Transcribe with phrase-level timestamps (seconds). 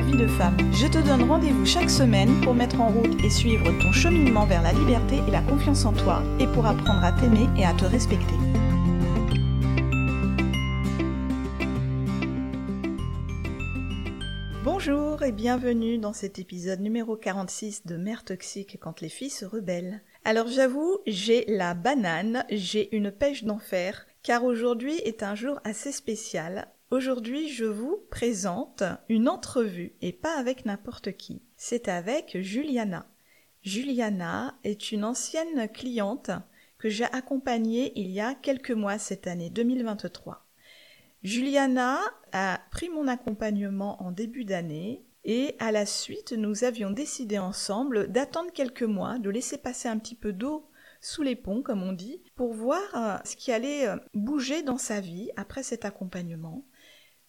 [0.00, 0.56] vie de femme.
[0.72, 4.62] Je te donne rendez-vous chaque semaine pour mettre en route et suivre ton cheminement vers
[4.62, 7.84] la liberté et la confiance en toi et pour apprendre à t'aimer et à te
[7.84, 8.34] respecter.
[14.62, 19.44] Bonjour et bienvenue dans cet épisode numéro 46 de Mère toxique quand les filles se
[19.44, 20.02] rebellent.
[20.24, 25.92] Alors j'avoue, j'ai la banane, j'ai une pêche d'enfer, car aujourd'hui est un jour assez
[25.92, 26.68] spécial.
[26.92, 31.42] Aujourd'hui, je vous présente une entrevue et pas avec n'importe qui.
[31.56, 33.08] C'est avec Juliana.
[33.62, 36.30] Juliana est une ancienne cliente
[36.78, 40.46] que j'ai accompagnée il y a quelques mois cette année 2023.
[41.24, 41.98] Juliana
[42.30, 48.12] a pris mon accompagnement en début d'année et à la suite nous avions décidé ensemble
[48.12, 51.92] d'attendre quelques mois, de laisser passer un petit peu d'eau sous les ponts, comme on
[51.92, 56.64] dit, pour voir euh, ce qui allait euh, bouger dans sa vie après cet accompagnement.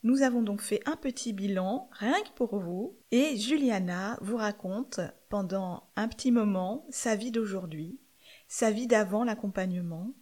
[0.08, 5.02] Nous avons donc fait un petit bilan, rien que pour vous, et Juliana vous raconte
[5.28, 8.00] pendant un petit moment sa vie d'aujourd'hui,
[8.48, 10.14] sa vie d'avant l'accompagnement,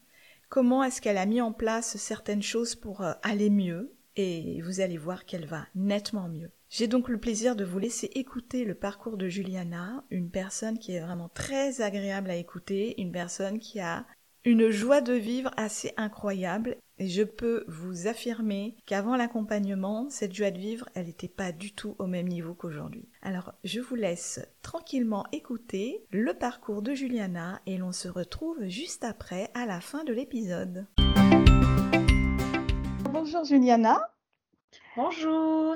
[0.50, 4.80] comment est-ce qu'elle a mis en place certaines choses pour euh, aller mieux, et vous
[4.80, 6.50] allez voir qu'elle va nettement mieux.
[6.72, 10.96] J'ai donc le plaisir de vous laisser écouter le parcours de Juliana, une personne qui
[10.96, 14.08] est vraiment très agréable à écouter, une personne qui a
[14.46, 20.52] une joie de vivre assez incroyable et je peux vous affirmer qu'avant l'accompagnement, cette joie
[20.52, 23.10] de vivre, elle n'était pas du tout au même niveau qu'aujourd'hui.
[23.22, 29.04] Alors, je vous laisse tranquillement écouter le parcours de Juliana et l'on se retrouve juste
[29.04, 30.86] après à la fin de l'épisode.
[33.12, 34.00] Bonjour Juliana.
[34.96, 35.76] Bonjour.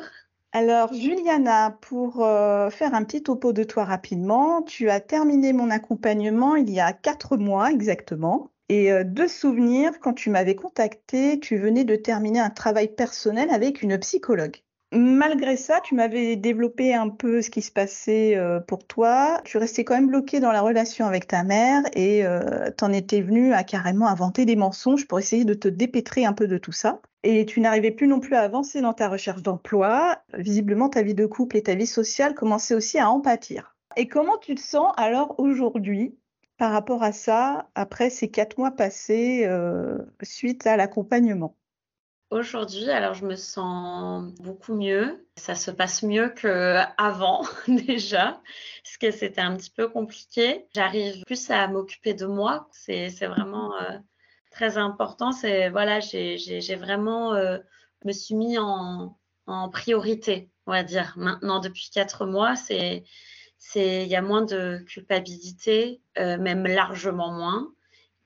[0.51, 5.69] Alors Juliana, pour euh, faire un petit topo de toi rapidement, tu as terminé mon
[5.69, 8.49] accompagnement il y a quatre mois exactement.
[8.69, 13.49] Et euh, de souvenir, quand tu m'avais contacté, tu venais de terminer un travail personnel
[13.49, 14.57] avec une psychologue.
[14.91, 19.39] Malgré ça, tu m'avais développé un peu ce qui se passait euh, pour toi.
[19.43, 23.21] Tu restais quand même bloqué dans la relation avec ta mère et euh, t'en étais
[23.21, 26.71] venu à carrément inventer des mensonges pour essayer de te dépêtrer un peu de tout
[26.71, 27.01] ça.
[27.23, 30.17] Et tu n'arrivais plus non plus à avancer dans ta recherche d'emploi.
[30.33, 33.75] Visiblement, ta vie de couple et ta vie sociale commençaient aussi à en pâtir.
[33.95, 36.15] Et comment tu te sens alors aujourd'hui?
[36.59, 41.55] Par rapport à ça après ces quatre mois passés euh, suite à l'accompagnement
[42.31, 45.25] Aujourd'hui, alors je me sens beaucoup mieux.
[45.35, 48.39] Ça se passe mieux qu'avant déjà,
[48.83, 50.67] parce que c'était un petit peu compliqué.
[50.75, 52.69] J'arrive plus à m'occuper de moi.
[52.71, 53.97] C'est vraiment euh,
[54.51, 55.31] très important.
[55.31, 57.57] C'est voilà, j'ai vraiment euh,
[58.05, 59.17] me suis mis en,
[59.47, 61.13] en priorité, on va dire.
[61.15, 63.05] Maintenant, depuis quatre mois, c'est c'est
[63.75, 67.71] il y a moins de culpabilité, euh, même largement moins.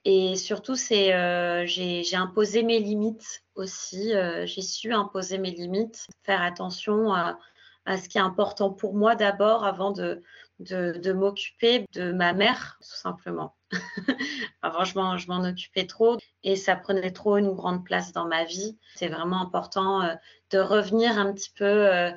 [0.06, 4.14] Et surtout, c'est euh, j'ai imposé mes limites aussi.
[4.14, 7.40] Euh, j'ai su imposer mes limites, faire attention à,
[7.86, 10.22] à ce qui est important pour moi d'abord avant de,
[10.64, 13.56] de, m'occuper de ma mère, tout simplement.
[14.62, 18.78] Avant, je m'en occupais trop et ça prenait trop une grande place dans ma vie.
[18.96, 20.14] C'est vraiment important euh,
[20.52, 22.12] de revenir un petit peu euh,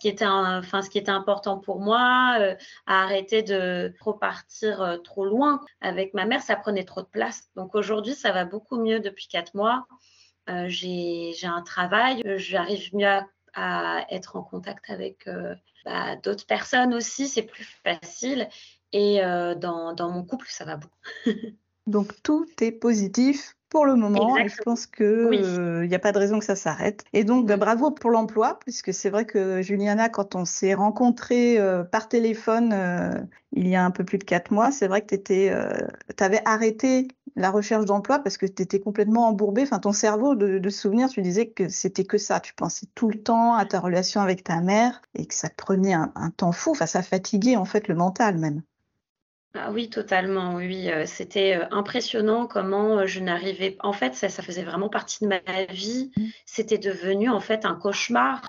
[0.00, 2.54] qui était ce qui était important pour moi, euh,
[2.86, 5.60] à arrêter de trop partir trop loin.
[5.80, 7.50] Avec ma mère, ça prenait trop de place.
[7.56, 9.86] Donc aujourd'hui, ça va beaucoup mieux depuis quatre mois.
[10.66, 13.20] J'ai un travail, j'arrive mieux
[13.54, 15.28] à, être en contact avec
[15.84, 18.48] bah, d'autres personnes aussi, c'est plus facile.
[18.92, 20.98] Et euh, dans, dans, mon couple, ça va beaucoup.
[21.86, 24.36] Donc tout est positif pour le moment.
[24.36, 27.04] Et je pense qu'il n'y euh, a pas de raison que ça s'arrête.
[27.12, 31.58] Et donc bah, bravo pour l'emploi, puisque c'est vrai que Juliana, quand on s'est rencontrés
[31.58, 32.74] euh, par téléphone
[33.52, 37.08] il y a un peu plus de quatre mois, c'est vrai que tu avais arrêté
[37.36, 39.62] la recherche d'emploi parce que tu étais complètement embourbé.
[39.62, 42.40] Enfin, ton cerveau de, de souvenir, tu disais que c'était que ça.
[42.40, 45.56] Tu pensais tout le temps à ta relation avec ta mère et que ça te
[45.56, 46.72] prenait un, un temps fou.
[46.72, 48.62] Enfin, ça fatiguait en fait le mental même.
[49.54, 50.54] Ah oui, totalement.
[50.54, 53.76] Oui, euh, c'était euh, impressionnant comment euh, je n'arrivais.
[53.80, 56.12] En fait, ça, ça faisait vraiment partie de ma vie.
[56.16, 56.24] Mmh.
[56.46, 58.46] C'était devenu en fait un cauchemar.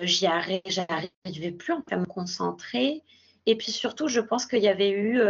[0.00, 3.02] J'y arrivais plus à me concentrer.
[3.44, 5.20] Et puis surtout, je pense qu'il y avait eu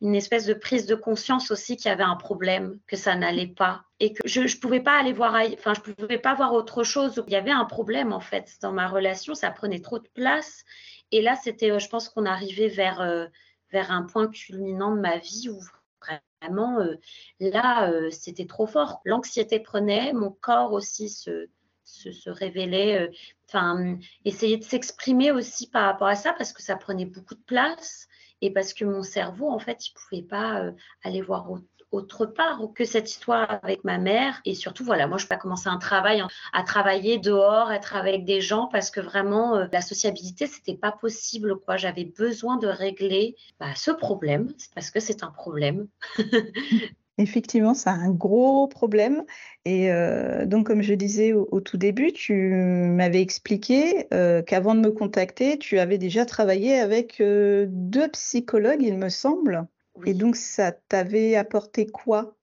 [0.00, 3.48] une espèce de prise de conscience aussi qu'il y avait un problème, que ça n'allait
[3.48, 6.84] pas et que je ne pouvais pas aller voir, enfin je pouvais pas voir autre
[6.84, 7.22] chose.
[7.26, 10.64] Il y avait un problème en fait dans ma relation, ça prenait trop de place.
[11.12, 13.28] Et là, c'était, je pense qu'on arrivait vers
[13.72, 15.60] vers un point culminant de ma vie où
[16.42, 16.94] vraiment euh,
[17.38, 19.00] là, euh, c'était trop fort.
[19.04, 21.48] L'anxiété prenait, mon corps aussi se
[21.84, 23.10] se, révélait,
[23.48, 27.42] enfin essayer de s'exprimer aussi par rapport à ça parce que ça prenait beaucoup de
[27.42, 28.06] place
[28.40, 30.72] et parce que mon cerveau, en fait, il pouvait pas euh,
[31.02, 31.64] aller voir autre
[32.34, 34.40] part que cette histoire avec ma mère.
[34.44, 36.22] Et surtout, voilà, moi, je peux commencer un travail,
[36.52, 40.92] à travailler dehors, être avec des gens, parce que vraiment, euh, la sociabilité, c'était pas
[40.92, 41.76] possible, quoi.
[41.76, 45.88] J'avais besoin de régler bah, ce problème, parce que c'est un problème.
[47.18, 49.24] Effectivement, c'est un gros problème.
[49.66, 54.80] Et euh, donc, comme je disais au, tout début, tu m'avais expliqué euh, qu'avant de
[54.80, 59.66] me contacter, tu avais déjà travaillé avec deux psychologues, il me semble.
[60.06, 62.36] Et donc, ça t'avait apporté quoi?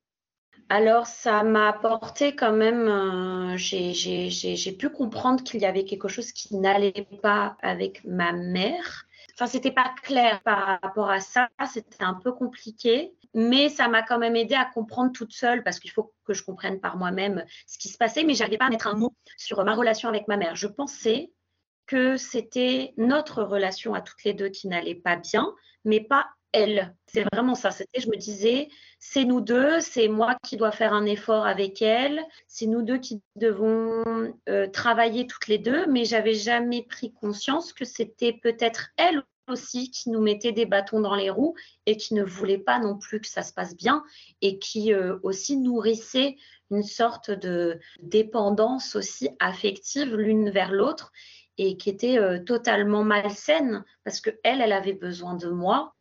[0.70, 6.56] Alors, ça m'a apporté quand même, j'ai pu comprendre qu'il y avait quelque chose qui
[6.58, 9.06] n'allait pas avec ma mère.
[9.34, 14.02] Enfin, c'était pas clair par rapport à ça, c'était un peu compliqué mais ça m'a
[14.02, 17.46] quand même aidé à comprendre toute seule parce qu'il faut que je comprenne par moi-même
[17.68, 20.28] ce qui se passait, mais j'arrivais pas à mettre un mot sur ma relation avec
[20.28, 20.56] ma mère.
[20.56, 21.32] Je pensais
[21.86, 25.54] que c'était notre relation à toutes les deux qui n'allait pas bien,
[25.86, 26.96] mais pas elle.
[27.06, 27.72] C'est vraiment ça.
[27.72, 31.82] C'était, je me disais, c'est nous deux, c'est moi qui dois faire un effort avec
[31.82, 37.14] elle, c'est nous deux qui devons euh, travailler toutes les deux, mais j'avais jamais pris
[37.14, 41.56] conscience que c'était peut-être elle aussi qui nous mettait des bâtons dans les roues
[41.86, 44.04] et qui ne voulait pas non plus que ça se passe bien
[44.42, 46.36] et qui euh, aussi nourrissait
[46.70, 51.12] une sorte de dépendance aussi affective l'une vers l'autre
[51.58, 55.96] et qui était euh, totalement malsaine parce que elle, elle avait besoin de moi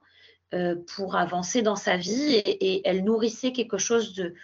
[0.54, 4.34] euh, pour avancer dans sa vie et, elle nourrissait quelque chose de,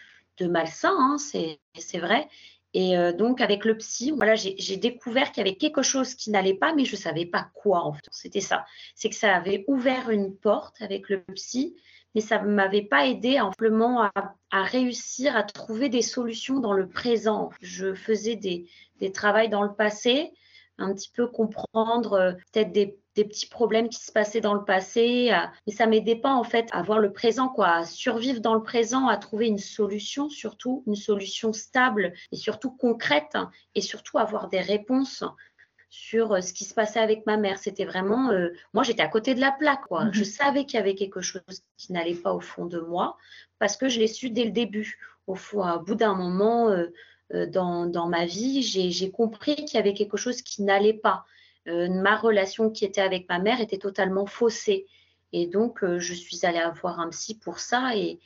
[0.49, 2.29] malsain, hein, c'est vrai,
[2.75, 6.31] et euh, donc, avec le psy, voilà, j'ai découvert qu'il y avait quelque chose qui
[6.31, 8.01] n'allait pas, mais je ne savais pas quoi, en fait.
[8.11, 8.65] C'était ça.
[8.95, 11.77] C'est que ça avait ouvert une porte avec le psy,
[12.15, 16.89] mais ça ne m'avait pas aidé amplement à, réussir à trouver des solutions dans le
[16.89, 17.51] présent.
[17.61, 18.67] Je faisais des,
[19.01, 20.33] des travaux dans le passé,
[20.79, 24.65] un petit peu comprendre euh, peut-être des des petits problèmes qui se passaient dans le
[24.65, 25.31] passé.
[25.67, 28.63] Mais ça m'aidait pas en fait à voir le présent, quoi, à survivre dans le
[28.63, 33.37] présent, à trouver une solution, surtout une solution stable et surtout concrète,
[33.75, 35.25] et surtout avoir des réponses
[35.93, 37.59] sur euh, ce qui se passait avec ma mère.
[37.59, 40.09] C'était vraiment, euh, moi j'étais à côté de la plaque, quoi.
[40.11, 40.25] Je mhm.
[40.25, 41.43] savais qu'il y avait quelque chose
[41.77, 43.19] qui n'allait pas au fond de moi
[43.59, 44.99] parce que je l'ai su dès le début.
[45.29, 49.79] Au, fond, au bout d'un moment euh, dans, dans, ma vie, j'ai compris qu'il y
[49.79, 51.25] avait quelque chose qui n'allait pas.
[51.69, 54.87] Euh, ma relation qui était avec ma mère était totalement faussée.
[55.33, 57.97] Et donc, euh, je suis allée avoir un psy pour ça.
[57.97, 58.19] Et,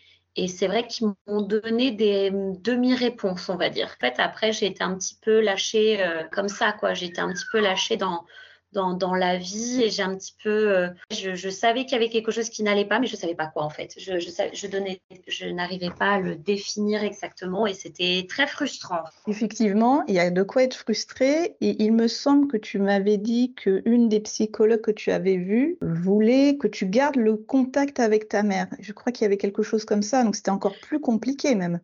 [0.49, 3.87] c'est vrai qu'ils m'ont donné des demi-réponses, on va dire.
[3.87, 6.93] En fait, après, j'ai été un petit peu lâchée euh, comme ça, quoi.
[6.93, 8.27] J'ai été un petit peu lâchée dans,
[8.73, 10.77] dans, la vie et j'ai un petit peu.
[10.77, 13.35] Euh, je, savais qu'il y avait quelque chose qui n'allait pas, mais je ne savais
[13.35, 13.95] pas quoi en fait.
[13.99, 19.05] Je, je, n'arrivais pas à le définir exactement et c'était très frustrant.
[19.27, 23.17] Effectivement, il y a de quoi être frustré et il me semble que tu m'avais
[23.17, 28.29] dit qu'une des psychologues que tu avais vues voulait que tu gardes le contact avec
[28.29, 28.69] ta mère.
[28.81, 31.81] Je crois qu'il y avait quelque chose comme ça, donc c'était encore plus compliqué même.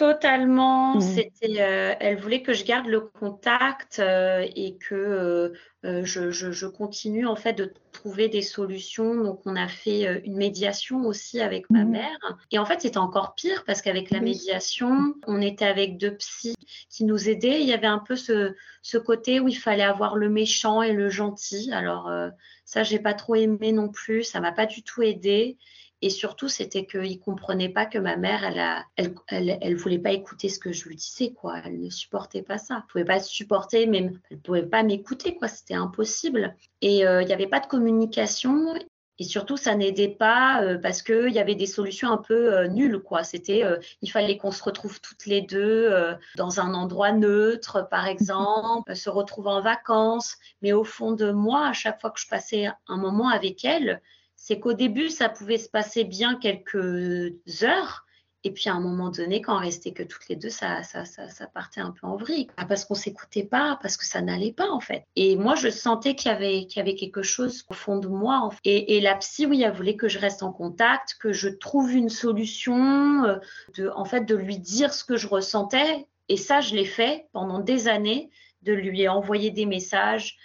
[0.00, 0.96] Totalement.
[0.96, 1.00] Mmh.
[1.02, 5.52] C'était, euh, elle voulait que je garde le contact euh, et que
[5.84, 9.14] euh, je, continue en fait de trouver des solutions.
[9.22, 11.90] Donc, on a fait une médiation aussi avec ma mmh.
[11.90, 12.38] mère.
[12.50, 16.54] Et en fait, c'était encore pire parce qu'avec la médiation, on était avec deux psys
[16.88, 17.60] qui nous aidaient.
[17.60, 20.94] Il y avait un peu ce, ce côté où il fallait avoir le méchant et
[20.94, 21.72] le gentil.
[21.74, 22.10] Alors,
[22.64, 24.24] ça, j'ai pas trop aimé non plus.
[24.24, 25.58] Ça m'a pas du tout aidé.
[26.02, 29.14] Et surtout, c'était qu'il comprenait pas que ma mère, elle, a, elle,
[29.60, 31.60] elle, voulait pas écouter ce que je lui disais, quoi.
[31.64, 32.76] Elle ne supportait pas ça.
[32.76, 35.48] Elle pouvait pas supporter, même, elle pouvait pas m'écouter, quoi.
[35.48, 36.56] C'était impossible.
[36.80, 38.74] Et euh, il n'y avait pas de communication.
[39.18, 42.68] Et surtout, ça n'aidait pas euh, parce qu'il y avait des solutions un peu euh,
[42.68, 43.22] nulles, quoi.
[43.22, 43.62] C'était,
[44.00, 45.92] il fallait qu'on se retrouve toutes les deux
[46.36, 50.38] dans un endroit neutre, par exemple, se retrouver en vacances.
[50.62, 54.00] Mais au fond de moi, à chaque fois que je passais un moment avec elle,
[54.42, 58.06] c'est qu'au début, ça pouvait se passer bien quelques heures.
[58.42, 61.04] Et puis à un moment donné, quand on restait que toutes les deux, ça, ça,
[61.04, 62.46] ça, partait un peu en vrille.
[62.66, 65.04] Parce qu'on s'écoutait pas, parce que ça n'allait pas en fait.
[65.14, 68.08] Et moi, je sentais qu'il y avait, qu'il y avait quelque chose au fond de
[68.08, 68.48] moi.
[68.64, 71.92] Et, et, la psy, oui, elle voulait que je reste en contact, que je trouve
[71.92, 73.36] une solution, euh,
[73.76, 76.06] de, en fait, de lui dire ce que je ressentais.
[76.30, 78.30] Et ça, je l'ai fait pendant des années,
[78.62, 80.38] de lui envoyer des messages,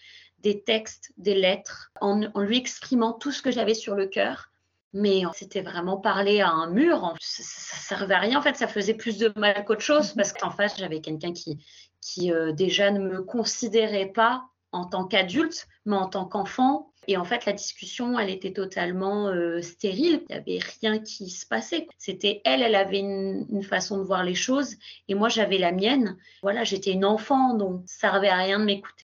[0.46, 4.52] des textes, des lettres, en, lui exprimant tout ce que j'avais sur le cœur.
[4.94, 7.16] mais c'était vraiment parler à un mur.
[7.20, 8.38] Ça, ça, servait à rien.
[8.38, 11.58] En fait, ça faisait plus de mal qu'autre chose parce qu'en face, j'avais quelqu'un qui,
[12.00, 16.92] qui euh, déjà ne me considérait pas en tant qu'adulte, mais en tant qu'enfant.
[17.08, 20.22] Et en fait, la discussion, elle était totalement euh, stérile.
[20.30, 21.88] Il n'y avait rien qui se passait.
[21.98, 24.76] C'était elle, elle avait une, façon de voir les choses,
[25.08, 26.18] et moi, j'avais la mienne.
[26.44, 29.05] Voilà, j'étais une enfant, donc ça servait à rien de m'écouter.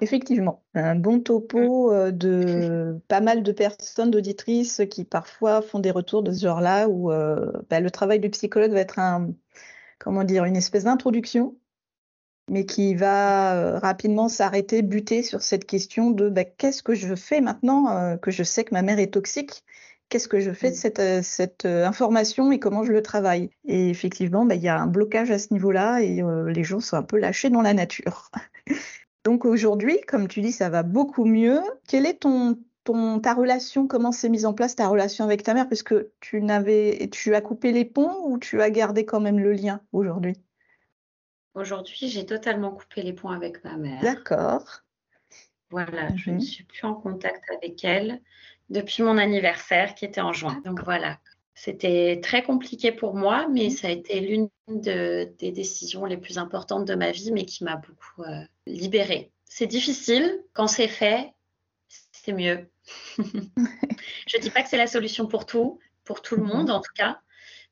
[0.00, 5.90] Effectivement, un bon topo euh, de pas mal de personnes, d'auditrices qui parfois font des
[5.90, 9.30] retours de ce genre-là, où euh, bah, le travail du psychologue va être un,
[9.98, 11.56] comment dire, une espèce d'introduction,
[12.50, 17.14] mais qui va euh, rapidement s'arrêter, buter sur cette question de bah, qu'est-ce que je
[17.14, 19.62] fais maintenant que je sais que ma mère est toxique
[20.08, 23.50] Qu'est-ce que je fais de cette, cette information et comment je le travaille.
[23.64, 26.96] Et effectivement, bah, il y a un blocage à ce niveau-là et les gens sont
[26.96, 28.30] un peu lâchés dans la nature.
[29.26, 31.60] Donc aujourd'hui, comme tu dis, ça va beaucoup mieux.
[31.88, 33.88] Quelle est ton, ton, ta relation?
[33.88, 35.66] Comment s'est mise en place ta relation avec ta mère?
[35.66, 39.50] Puisque tu, n'avais, tu as coupé les ponts ou tu as gardé quand même le
[39.50, 40.36] lien aujourd'hui?
[41.54, 44.00] Aujourd'hui, j'ai totalement coupé les ponts avec ma mère.
[44.00, 44.82] D'accord.
[45.70, 46.40] Voilà, je ne mhm.
[46.42, 48.22] suis plus en contact avec elle
[48.70, 50.62] depuis mon anniversaire qui était en juin.
[50.64, 51.18] Donc voilà,
[51.56, 56.84] c'était très compliqué pour moi, mais ça a été l'une des décisions les plus importantes
[56.84, 59.32] de ma vie, mais qui m'a beaucoup euh, libérée.
[59.46, 60.44] C'est difficile.
[60.52, 61.32] Quand c'est fait,
[62.12, 62.68] c'est mieux.
[63.18, 66.48] je ne dis pas que c'est la solution pour tout, pour tout le mhm.
[66.48, 67.20] monde en tout cas,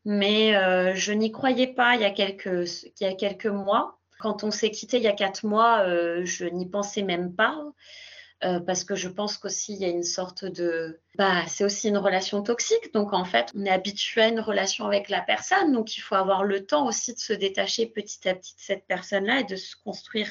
[0.06, 4.00] mais euh, je n'y croyais pas il y, a quelques, il y a quelques mois.
[4.18, 7.62] Quand on s'est quitté il y a quatre mois, euh, je n'y pensais même pas.
[8.44, 11.88] Euh, parce que je pense qu'aussi il y a une sorte de bah c'est aussi
[11.88, 12.92] une relation toxique.
[12.92, 15.72] Donc en fait on est habitué à une relation avec la personne.
[15.72, 18.86] Donc il faut avoir le temps aussi de se détacher petit à petit de cette
[18.86, 20.30] personne là et de se construire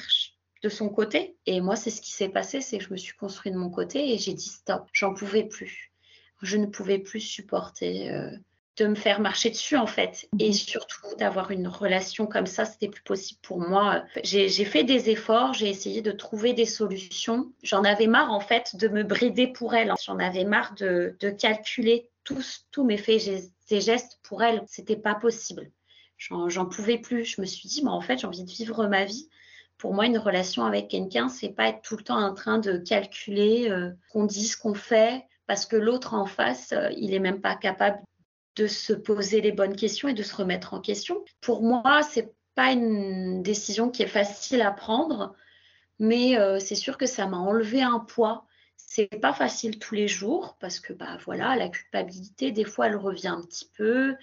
[0.62, 1.36] de son côté.
[1.46, 3.70] Et moi c'est ce qui s'est passé c'est que je me suis construit de mon
[3.70, 5.92] côté et j'ai dit stop j'en pouvais plus.
[6.40, 8.30] Je ne pouvais plus supporter euh,
[8.76, 10.28] de me faire marcher dessus en fait.
[10.38, 10.52] Et mhm.
[10.52, 14.04] surtout d'avoir une relation comme ça c'était plus possible pour moi.
[14.22, 17.52] J'ai fait des efforts j'ai essayé de trouver des solutions.
[17.62, 21.30] J'en avais marre en fait de me brider pour elle j'en avais marre de, de
[21.30, 23.28] calculer tous tous mes faits
[23.70, 24.62] et gestes pour elle.
[24.66, 25.70] C'était pas possible.
[26.16, 27.24] J'en pouvais plus.
[27.24, 29.28] Je me suis dit mais en fait j'ai envie de vivre ma vie.
[29.76, 32.78] Pour moi, une relation avec quelqu'un, c'est pas être tout le temps en train de
[32.78, 37.18] calculer euh, qu'on dit ce qu'on fait, parce que l'autre en face, euh, il est
[37.18, 37.98] même pas capable
[38.56, 41.24] de se poser les bonnes questions et de se remettre en question.
[41.40, 45.34] Pour moi, c'est pas une décision qui est facile à prendre,
[45.98, 48.46] mais euh, c'est sûr que ça m'a enlevé un poids.
[48.76, 52.96] C'est pas facile tous les jours parce que bah voilà, la culpabilité des fois elle
[52.96, 54.14] revient un petit peu.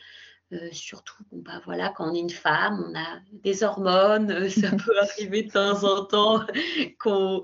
[0.53, 4.49] Euh, surtout, bon, bah, voilà, quand on est une femme, on a des hormones, euh,
[4.49, 6.45] ça peut arriver de temps en temps
[6.99, 7.41] qu'on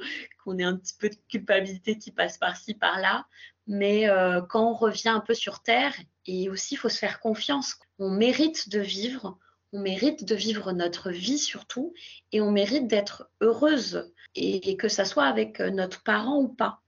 [0.58, 3.26] ait un petit peu de culpabilité qui passe par-ci, par-là.
[3.68, 5.94] Mais euh, quand on revient un peu sur Terre,
[6.26, 9.38] et aussi il faut se faire confiance, on mérite de vivre,
[9.74, 11.94] on mérite de vivre notre vie surtout,
[12.32, 16.82] et on mérite d'être heureuse, et, que ça soit avec notre parent ou pas.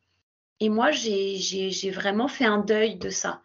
[0.59, 3.41] Et moi, j'ai vraiment fait un deuil de ça.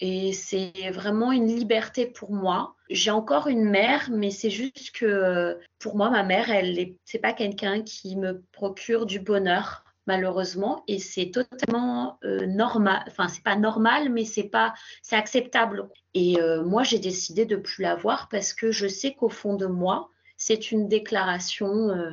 [0.00, 2.74] Et c'est vraiment une liberté pour moi.
[2.90, 7.18] J'ai encore une mère, mais c'est juste que pour moi, ma mère, elle est, c'est
[7.18, 10.84] pas quelqu'un qui me procure du bonheur malheureusement.
[10.88, 15.88] Et c'est totalement euh, normal enfin c'est pas normal mais c'est pas c'est acceptable.
[16.14, 19.66] Et euh, moi j'ai décidé de plus l'avoir parce que je sais qu'au fond de
[19.66, 22.12] moi c'est une déclaration euh,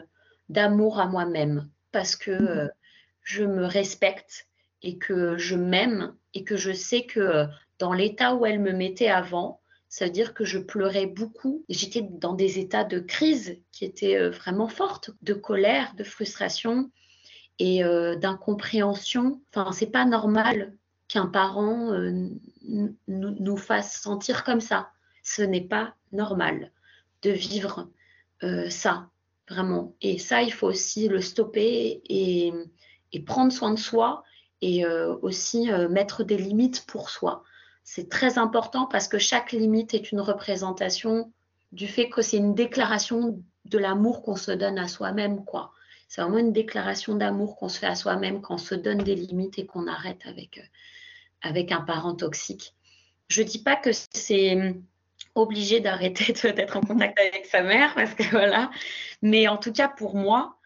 [0.49, 1.69] d'amour à moi-même.
[1.91, 2.69] Parce que
[3.21, 4.47] je me respecte
[4.83, 7.47] et que je m'aime et que je sais que
[7.79, 9.61] dans l'état où elle me mettait avant,
[9.93, 11.63] ça veut dire que je pleurais beaucoup.
[11.69, 16.89] J'étais dans des états de crise qui étaient euh, vraiment fortes, de colère, de frustration
[17.59, 19.39] et euh, d'incompréhension.
[19.49, 20.73] Enfin, c'est pas normal
[21.07, 22.27] qu'un parent euh,
[23.07, 24.89] nous fasse sentir comme ça.
[25.21, 26.71] Ce n'est pas normal
[27.21, 27.89] de vivre
[28.69, 29.09] ça,
[29.47, 29.95] vraiment.
[30.01, 32.51] Et ça, il faut aussi le stopper et
[33.25, 34.25] prendre soin de soi
[34.63, 34.85] et
[35.21, 37.43] aussi mettre des limites pour soi.
[37.83, 41.31] C'est très important parce que chaque limite est une représentation
[41.73, 45.71] du fait que c'est une déclaration de l'amour qu'on se donne à soi-même, quoi.
[46.07, 49.15] C'est vraiment une déclaration d'amour qu'on se fait à soi-même quand on se donne des
[49.15, 50.67] limites et qu'on arrête avec, euh,
[51.41, 52.75] avec un parent toxique.
[53.29, 54.83] Je ne dis pas que c'est hum,
[55.33, 58.69] obligé d'arrêter d'être en contact avec sa mère, parce que voilà.
[59.23, 60.57] Mais en tout cas, pour moi,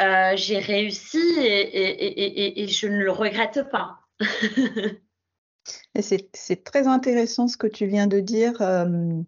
[0.00, 4.00] euh, j'ai réussi et, je ne le regrette pas.
[6.00, 9.22] C'est très intéressant ce que tu viens de dire, euh,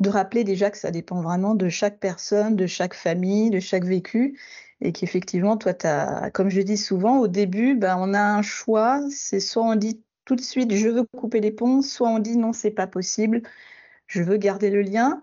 [0.00, 3.84] de rappeler déjà que ça dépend vraiment de chaque personne, de chaque famille, de chaque
[3.84, 4.38] vécu,
[4.80, 9.02] et qu'effectivement, toi, as, comme je dis souvent, au début, ben, on a un choix,
[9.10, 12.36] c'est soit on dit tout de suite, je veux couper les ponts, soit on dit
[12.36, 13.42] non, c'est pas possible,
[14.06, 15.22] je veux garder le lien.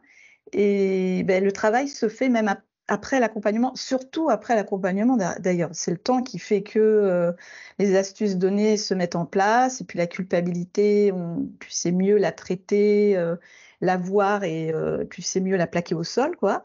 [0.53, 2.47] Et ben, le travail se fait même
[2.87, 5.71] après l'accompagnement, surtout après l'accompagnement d'ailleurs.
[5.73, 7.31] C'est le temps qui fait que euh,
[7.79, 11.11] les astuces données se mettent en place et puis la culpabilité,
[11.59, 13.35] tu sais mieux la traiter, euh,
[13.81, 16.63] la voir et euh, tu sais mieux la plaquer au sol, quoi.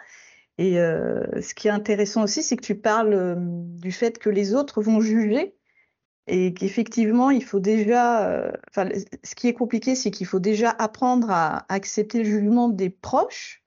[0.58, 3.38] Et ce qui est intéressant aussi, c'est que tu parles
[3.80, 5.56] du fait que les autres vont juger
[6.26, 8.52] et qu'effectivement, il faut déjà.
[8.68, 8.90] Enfin,
[9.24, 13.60] ce qui est compliqué, c'est qu'il faut déjà apprendre à accepter le jugement des proches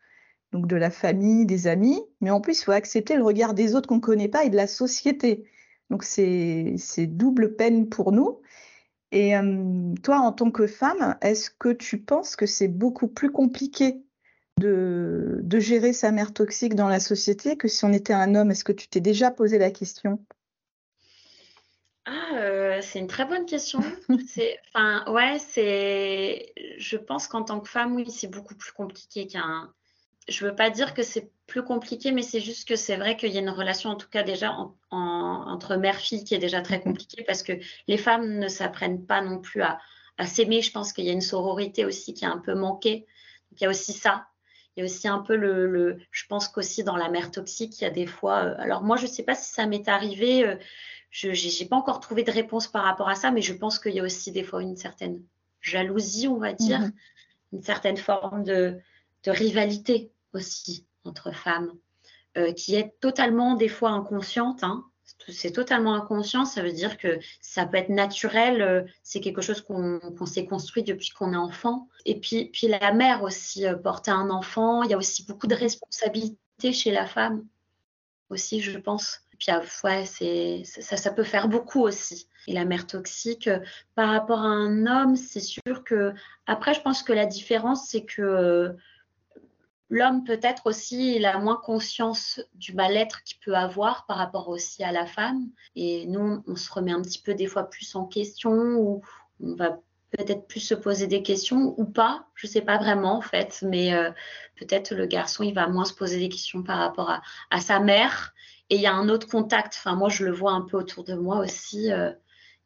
[0.53, 3.75] donc de la famille, des amis, mais en plus, il faut accepter le regard des
[3.75, 5.45] autres qu'on ne connaît pas et de la société.
[5.89, 8.39] Donc c'est double peine pour nous.
[9.11, 13.31] Et euh, toi, en tant que femme, est-ce que tu penses que c'est beaucoup plus
[13.31, 14.03] compliqué
[14.59, 18.51] de, de, gérer sa mère toxique dans la société que si on était un homme?
[18.51, 20.23] Est-ce que tu t'es déjà posé la question?
[22.05, 23.79] Ah, euh, c'est une très bonne question.
[24.75, 26.53] enfin, ouais, c'est.
[26.77, 29.73] Je pense qu'en tant que femme, oui, c'est beaucoup plus compliqué qu'un
[30.27, 33.31] je veux pas dire que c'est plus compliqué, mais c'est juste que c'est vrai qu'il
[33.31, 34.55] y a une relation, en tout cas déjà
[34.91, 37.53] entre mère-fille, qui est déjà très compliquée parce que
[37.87, 39.79] les femmes ne s'apprennent pas non plus à,
[40.25, 40.61] s'aimer.
[40.61, 43.05] Je pense qu'il y a une sororité aussi qui a un peu manqué.
[43.51, 44.27] il y a aussi ça.
[44.75, 47.83] Il y a aussi un peu le, je pense qu'aussi dans la mère toxique, il
[47.83, 48.45] y a des fois.
[48.45, 50.45] Euh, alors moi, je ne sais pas si ça m'est arrivé.
[50.45, 50.55] Euh,
[51.11, 53.93] je n'ai pas encore trouvé de réponse par rapport à ça, mais je pense qu'il
[53.93, 55.21] y a aussi des fois une certaine
[55.61, 56.93] jalousie, on va dire, mm-hmm.
[57.53, 58.79] une certaine forme de,
[59.23, 61.71] de rivalité aussi entre femmes,
[62.37, 64.63] euh, qui est totalement des fois inconsciente.
[64.63, 64.85] Hein.
[65.29, 69.61] C'est totalement inconscient, ça veut dire que ça peut être naturel, euh, c'est quelque chose
[69.61, 71.87] qu'on s'est construit depuis qu'on est enfant.
[72.05, 75.47] Et puis, puis la mère aussi, euh, porter un enfant, il y a aussi beaucoup
[75.47, 77.45] de responsabilités chez la femme
[78.29, 79.21] aussi, je pense.
[79.37, 79.51] Puis
[79.83, 82.27] ouais, c'est ça, ça peut faire beaucoup aussi.
[82.47, 83.49] Et la mère toxique,
[83.95, 86.13] par rapport à un homme, c'est sûr que
[86.47, 88.75] après, je pense que la différence, c'est que
[89.93, 94.83] l'homme peut-être aussi il a moins conscience du mal-être qu'il peut avoir par rapport aussi
[94.83, 95.49] à la femme.
[95.75, 99.01] Et nous, on se remet un petit peu des fois plus en question ou
[99.39, 99.79] on va
[100.11, 102.25] peut-être plus se poser des questions ou pas.
[102.33, 104.09] Je ne sais pas vraiment en fait, mais euh,
[104.55, 107.11] peut-être le garçon il va moins se poser des questions par rapport
[107.51, 108.33] à, sa mère.
[108.71, 109.75] Et il y a un autre contact.
[109.77, 111.91] Enfin moi je le vois un peu autour de moi aussi.
[111.91, 112.11] Euh,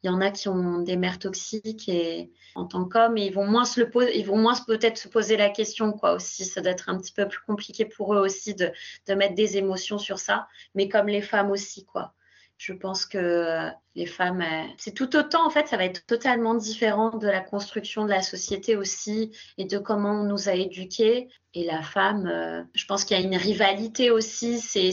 [0.03, 3.45] il y en a qui ont des mères toxiques et en tant qu'hommes, ils vont
[3.47, 6.45] moins se le ils vont moins peut-être se poser la question, quoi, aussi.
[6.45, 8.71] Ça doit être un petit peu plus compliqué pour eux aussi de,
[9.07, 12.13] de mettre des émotions sur ça, mais comme les femmes aussi, quoi.
[12.57, 16.05] Je pense que euh, les femmes, euh, c'est tout autant, en fait, ça va être
[16.07, 20.53] totalement différent de la construction de la société aussi et de comment on nous a
[20.53, 21.29] éduqués.
[21.53, 24.59] Et la femme, euh, je pense qu'il y a une rivalité aussi.
[24.59, 24.91] C'est,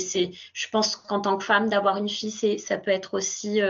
[0.53, 3.61] je pense qu'en tant que femme, d'avoir une fille, ça peut être aussi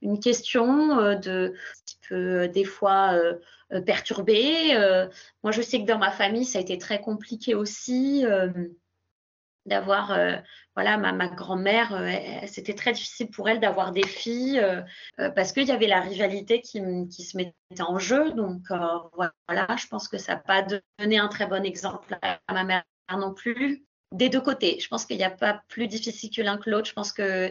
[0.00, 1.54] une question de,
[1.86, 3.14] qui peut des fois
[3.86, 4.74] perturber.
[5.42, 8.24] moi, je sais que dans ma famille, ça a été très compliqué aussi
[9.66, 10.42] d'avoir
[10.80, 12.10] voilà ma, grand-mère euh,
[12.46, 14.80] c'était très difficile pour elle d'avoir des filles euh,
[15.36, 18.32] parce qu'il y avait la rivalité qui, qui, se mettait en jeu.
[18.32, 20.62] Donc voilà je pense que ça n'a pas
[20.98, 23.84] donné un très bon exemple à, ma mère non plus.
[24.12, 26.88] Des deux côtés je pense qu'il n'y a pas plus difficile que l'un que l'autre.
[26.88, 27.48] Je pense que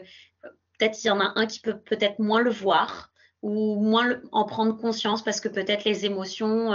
[0.79, 3.11] peut-être il y en a un qui peut peut-être moins le voir
[3.43, 6.73] ou moins en prendre conscience parce que peut-être les émotions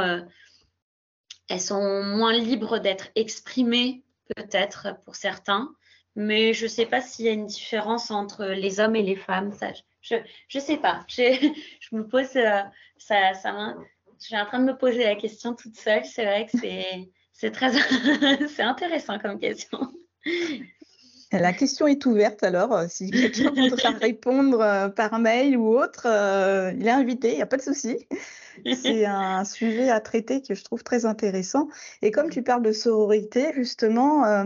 [1.49, 4.05] elles sont moins libres d'être exprimées
[4.37, 5.75] peut-être pour certains,
[6.17, 9.17] mais je ne sais pas s'il y a une différence entre les hommes et les
[9.17, 9.53] femmes.
[9.53, 11.05] Ça, je ne sais pas.
[11.09, 12.61] Je me pose euh,
[12.99, 13.75] ça, ça
[14.21, 16.05] je suis en train de me poser la question toute seule.
[16.05, 16.59] C'est vrai que
[17.33, 17.73] c'est très
[18.49, 19.93] c'est intéressant comme question.
[21.33, 22.73] La question est ouverte alors.
[22.75, 26.07] Euh, si quelqu'un voudra répondre euh, par mail ou autre,
[26.77, 27.99] il est invité, il n'y a pas de souci.
[28.65, 31.69] C'est un sujet à traiter que je trouve très intéressant.
[32.03, 34.45] Et comme tu parles de sororité, justement, euh,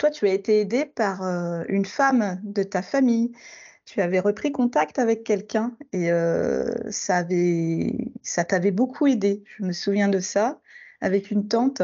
[0.00, 3.32] toi, tu as été aidée par euh, une femme de ta famille.
[3.84, 9.44] Tu avais repris contact avec quelqu'un et euh, ça avait, ça t'avait beaucoup aidé.
[9.58, 10.58] Je me souviens de ça
[11.02, 11.82] avec une tante.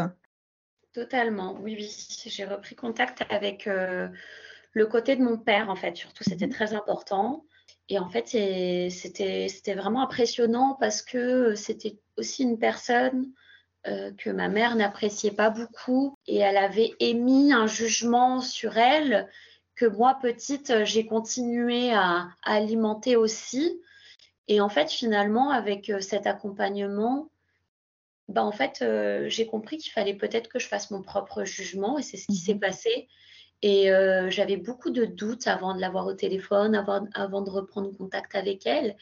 [0.94, 2.06] Totalement, oui, oui.
[2.24, 5.94] J'ai repris contact avec le côté de mon père, en fait.
[5.94, 7.44] Surtout, c'était mmh très important.
[7.90, 13.30] Et en fait, c'était vraiment impressionnant parce que c'était aussi une personne
[13.88, 19.28] euh, que ma mère n'appréciait pas beaucoup et elle avait émis un jugement sur elle
[19.74, 23.80] que moi, petite, j'ai continué à, alimenter aussi.
[24.48, 27.30] Et en fait, finalement, avec euh, cet accompagnement,
[28.28, 31.98] bah, en fait, euh, j'ai compris qu'il fallait peut-être que je fasse mon propre jugement
[31.98, 33.08] et c'est ce qui s'est mmh passé.
[33.62, 37.96] Et euh, j'avais beaucoup de doutes avant de l'avoir au téléphone, avant, avant, de reprendre
[37.96, 38.96] contact avec elle.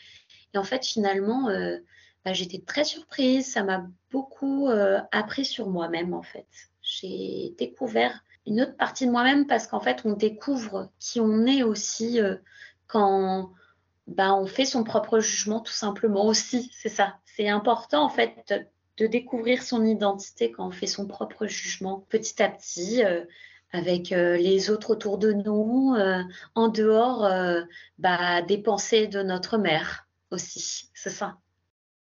[0.52, 1.78] Et en fait, finalement, euh,
[2.24, 3.52] bah, j'étais très surprise.
[3.52, 4.68] Ça m'a beaucoup
[5.12, 6.46] appris sur moi-même, en fait.
[6.82, 11.62] J'ai découvert une autre partie de moi-même parce qu'en fait, on découvre qui on est
[11.62, 12.20] aussi
[12.87, 13.50] quand
[14.06, 16.70] bah, on fait son propre jugement, tout simplement aussi.
[16.72, 17.16] C'est ça.
[17.24, 18.54] C'est important, en fait,
[18.96, 23.02] de découvrir son identité quand on fait son propre jugement petit à petit
[23.74, 26.22] avec euh, les autres autour de nous, euh,
[26.54, 27.62] en dehors euh,
[27.98, 30.90] bah, des pensées de notre mère aussi.
[30.94, 31.38] C'est ça.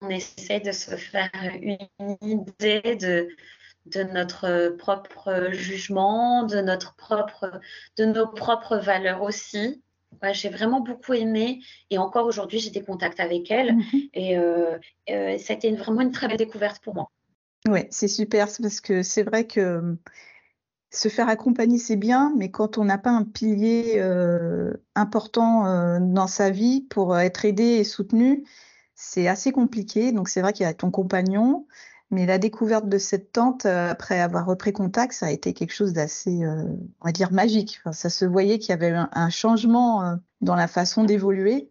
[0.01, 1.31] On essaie de se faire
[1.61, 3.29] une idée de,
[3.87, 7.61] de notre propre jugement, de, notre propre,
[7.97, 9.83] de nos propres valeurs aussi.
[10.33, 14.11] j'ai vraiment beaucoup aimé et encore aujourd'hui j'ai des contacts avec elle mm-hmm.
[14.15, 14.79] et euh,
[15.39, 17.11] ça a été vraiment une très belle découverte pour moi.
[17.69, 19.97] Oui, c'est super parce que c'est vrai que
[20.91, 25.99] se faire accompagner, c'est bien, mais quand on n'a pas un pilier euh, important euh,
[26.01, 28.45] dans sa vie pour être aidé et soutenu,
[28.99, 30.13] c'est assez compliqué.
[30.13, 31.67] Donc c'est vrai qu'il y a ton compagnon,
[32.11, 35.73] mais la découverte de cette tante, euh, après avoir repris contact, ça a été quelque
[35.73, 36.41] chose d'assez,
[37.01, 37.81] on va dire, magique.
[37.93, 41.71] ça se voyait qu'il y avait un changement dans la façon d'évoluer.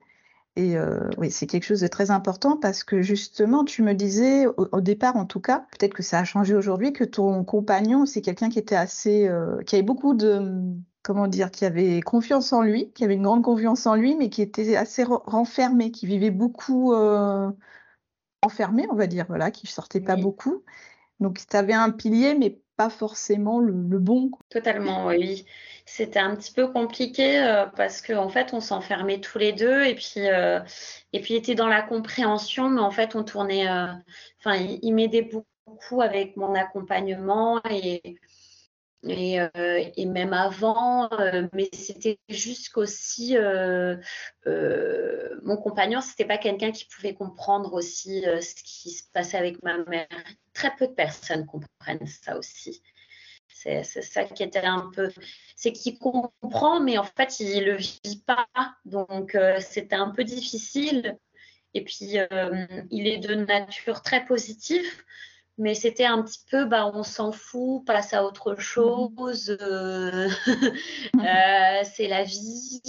[0.57, 4.47] Et euh, oui, c'est quelque chose de très important parce que justement, tu me disais
[4.47, 8.21] au, départ, en tout cas, peut-être que ça a changé aujourd'hui, que ton compagnon, c'est
[8.21, 10.59] quelqu'un qui était assez, euh, qui avait beaucoup de,
[11.07, 14.29] comment dire, qui avait confiance en lui, qui avait une grande confiance en lui, mais
[14.29, 17.49] qui était assez renfermé, qui vivait beaucoup euh,
[18.41, 20.65] enfermé, on va dire, voilà, qui sortait pas beaucoup.
[21.21, 24.31] Donc, tu avais un pilier, mais pas forcément le, le bon.
[24.49, 25.45] Totalement, oui
[25.89, 29.95] c'était un petit peu compliqué euh, parce qu'en fait, on s'enfermait tous les deux et
[29.95, 30.59] puis, euh,
[31.13, 33.69] et puis il était dans la compréhension, mais en fait, on tournait.
[34.39, 38.17] Enfin, il, m'aidait beaucoup avec mon accompagnement et,
[39.03, 39.39] et,
[39.95, 41.09] et même avant,
[41.53, 43.35] mais c'était juste qu'aussi
[45.43, 49.77] mon compagnon, c'était pas quelqu'un qui pouvait comprendre aussi ce qui se passait avec ma
[49.85, 50.07] mère.
[50.53, 52.81] Très peu de personnes comprennent ça aussi.
[53.57, 55.11] C'est ça qui était un peu.
[55.55, 58.47] C'est qu'il comprend, mais en fait, il ne le vit pas.
[58.85, 61.17] Donc, euh, c'était un peu difficile.
[61.73, 64.85] Et puis, euh, il est de nature très positive.
[65.57, 70.29] Mais c'était un petit peu, bah, on s'en fout, passe à autre chose, euh,
[71.83, 72.81] c'est la vie,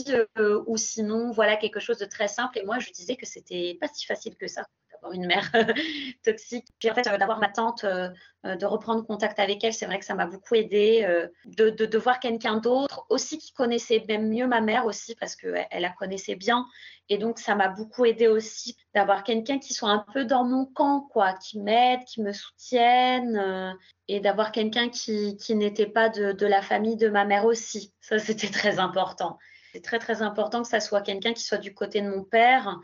[0.67, 2.59] ou sinon, voilà quelque chose de très simple.
[2.59, 4.65] Et moi, je disais que c'était pas si facile que ça
[5.03, 5.51] d'avoir une mère
[6.25, 6.67] toxique.
[6.79, 8.09] Puis en fait, d'avoir ma tante, euh,
[8.45, 11.05] de reprendre contact avec elle, c'est vrai que ça m'a beaucoup aidé.
[11.09, 15.35] Euh, de, de, voir quelqu'un d'autre aussi qui connaissait même mieux ma mère aussi parce
[15.35, 16.67] qu'elle elle la connaissait bien.
[17.09, 20.67] Et donc, ça m'a beaucoup aidé aussi d'avoir quelqu'un qui soit un peu dans mon
[20.67, 23.73] camp, quoi, qui m'aide, qui me soutienne euh,
[24.09, 27.95] et d'avoir quelqu'un qui, qui n'était pas de, de la famille de ma mère aussi.
[28.01, 29.39] Ça, c'était très important.
[29.73, 32.79] C'est très, très important que ça soit quelqu'un qui soit du côté de mon père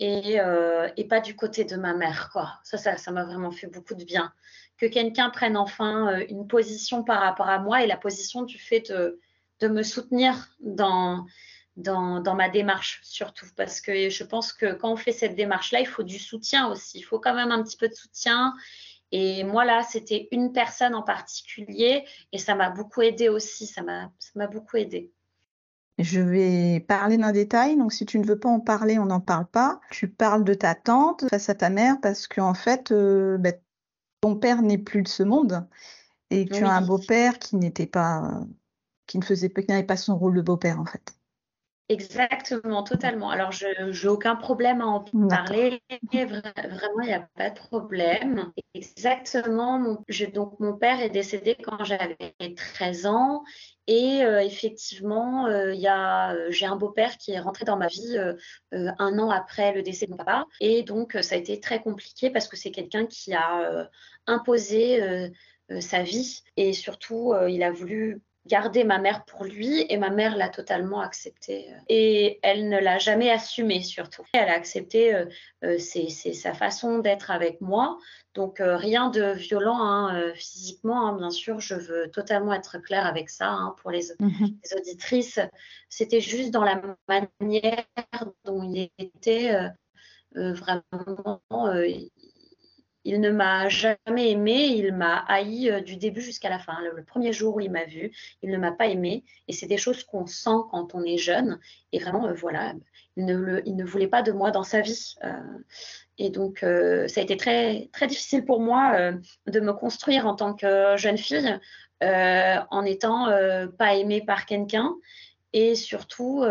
[0.00, 2.30] euh, et, pas du côté de ma mère.
[2.32, 2.58] Quoi.
[2.64, 4.32] Ça, ça, m'a vraiment fait beaucoup de bien.
[4.78, 8.58] Que quelqu'un prenne enfin euh, une position par rapport à moi et la position du
[8.58, 9.20] fait de,
[9.60, 11.26] de me soutenir dans,
[11.76, 13.46] dans, dans, ma démarche, surtout.
[13.56, 16.98] Parce que je pense que quand on fait cette démarche-là, il faut du soutien aussi.
[16.98, 18.54] Il faut quand même un petit peu de soutien.
[19.12, 23.66] Et moi, là, c'était une personne en particulier et ça m'a beaucoup aidé aussi.
[23.66, 25.12] Ça m'a beaucoup aidé.
[25.98, 29.20] Je vais parler d'un détail, donc si tu ne veux pas en parler, on n'en
[29.20, 29.80] parle pas.
[29.90, 33.54] Tu parles de ta tante face à ta mère parce qu'en fait, euh, ben,
[34.20, 35.66] ton père n'est plus de ce monde
[36.30, 38.40] et tu as un beau-père qui n'était pas,
[39.06, 41.14] qui ne faisait, qui n'avait pas son rôle de beau-père en fait.
[41.92, 43.28] Exactement, totalement.
[43.28, 45.82] Alors, je n'ai aucun problème à en parler.
[46.10, 48.50] Vraiment, il n'y a pas de problème.
[48.72, 49.78] Exactement.
[49.78, 52.16] Mon, donc, mon père est décédé quand j'avais
[52.56, 53.44] 13 ans.
[53.86, 58.16] Et euh, effectivement, euh, euh, j'ai un beau-père qui est rentré dans ma vie
[58.72, 60.46] un an après le décès de mon papa.
[60.60, 63.88] Et donc, ça a été très compliqué parce que c'est quelqu'un qui a
[64.26, 65.30] imposé
[65.80, 66.42] sa vie.
[66.56, 71.00] Et surtout, il a voulu garder ma mère pour lui et ma mère l'a totalement
[71.00, 71.68] accepté.
[71.88, 74.24] Et elle ne l'a jamais assumé surtout.
[74.32, 75.26] Elle a accepté, euh,
[75.64, 77.98] euh, c'est sa façon d'être avec moi.
[78.34, 83.06] Donc euh, rien de violent hein, physiquement, hein, bien sûr, je veux totalement être claire
[83.06, 84.58] avec ça hein, pour les, mhm.
[84.64, 85.38] les auditrices.
[85.88, 87.84] C'était juste dans la manière
[88.44, 89.54] dont il était
[90.34, 91.40] vraiment
[93.04, 96.78] il ne m'a jamais aimé, il m'a haï euh, du début jusqu'à la fin.
[96.94, 98.12] Le, premier jour où il m'a vu,
[98.42, 99.24] il ne m'a pas aimé.
[99.48, 101.58] Et c'est des choses qu'on sent quand on est jeune.
[101.92, 102.74] Et vraiment, euh, voilà,
[103.16, 105.14] il ne, voulait pas de moi dans sa vie.
[105.24, 105.32] Euh,
[106.18, 109.12] et donc, ça a été très, très difficile pour moi
[109.46, 111.58] de me construire en tant que jeune fille
[112.00, 113.28] en n'étant
[113.78, 114.94] pas aimée par quelqu'un.
[115.52, 116.44] Et surtout,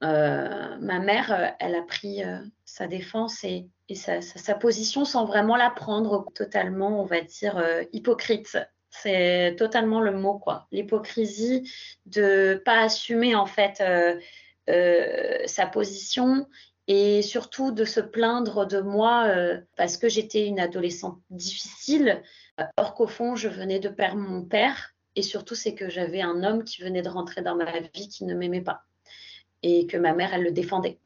[0.00, 2.22] ma mère, elle a pris
[2.64, 8.58] sa défense et, sa, position sans vraiment la prendre totalement, on va dire, hypocrite.
[8.90, 10.66] C'est totalement le mot, quoi.
[10.72, 11.70] L'hypocrisie
[12.06, 13.82] de pas assumer en fait
[15.46, 16.46] sa position
[16.86, 22.22] et surtout de se plaindre de moi euh, parce que j'étais une adolescente difficile,
[22.76, 24.94] or qu'au fond, je venais de perdre mon père.
[25.16, 28.24] Et surtout, c'est que j'avais un homme qui venait de rentrer dans ma vie qui
[28.24, 28.82] ne m'aimait pas
[29.62, 30.98] et que ma mère, elle le défendait.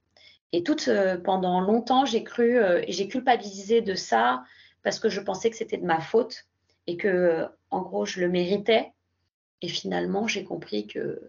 [0.53, 4.45] Et tout euh, pendant longtemps, j'ai cru euh, j'ai culpabilisé de ça
[4.83, 6.47] parce que je pensais que c'était de ma faute
[6.87, 8.93] et que, en gros, je le méritais.
[9.61, 11.21] Et finalement, j'ai compris que,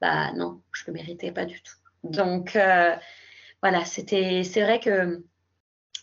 [0.00, 1.76] bah non, je le méritais pas du tout.
[2.04, 2.56] Donc,
[3.62, 5.22] voilà, c'était, c'est vrai que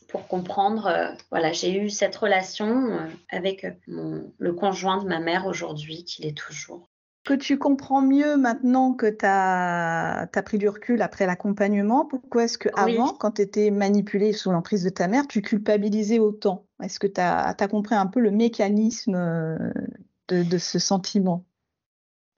[0.07, 5.45] pour comprendre, euh, voilà, j'ai eu cette relation euh, avec le conjoint de ma mère
[5.45, 6.89] aujourd'hui, qu'il est toujours.
[7.27, 12.57] Que tu comprends mieux maintenant que tu as, pris du recul après l'accompagnement, pourquoi est-ce
[12.57, 16.65] que avant, quand tu étais manipulée sous l'emprise de ta mère, tu culpabilisais autant?
[16.81, 19.57] Est-ce que tu as, compris un peu le mécanisme euh,
[20.29, 21.43] de ce sentiment?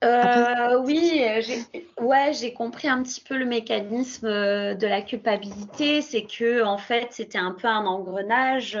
[0.02, 6.02] Euh, oui, j'ai, ouais, j'ai compris un petit peu le mécanisme euh, de la culpabilité.
[6.02, 8.76] C'est que en fait, c'était un peu un engrenage.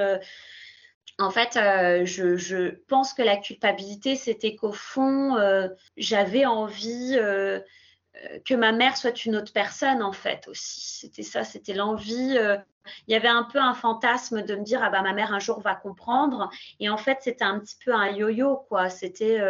[1.20, 1.50] En fait,
[2.06, 5.36] je, je, pense que la culpabilité, c'était qu'au fond,
[5.96, 7.16] j'avais envie
[8.44, 10.98] que ma mère soit une autre personne, en fait, aussi.
[10.98, 12.36] C'était ça, c'était l'envie.
[13.06, 15.38] il y avait un peu un fantasme de me dire, ah bah ma mère un
[15.38, 16.50] jour va comprendre.
[16.80, 18.88] Et en fait, c'était un petit peu un yo-yo, quoi.
[18.88, 19.40] C'était,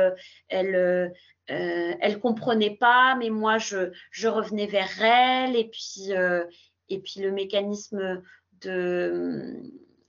[0.48, 1.12] elle
[1.50, 6.44] euh, elle comprenait pas, mais moi je, je revenais vers elle et puis euh,
[6.88, 8.22] et puis le mécanisme
[8.60, 9.60] de,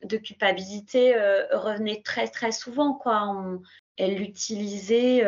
[0.03, 3.59] de culpabilité euh, revenait très très souvent quoi.
[3.97, 5.23] elle l'utilisait,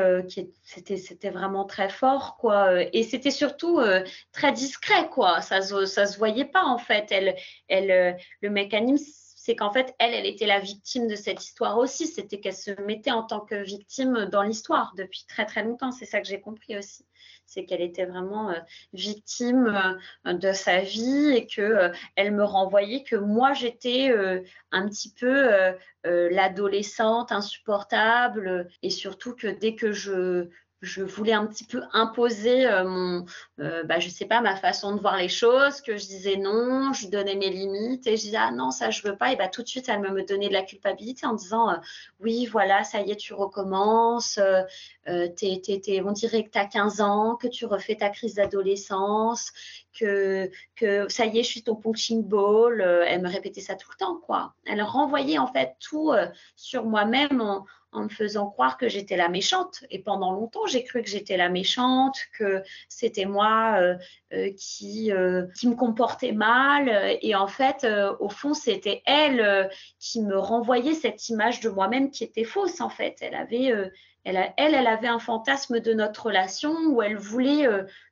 [0.63, 2.81] c'était c'était vraiment très fort quoi.
[2.93, 3.79] Et c'était surtout
[4.31, 5.41] très discret quoi.
[5.41, 7.07] Ça ça se voyait pas en fait.
[7.11, 7.35] Elle
[7.67, 12.07] elle le mécanisme c'est qu'en fait, elle, elle était la victime de cette histoire aussi.
[12.07, 15.91] C'était qu'elle se mettait en tant que victime dans l'histoire depuis très très longtemps.
[15.91, 17.05] C'est ça que j'ai compris aussi.
[17.45, 18.59] C'est qu'elle était vraiment euh,
[18.93, 24.13] victime euh, de sa vie et que euh, elle me renvoyait que moi j'étais
[24.71, 25.75] un petit peu
[26.05, 30.47] l'adolescente insupportable et surtout que dès que je
[30.83, 33.25] je voulais un petit peu imposer euh, mon,
[33.59, 36.91] euh, bah, je sais pas, ma façon de voir les choses, que je disais non,
[36.91, 39.47] je donnais mes limites et je disais ah non ça je veux pas et bah
[39.47, 41.77] tout de suite elle me donnait de la culpabilité en disant euh,
[42.19, 44.37] oui voilà ça y est tu recommences,
[45.07, 49.53] on dirait que tu as 15 ans, que tu refais ta crise d'adolescence,
[49.97, 53.89] que, que ça y est je suis ton punching ball, elle me répétait ça tout
[53.91, 54.53] le temps quoi.
[54.65, 56.11] Elle renvoyait en fait tout
[56.57, 59.83] sur moi-même en en me faisant croire que j'étais la méchante.
[59.89, 63.95] Et pendant longtemps, j'ai cru que j'étais la méchante, que c'était moi euh,
[64.33, 67.17] euh, qui, euh, qui me comportais mal.
[67.21, 67.85] Et en fait,
[68.19, 72.89] au fond, c'était elle qui me renvoyait cette image de moi-même qui était fausse, en
[72.89, 73.17] fait.
[73.21, 73.65] Elle avait,
[74.23, 77.67] elle, elle, elle avait un fantasme de notre relation où elle voulait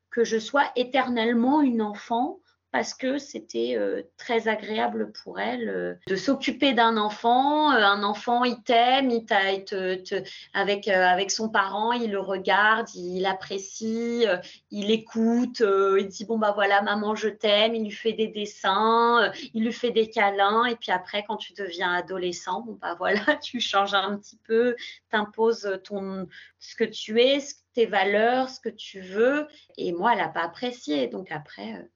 [0.09, 2.40] que je sois éternellement une enfant
[2.71, 7.71] parce que c'était euh, très agréable pour elle euh, de s'occuper d'un enfant.
[7.73, 13.25] Euh, un enfant, il t'aime, il, te, avec, avec son parent, il le regarde, il
[13.25, 14.25] apprécie,
[14.71, 19.31] il écoute, il dit bon bah voilà maman je t'aime, il lui fait des dessins,
[19.53, 23.21] il lui fait des câlins et puis après quand tu deviens adolescent, bon bah voilà
[23.41, 24.75] tu changes un petit peu,
[25.09, 26.27] t'imposes ton
[26.59, 27.39] ce que tu es,
[27.73, 31.89] tes valeurs, ce que tu veux et moi elle n'a pas apprécié donc après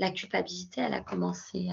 [0.00, 1.68] la culpabilité, elle a commencé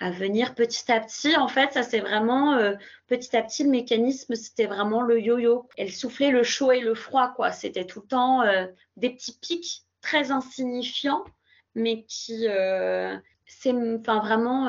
[0.00, 1.36] à, venir petit à petit.
[1.36, 2.74] En fait, ça c'est vraiment euh,
[3.08, 5.68] petit à petit le mécanisme, c'était vraiment le yo-yo.
[5.76, 7.50] Elle soufflait le chaud et le froid, quoi.
[7.50, 8.66] C'était tout le temps euh,
[8.96, 11.24] des petits pics très insignifiants,
[11.74, 13.16] mais qui euh,
[13.48, 14.68] c'est enfin vraiment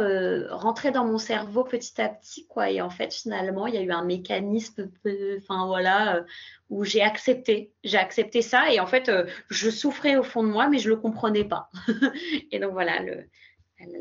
[0.50, 2.72] rentré dans mon cerveau petit à petit, quoi.
[2.72, 4.90] Et en fait, finalement, il y a eu un mécanisme,
[5.38, 6.24] enfin voilà,
[6.70, 10.50] où j'ai accepté, j'ai accepté ça et en fait, euh, je souffrais au fond de
[10.50, 11.70] moi, mais je le comprenais pas.
[12.52, 13.26] et donc voilà, le,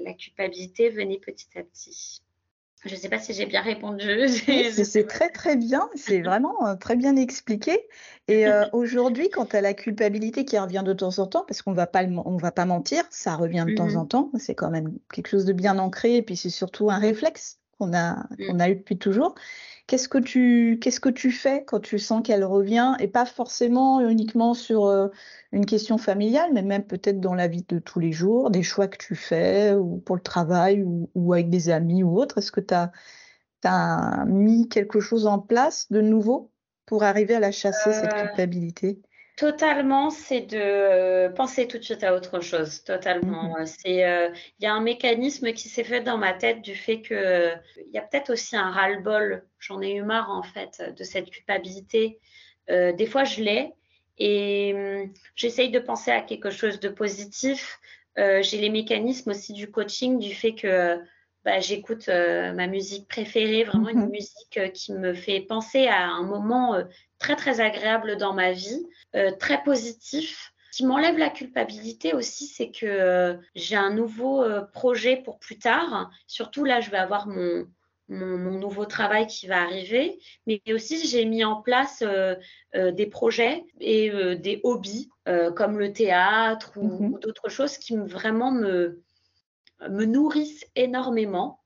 [0.04, 2.22] la culpabilité venait petit à petit.
[2.84, 4.28] Je ne sais pas si j'ai bien répondu.
[4.84, 7.88] c'est très très bien, c'est vraiment euh, très bien expliqué.
[8.28, 11.72] Et euh, aujourd'hui, quant à la culpabilité qui revient de temps en temps, parce qu'on
[11.72, 14.30] va pas on va pas mentir, ça revient de temps mmh en temps.
[14.38, 17.92] C'est quand même quelque chose de bien ancré, et puis c'est surtout un réflexe qu'on
[17.92, 18.46] a mmh.
[18.46, 19.34] qu'on a eu depuis toujours.
[19.88, 22.94] Qu'est-ce que tu qu'est-ce que tu fais quand tu sens qu'elle revient?
[23.00, 25.08] Et pas forcément uniquement sur euh,
[25.50, 28.86] une question familiale, mais même peut-être dans la vie de tous les jours, des choix
[28.86, 32.36] que tu fais ou pour le travail ou, avec des amis ou autre.
[32.36, 32.92] Est-ce que tu as,
[33.64, 36.52] as, mis quelque chose en place de nouveau
[36.84, 39.00] pour arriver à la chasser cette euh, culpabilité?
[39.38, 42.82] Totalement, c'est de euh, penser tout de suite à autre chose.
[42.82, 43.56] Totalement.
[43.56, 43.66] Mhm.
[43.66, 47.02] C'est, euh, il y a un mécanisme qui s'est fait dans ma tête du fait
[47.02, 49.44] que il y a peut-être aussi un ras-le-bol.
[49.60, 52.18] J'en ai eu marre en fait de cette culpabilité.
[52.68, 53.72] Euh, des fois, je l'ai
[54.18, 57.78] et hum, j'essaye de penser à quelque chose de positif.
[58.16, 61.00] j'ai les mécanismes aussi du coaching, du fait que
[61.44, 64.10] bah, j'écoute ma musique préférée, vraiment une mhm.
[64.10, 66.82] musique qui me fait penser à un moment
[67.18, 68.86] très très agréable dans ma vie.
[69.16, 70.52] Euh, très positif.
[70.70, 75.38] Ce qui m'enlève la culpabilité aussi, c'est que euh, j'ai un nouveau euh, projet pour
[75.38, 76.10] plus tard.
[76.26, 77.66] Surtout là, je vais avoir mon,
[78.08, 82.02] mon, nouveau travail qui va arriver, mais aussi j'ai mis en place
[82.74, 85.10] des projets et des hobbies
[85.56, 87.18] comme le théâtre ou, mhm.
[87.20, 89.02] d'autres choses qui vraiment me,
[89.88, 91.62] me nourrissent énormément.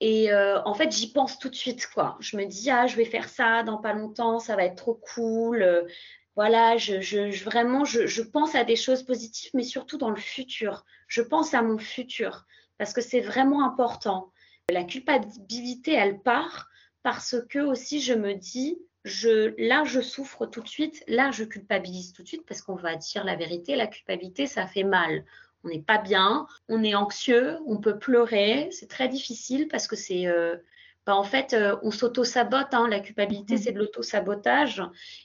[0.00, 2.16] Et en fait, j'y pense tout de suite, quoi.
[2.18, 5.00] Je me dis, ah, je vais faire ça dans pas longtemps, ça va être trop
[5.14, 5.86] cool
[6.34, 10.84] voilà, je, vraiment, je, pense à des choses positives, mais surtout dans le futur.
[11.06, 12.46] Je pense à mon futur
[12.78, 14.32] parce que c'est vraiment important.
[14.70, 16.68] La culpabilité, elle part
[17.02, 21.44] parce que aussi je me dis, je, là, je souffre tout de suite, là, je
[21.44, 25.24] culpabilise tout de suite parce qu'on va dire la vérité, la culpabilité, ça fait mal.
[25.64, 29.96] On n'est pas bien, on est anxieux, on peut pleurer, c'est très difficile parce que
[29.96, 30.56] c'est euh,
[31.04, 32.72] bah, en fait, euh, on s'auto-sabote.
[32.72, 32.88] Hein.
[32.88, 33.60] La culpabilité, mhm.
[33.60, 34.82] c'est de l'auto-sabotage.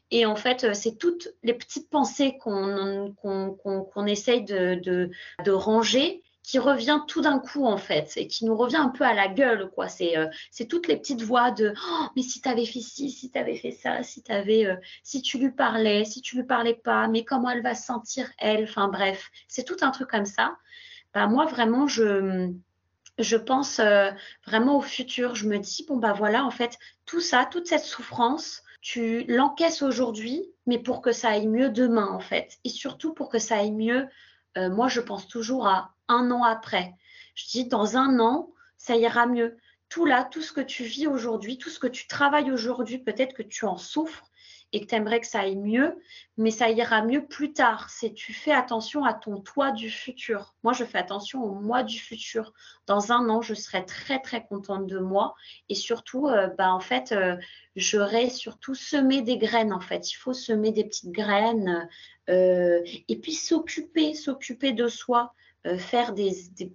[0.10, 4.76] Et en fait, euh, c'est toutes les petites pensées qu'on qu'on essaye de,
[5.44, 9.04] de, ranger qui revient tout d'un coup en fait et qui nous revient un peu
[9.04, 12.42] à la gueule quoi c'est euh, c'est toutes les petites voix de oh, mais si
[12.42, 14.32] tu avais fait ci si tu avais fait ça si tu
[15.04, 18.32] si tu lui parlais si tu lui parlais pas mais comment elle va se sentir
[18.38, 18.64] elle?
[18.64, 20.56] Enfin bref c'est tout un truc comme ça
[21.14, 22.50] bah moi vraiment je
[23.20, 24.12] je pense euh,
[24.46, 25.34] vraiment au futur.
[25.34, 29.82] Je me dis, bon, bah voilà, en fait, tout ça, toute cette souffrance, tu l'encaisses
[29.82, 32.60] aujourd'hui, mais pour que ça aille mieux demain, en fait.
[32.64, 34.08] Et surtout pour que ça aille mieux,
[34.58, 36.96] euh, moi, je pense toujours à un an après.
[37.36, 39.58] Je dis, dans un an, ça ira mieux.
[39.90, 43.34] Tout là, tout ce que tu vis aujourd'hui, tout ce que tu travailles aujourd'hui, peut-être
[43.34, 44.24] que tu en souffres,
[44.74, 45.98] et que tu aimerais que ça aille mieux,
[46.38, 47.90] mais ça ira mieux plus tard.
[47.90, 50.56] C'est tu fais attention à ton toi du futur.
[50.64, 52.54] Moi, je fais attention au moi du futur.
[52.86, 55.36] Dans un an, je serai très très contente de moi
[55.70, 57.38] et surtout, euh, bah, en fait, euh,
[57.76, 59.72] j'aurai surtout semé des graines.
[59.72, 61.88] En fait, il faut semer des petites graines
[62.30, 65.34] euh, et puis s'occuper, s'occuper de soi.
[65.68, 66.32] Euh, faire des,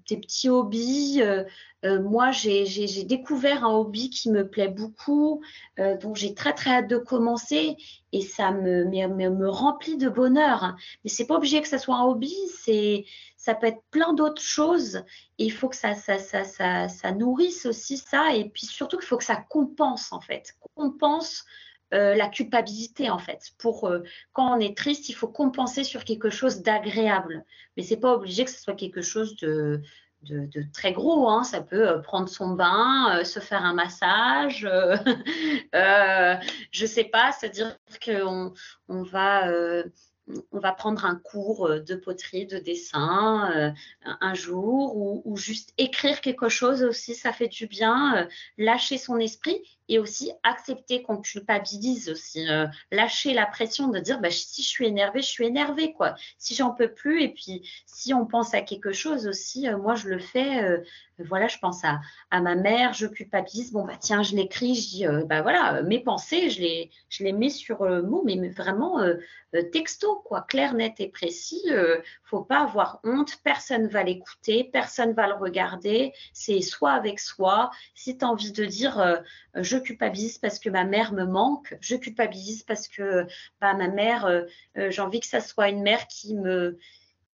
[0.07, 1.23] petits hobbies.
[1.23, 1.45] Euh,
[1.85, 5.43] euh, moi, j'ai découvert un hobby qui me plaît beaucoup,
[5.79, 7.77] dont j'ai très très hâte de commencer
[8.13, 10.77] et ça me, me, remplit de bonheur.
[11.03, 13.05] Mais c'est pas obligé que ça soit un hobby, c'est
[13.37, 15.03] ça peut être plein d'autres choses
[15.39, 18.99] et il faut que ça ça, ça, ça, ça nourrisse aussi ça et puis surtout
[18.99, 21.45] qu'il faut que ça compense en fait, compense
[21.93, 23.51] euh, la culpabilité en fait.
[23.59, 24.01] Pour euh,
[24.33, 27.45] quand on est triste, il faut compenser sur quelque chose d'agréable.
[27.77, 29.83] Mais c'est pas obligé que ce soit quelque chose de,
[30.23, 31.29] de, très gros.
[31.29, 31.45] Hein.
[31.45, 34.67] Ça peut euh, prendre son bain, se faire un massage,
[35.73, 38.55] je sais pas, c'est-à-dire qu'on
[38.89, 39.53] on va
[40.53, 43.75] va prendre un cours de poterie, de dessin
[44.05, 49.19] un jour, ou, ou, juste écrire quelque chose aussi, ça fait du bien, lâcher son
[49.19, 49.61] esprit
[49.93, 54.69] et aussi accepter qu'on culpabilise aussi, euh, lâcher la pression de dire bah, si je
[54.69, 56.15] suis énervée, je suis énervée quoi.
[56.39, 59.95] Si j'en peux plus et puis si on pense à quelque chose aussi, euh, moi
[59.95, 60.65] je le fais.
[60.65, 60.79] Euh,
[61.19, 62.01] voilà, je pense à,
[62.31, 63.71] à, ma mère, je culpabilise.
[63.71, 67.33] Bon bah tiens, je l'écris, je dis bah voilà mes pensées, je les je les
[67.33, 68.99] mets sur le mot, mais, vraiment
[69.71, 71.63] texto quoi, clair, net et précis.
[72.25, 76.13] faut pas avoir honte, personne va l'écouter, personne va le regarder.
[76.33, 77.71] C'est soit avec soi.
[77.95, 79.23] Si tu as envie de dire
[79.55, 83.27] je culpabilise parce que ma mère me manque, je culpabilise parce que
[83.61, 84.43] bah, ma mère, euh,
[84.79, 86.79] euh, j'ai envie que ça soit une mère qui me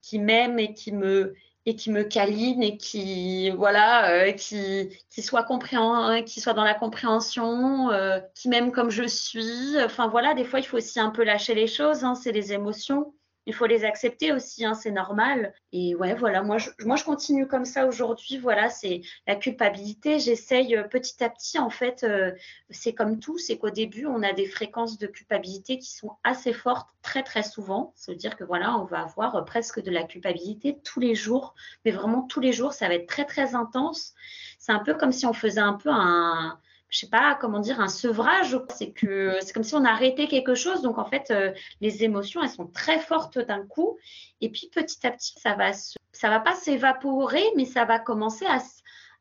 [0.03, 1.35] qui m'aime et qui me
[1.67, 6.65] et qui me câline et qui voilà euh, qui qui soit compréhend qui soit dans
[6.65, 7.91] la compréhension
[8.35, 9.79] qui m'aime comme je suis.
[9.83, 12.53] Enfin voilà des fois il faut aussi un peu lâcher les choses hein, c'est les
[12.53, 13.15] émotions
[13.49, 15.55] il faut les accepter aussi, hein, c'est normal.
[15.73, 18.37] Et ouais, voilà, moi je, moi je continue comme ça aujourd'hui.
[18.37, 20.19] Voilà, c'est la culpabilité.
[20.19, 22.33] J'essaye euh, petit à petit, en fait, euh,
[22.69, 26.53] c'est comme tout, c'est qu'au début, on a des fréquences de culpabilité qui sont assez
[26.53, 27.95] fortes très très souvent.
[27.97, 31.15] Ça veut dire que voilà, on va avoir euh, presque de la culpabilité tous les
[31.15, 31.55] jours,
[31.87, 34.13] mais vraiment tous les jours, ça va être très très intense.
[34.59, 37.81] C'est un peu comme si on faisait un peu un je sais pas comment dire
[37.81, 41.53] un sevrage c'est que c'est comme si on arrêtait quelque chose donc en fait euh,
[41.81, 43.99] les émotions elles sont très fortes d'un coup
[44.41, 48.47] et puis petit à petit ça va ça va pas s'évaporer mais ça va commencer
[48.47, 48.59] à,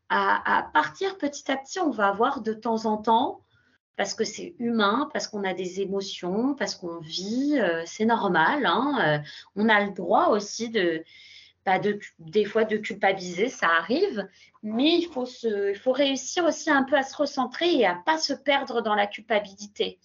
[0.09, 3.41] à, partir petit à petit on va avoir de temps en temps
[3.97, 8.63] parce que c'est humain, parce qu'on a des émotions, parce qu'on vit, euh, c'est normal.
[8.67, 11.03] Hein, euh, on a le droit aussi de,
[11.67, 14.25] bah, de, des fois de culpabiliser, ça arrive,
[14.63, 18.01] mais il faut, se, il faut réussir aussi un peu à se recentrer et à
[18.05, 19.99] pas se perdre dans la culpabilité.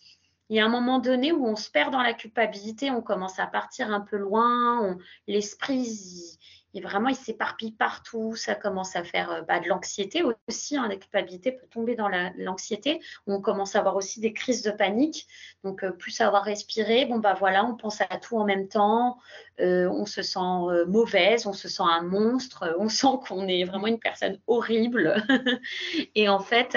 [0.48, 3.38] Il y a un moment donné où on se perd dans la culpabilité, on commence
[3.38, 4.98] à partir un peu loin,
[5.28, 6.36] l'esprit
[6.74, 8.34] et vraiment, il s'éparpille partout.
[8.34, 10.76] Ça commence à faire euh, bah, de l'anxiété aussi.
[10.76, 10.88] Hein.
[10.88, 13.00] La culpabilité peut tomber dans l'anxiété.
[13.26, 15.26] on commence à avoir aussi des crises de panique.
[15.64, 17.04] Donc, euh, plus savoir respirer.
[17.06, 19.18] Bon, bah voilà, on pense à tout en même temps.
[19.60, 20.38] Euh, on se sent
[20.86, 22.74] mauvaise, on se sent un monstre.
[22.78, 25.22] On sent qu'on est vraiment une personne horrible.
[26.14, 26.76] et en fait,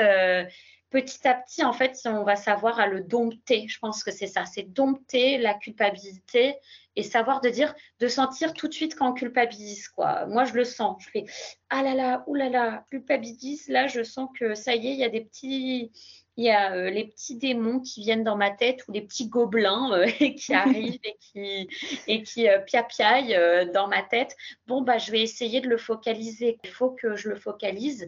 [0.89, 3.67] petit à petit, en fait, on va savoir à le dompter.
[3.69, 6.55] Je pense que c'est ça, c'est dompter la culpabilité
[6.95, 10.25] et savoir de dire, de sentir tout de suite quand on culpabilise, quoi.
[10.27, 11.03] Moi, je le sens.
[11.03, 11.25] Je fais,
[11.69, 13.67] ah là là, oulala, là là, culpabilise.
[13.67, 15.91] Là, je sens que ça y est, il y a des petits,
[16.37, 19.27] il y a euh, les petits démons qui viennent dans ma tête ou les petits
[19.27, 20.05] gobelins euh,
[20.37, 21.69] qui arrivent et qui,
[22.07, 24.35] et qui euh, piapiaillent dans ma tête.
[24.67, 26.57] Bon, bah, je vais essayer de le focaliser.
[26.63, 28.07] Il faut que je le focalise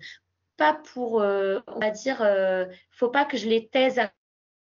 [0.58, 2.28] pas pour, on va dire,
[2.90, 4.00] faut pas que je les taise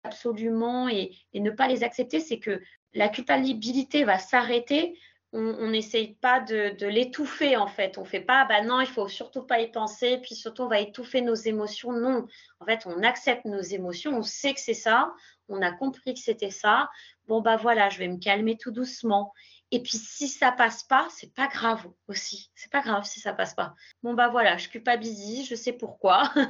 [0.06, 2.20] absolument et, ne pas les accepter.
[2.20, 2.60] C'est que
[2.94, 4.98] la culpabilité va s'arrêter.
[5.32, 7.98] On n'essaye pas de, l'étouffer en fait.
[7.98, 10.18] On fait pas, bah non, il faut surtout pas y penser.
[10.22, 11.92] Puis surtout, on va étouffer nos émotions.
[11.92, 12.26] Non,
[12.60, 14.16] en fait, on accepte nos émotions.
[14.16, 15.12] On sait que c'est ça.
[15.48, 16.88] On a compris que c'était ça.
[17.26, 19.32] Bon bah voilà, je vais me calmer tout doucement.
[19.72, 22.50] Et puis si ça passe pas, c'est pas grave aussi.
[22.54, 23.74] C'est pas grave si ça passe pas.
[24.02, 26.32] Bon bah voilà, je culpabilise, je sais pourquoi.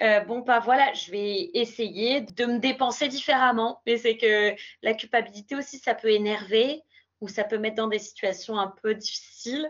[0.00, 3.82] Euh, bon bah voilà, je vais essayer de me dépenser différemment.
[3.84, 6.82] Mais c'est que la culpabilité aussi, ça peut énerver
[7.20, 9.68] ou ça peut mettre dans des situations un peu difficiles.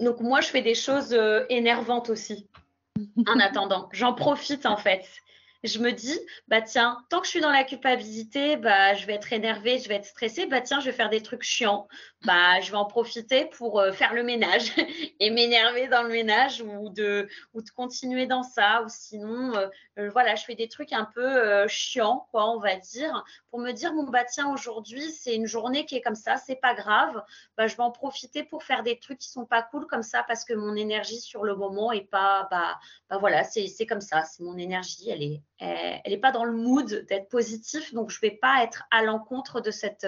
[0.00, 2.48] Donc moi, je fais des choses euh, énervantes aussi.
[3.26, 5.04] En attendant, j'en profite en fait
[5.64, 9.14] je me dis, bah tiens, tant que je suis dans la culpabilité, bah je vais
[9.14, 11.88] être énervée, je vais être stressée, bah tiens, je vais faire des trucs chiants.
[12.24, 14.72] Bah je vais en profiter pour euh, faire le ménage
[15.20, 19.68] et m'énerver dans le ménage ou de ou de continuer dans ça ou sinon euh,
[19.98, 23.72] euh, voilà, je fais des trucs un peu chiants quoi, on va dire, pour me
[23.72, 27.22] dire bon bah tiens, aujourd'hui, c'est une journée qui est comme ça, c'est pas grave.
[27.58, 30.24] Bah je vais en profiter pour faire des trucs qui sont pas cool comme ça
[30.26, 32.78] parce que mon énergie sur le moment est pas bah,
[33.10, 36.52] bah voilà, c'est comme ça, c'est mon énergie, elle est elle n'est pas dans le
[36.52, 40.06] mood d'être positif, donc je vais pas être à l'encontre de cette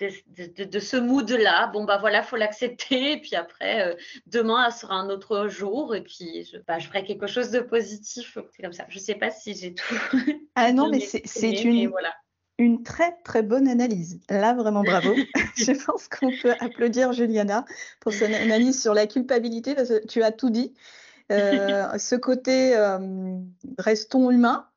[0.00, 1.68] de, ce mood-là.
[1.68, 3.12] Bon, bah voilà, faut l'accepter.
[3.12, 3.94] Et puis après, euh,
[4.26, 5.94] demain, ça sera un autre jour.
[5.94, 8.38] Et puis, je, bah, je ferai quelque chose de positif.
[8.52, 8.86] C'est comme ça.
[8.88, 9.94] Je ne sais pas si j'ai tout.
[10.56, 11.90] Ah non, mais c'est une,
[12.58, 14.20] une très, très bonne analyse.
[14.30, 15.14] Là, vraiment bravo.
[15.56, 17.64] je pense qu'on peut applaudir Juliana
[18.00, 20.74] pour son analyse sur la culpabilité parce que tu as tout dit.
[21.32, 23.38] Euh, ce côté euh,
[23.78, 24.68] restons humains,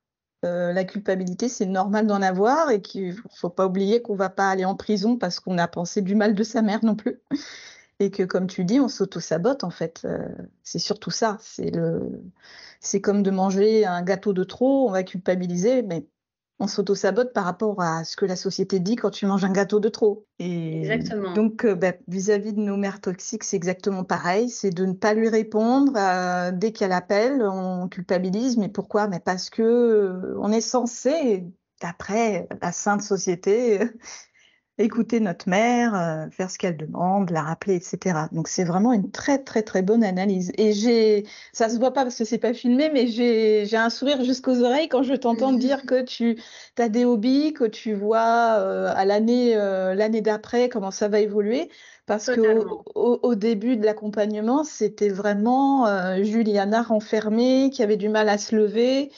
[0.46, 4.50] euh, la culpabilité, c'est normal d'en avoir et qu'il faut pas oublier qu'on va pas
[4.50, 7.20] aller en prison parce qu'on a pensé du mal de sa mère non plus.
[8.00, 10.06] Et que, comme tu dis, on s'auto-sabote en fait.
[10.62, 11.40] c'est surtout ça.
[11.42, 12.22] C'est le,
[12.80, 14.88] c'est comme de manger un gâteau de trop.
[14.88, 16.06] On va culpabiliser, mais
[16.60, 19.80] on s'auto-sabote par rapport à ce que la société dit quand tu manges un gâteau
[19.80, 20.26] de trop.
[20.40, 21.34] Et exactement.
[21.34, 24.50] Donc, euh, bah, vis-à-vis de nos mères toxiques, c'est exactement pareil.
[24.50, 27.44] C'est de ne pas lui répondre euh, dès qu'elle appelle.
[27.44, 29.08] On culpabilise, mais pourquoi?
[29.08, 31.46] Mais parce que euh, on est censé,
[31.80, 33.80] d'après la sainte société,
[34.80, 38.28] écouter notre mère, euh, faire ce qu'elle demande, la rappeler, etc.
[38.32, 40.52] Donc c'est vraiment une très très très bonne analyse.
[40.58, 43.90] Et j'ai, ça se voit pas parce que c'est pas filmé, mais j'ai, j'ai un
[43.90, 46.38] sourire jusqu'aux oreilles quand je t'entends dire que tu
[46.78, 51.20] as des hobbies, que tu vois euh, à l'année euh, l'année d'après comment ça va
[51.20, 51.70] évoluer.
[52.06, 52.64] Parce que
[52.96, 55.86] au, au, début de l'accompagnement, c'était vraiment
[56.24, 59.12] Juliana renfermée, qui avait du mal à se lever,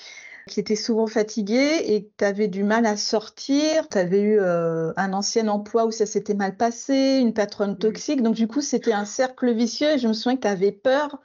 [0.50, 4.91] qui était souvent fatiguée et tu avais du mal à sortir, tu avais eu euh,
[4.97, 8.93] un ancien emploi où ça s'était mal passé, une patronne toxique, donc du coup c'était
[8.93, 11.22] un cercle vicieux et je me souviens que tu avais peur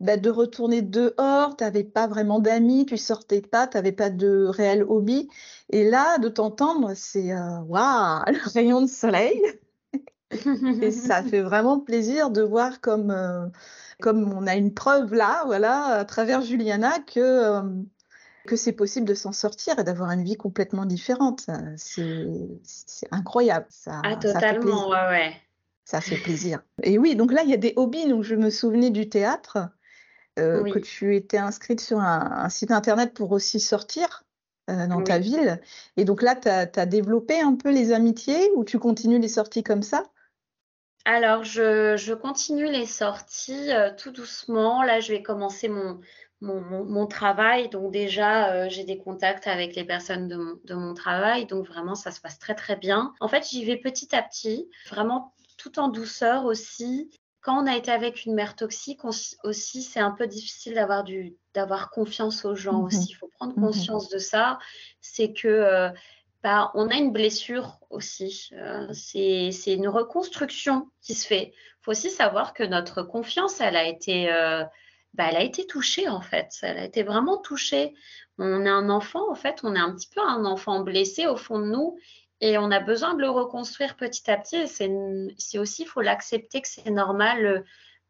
[0.00, 4.10] bah, de retourner dehors, tu n'avais pas vraiment d'amis, tu sortais pas, tu n'avais pas
[4.10, 5.28] de réel hobby.
[5.70, 9.40] Et là, de t'entendre, c'est euh, waouh, le rayon de soleil.
[10.82, 13.46] et ça fait vraiment plaisir de voir comme, euh,
[14.00, 17.62] comme on a une preuve là, voilà, à travers Juliana, que
[18.46, 21.46] que c'est possible de s'en sortir et d'avoir une vie complètement différente.
[21.76, 23.66] C'est incroyable.
[23.70, 25.36] Ça, ah, totalement, ça ouais, ouais.
[25.84, 26.62] Ça fait plaisir.
[26.82, 28.08] Et oui, donc là, il y a des hobbies.
[28.08, 29.58] Donc, je me souvenais du théâtre,
[30.38, 34.24] euh, que tu étais inscrite sur un, site internet pour aussi sortir
[34.70, 35.60] euh, dans ta ville.
[35.96, 39.28] Et donc là, tu as, as, développé un peu les amitiés ou tu continues les
[39.28, 40.04] sorties comme ça?
[41.04, 44.82] Alors, je, continue les sorties euh, tout doucement.
[44.82, 46.00] Là, je vais commencer mon,
[46.44, 47.68] mon, travail.
[47.68, 51.46] Donc déjà, euh, j'ai des contacts avec les personnes de mon, de mon, travail.
[51.46, 53.12] Donc vraiment, ça se passe très, très bien.
[53.20, 57.10] En fait, j'y vais petit à petit, vraiment tout en douceur aussi.
[57.40, 61.36] Quand on a été avec une mère toxique aussi, c'est un peu difficile d'avoir du
[61.52, 63.06] d'avoir confiance aux gens mmh aussi.
[63.10, 64.58] Il faut prendre mmh conscience de ça.
[65.00, 65.90] C'est que euh,
[66.42, 68.50] bah, on a une blessure aussi.
[68.54, 71.52] Euh, c'est une reconstruction qui se fait.
[71.54, 74.30] Il faut aussi savoir que notre confiance, elle a été
[75.14, 76.50] bah, elle a été touchée en fait.
[76.62, 77.94] Elle a été vraiment touchée.
[78.38, 81.36] On est un enfant en fait, on est un petit peu un enfant blessé au
[81.36, 81.96] fond de nous
[82.40, 84.66] et on a besoin de le reconstruire petit à petit.
[84.68, 87.60] C'est aussi, il faut l'accepter que c'est normal euh,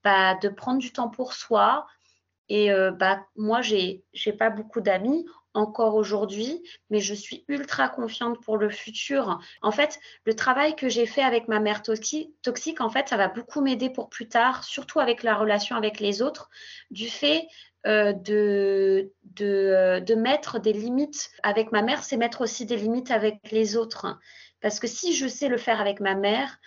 [0.02, 1.86] bah, de prendre du temps pour soi.
[2.48, 4.02] Et euh, bah, moi, j'ai
[4.38, 9.40] pas beaucoup d'amis encore aujourd'hui, mais je suis ultra confiante pour le futur.
[9.62, 13.28] En fait, le travail que j'ai fait avec ma mère toxique, en fait, ça va
[13.28, 16.50] beaucoup m'aider pour plus tard, surtout avec la relation avec les autres,
[16.90, 17.46] du fait
[17.86, 23.10] euh, de, euh, de, mettre des limites avec ma mère, c'est mettre aussi des limites
[23.10, 24.18] avec les autres.
[24.62, 26.58] Parce que si je sais le faire avec ma mère,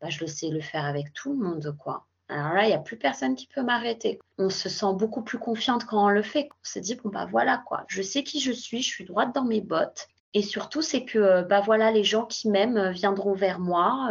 [0.00, 2.06] bah, je le sais le faire avec tout le monde, quoi.
[2.30, 4.20] Alors là, il n'y a plus personne qui peut m'arrêter.
[4.38, 6.48] On se sent beaucoup plus confiante quand on le fait.
[6.52, 7.84] On se dit, bon, bah voilà, quoi.
[7.88, 10.08] Je sais qui je suis, je suis droite dans mes bottes.
[10.32, 14.10] Et surtout, c'est que, euh, bah voilà, les gens qui m'aiment viendront vers moi.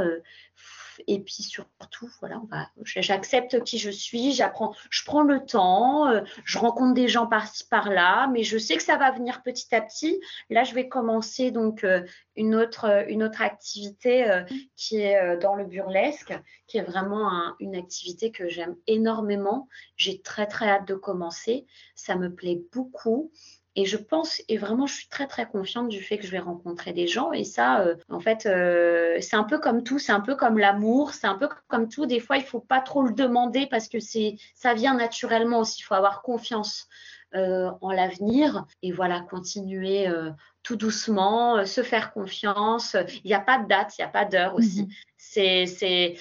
[1.07, 2.41] Et puis surtout, voilà,
[2.83, 7.65] j'accepte qui je suis, j'apprends, je prends le temps, euh, je rencontre des gens par-ci
[7.67, 10.19] par-là, mais je sais que ça va venir petit à petit.
[10.49, 12.01] Là, je vais commencer donc euh,
[12.35, 14.43] une autre euh, une autre activité
[14.75, 16.33] qui est dans le burlesque,
[16.67, 19.67] qui est vraiment une activité que j'aime énormément.
[19.95, 21.65] J'ai très très hâte de commencer.
[21.95, 23.31] Ça me plaît beaucoup.
[23.75, 26.39] Et je pense, et vraiment, je suis très, très confiante du fait que je vais
[26.39, 27.31] rencontrer des gens.
[27.31, 30.57] Et ça, euh, en fait, euh, c'est un peu comme tout, c'est un peu comme
[30.57, 32.05] l'amour, c'est un peu comme tout.
[32.05, 35.79] Des fois, il faut pas trop le demander parce que ça vient naturellement aussi.
[35.81, 36.87] Il faut avoir confiance
[37.35, 40.07] euh, en l'avenir et voilà, continuer
[40.63, 42.97] tout doucement, se faire confiance.
[43.23, 44.83] Il n'y a pas de date, il n'y a pas d'heure aussi.
[44.83, 44.89] Mhm.
[45.21, 46.15] C'est, c'est,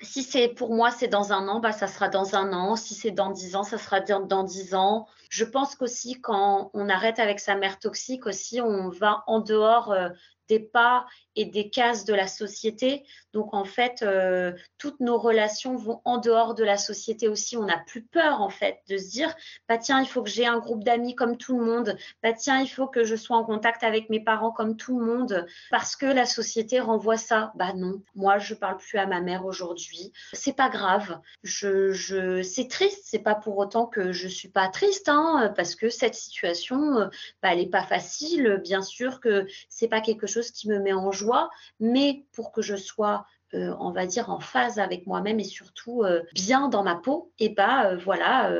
[0.00, 2.76] si c'est pour moi, c'est dans un an, bah, ça sera dans un an.
[2.76, 5.06] Si c'est dans dix ans, ça sera dans dix ans.
[5.30, 9.92] Je pense qu'aussi, quand on arrête avec sa mère toxique, aussi, on va en dehors
[9.92, 10.08] euh,
[10.48, 13.04] des pas et des cases de la société.
[13.32, 17.56] Donc en fait, euh, toutes nos relations vont en dehors de la société aussi.
[17.56, 19.34] On n'a plus peur en fait de se dire,
[19.68, 21.96] bah tiens, il faut que j'ai un groupe d'amis comme tout le monde.
[22.22, 25.06] Bah tiens, il faut que je sois en contact avec mes parents comme tout le
[25.06, 27.52] monde parce que la société renvoie ça.
[27.54, 30.12] Bah non, moi je parle plus à ma mère aujourd'hui.
[30.32, 31.20] C'est pas grave.
[31.44, 33.02] C'est triste.
[33.04, 37.06] C'est pas pour autant que je suis pas triste, hein, parce que cette situation, euh,
[37.42, 38.60] bah, elle est pas facile.
[38.62, 42.62] Bien sûr que c'est pas quelque chose qui me met en joie, mais pour que
[42.62, 46.82] je sois euh, on va dire en phase avec moi-même et surtout euh, bien dans
[46.82, 48.50] ma peau, et bah euh, voilà,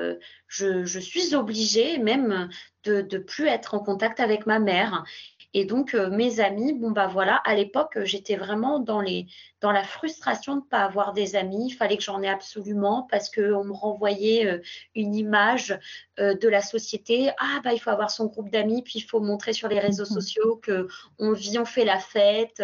[0.49, 2.51] je, je, suis obligée même
[2.85, 5.05] de ne plus être en contact avec ma mère.
[5.55, 9.27] Et donc, euh, mes amis, bon, bah voilà, à l'époque, j'étais vraiment dans, les,
[9.61, 11.67] dans la frustration de ne pas avoir des amis.
[11.69, 14.63] Il fallait que j'en ai absolument parce qu'on me renvoyait euh,
[14.95, 15.79] une image
[16.19, 17.31] euh, de la société.
[17.39, 20.05] Ah, bah, il faut avoir son groupe d'amis, puis il faut montrer sur les réseaux
[20.05, 22.63] mmh sociaux qu'on vit, on fait la fête,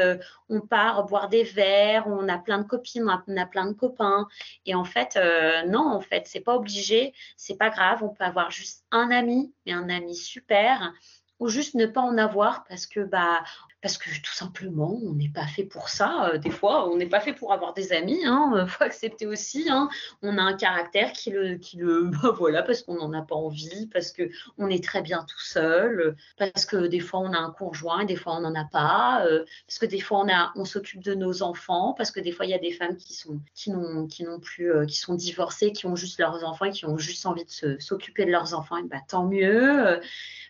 [0.48, 4.26] on part boire des verres, on a plein de copines, on a, plein de copains.
[4.66, 5.18] Et en fait,
[5.66, 8.02] non, en fait, c'est pas obligé, c'est pas grave.
[8.02, 10.92] On peut avoir juste un ami, mais un ami super
[11.40, 13.42] ou juste ne pas en avoir parce que bah
[13.80, 16.30] parce que tout simplement on n'est pas fait pour ça.
[16.30, 18.52] Euh, des fois on n'est pas fait pour avoir des amis hein.
[18.56, 19.88] Euh, faut accepter aussi hein.
[20.22, 21.58] on a un caractère qui le
[22.22, 25.40] bah, voilà parce qu'on n'en a pas envie parce que on est très bien tout
[25.40, 28.64] seul parce que des fois on a un conjoint et des fois on n'en a
[28.64, 32.20] pas euh, parce que des fois on a on s'occupe de nos enfants parce que
[32.20, 35.72] des fois il y a des femmes qui sont qui n'ont plus qui sont divorcées
[35.72, 38.76] qui ont juste leurs enfants et qui ont juste envie de s'occuper de leurs enfants.
[38.84, 40.00] Bah tant mieux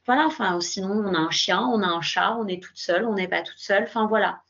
[0.09, 3.13] voilà, sinon, on a un chien, on a un chat, on est toute seule, on
[3.13, 3.85] n'est pas toute seule.
[3.85, 4.41] Enfin, voilà.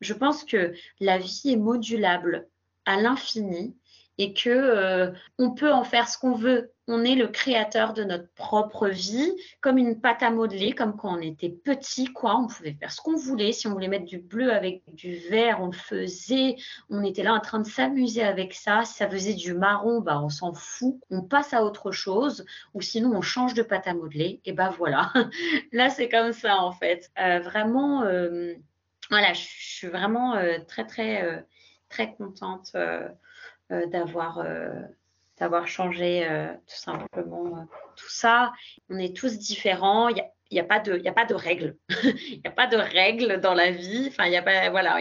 [0.00, 2.46] Je pense que la vie est modulable
[2.86, 3.76] à l'infini
[4.18, 6.72] et que euh, on peut en faire ce qu'on veut.
[6.88, 11.16] On est le créateur de notre propre vie, comme une pâte à modeler, comme quand
[11.16, 12.36] on était petit, quoi.
[12.36, 13.52] On pouvait faire ce qu'on voulait.
[13.52, 16.56] Si on voulait mettre du bleu avec du vert, on le faisait.
[16.90, 18.84] On était là en train de s'amuser avec ça.
[18.84, 20.98] Si ça faisait du marron, bah on s'en fout.
[21.10, 22.44] On passe à autre chose,
[22.74, 24.40] ou sinon on change de pâte à modeler.
[24.44, 25.12] Et ben voilà.
[25.72, 27.10] là c'est comme ça en fait.
[27.20, 28.54] Euh, vraiment, euh,
[29.10, 31.44] voilà, je suis vraiment très très
[31.88, 32.74] très contente.
[33.70, 34.82] Euh, d'avoir euh,
[35.38, 36.26] d'avoir changé
[36.66, 38.52] tout simplement tout ça.
[38.90, 40.08] On est tous différents.
[40.56, 41.76] A, pas de, a pas de règles.
[42.04, 44.06] Il n'y a pas de règles dans la vie.
[44.08, 44.98] Enfin, il y a pas, voilà,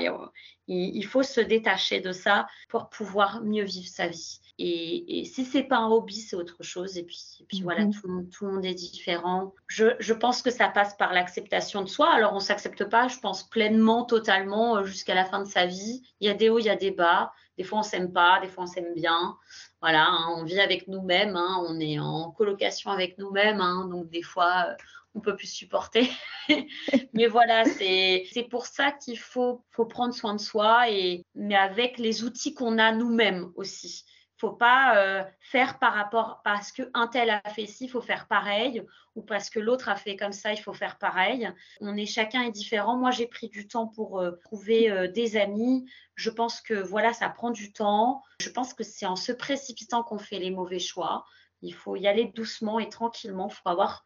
[0.68, 4.40] il, faut se détacher de ça pour pouvoir mieux vivre sa vie.
[4.60, 6.98] Et, et si c'est pas un hobby, c'est autre chose.
[6.98, 7.94] Et puis, puis voilà, mhm.
[7.94, 9.54] tout, tout, le monde est différent.
[9.68, 12.12] Je, je pense que ça passe par l'acceptation de soi.
[12.12, 16.02] Alors, on s'accepte pas, je pense, pleinement, totalement, euh, jusqu'à la fin de sa vie.
[16.20, 17.32] Il y a des hauts, il y a des bas.
[17.58, 19.38] Des fois, on s'aime pas, des fois, on s'aime bien.
[19.82, 23.62] Voilà, hein, on vit avec nous-mêmes, hein, on est en colocation avec nous-mêmes.
[23.62, 24.76] Hein, donc, des fois, euh,
[25.18, 26.10] on peut plus supporter.
[27.14, 31.98] mais voilà, c'est pour ça qu'il faut, faut prendre soin de soi, et, mais avec
[31.98, 34.06] les outils qu'on a nous-mêmes aussi
[34.38, 38.02] faut pas euh, faire par rapport parce que un tel a fait ci, il faut
[38.02, 38.84] faire pareil,
[39.16, 41.52] ou parce que l'autre a fait comme ça, il faut faire pareil.
[41.82, 42.98] On est chacun est différent.
[42.98, 45.90] Moi, j'ai pris du temps pour euh, trouver euh, des amis.
[46.16, 48.22] Je pense que voilà, ça prend du temps.
[48.40, 51.26] Je pense que c'est en se précipitant qu'on fait les mauvais choix.
[51.64, 53.48] Il faut y aller doucement et tranquillement.
[53.50, 54.06] Il faut avoir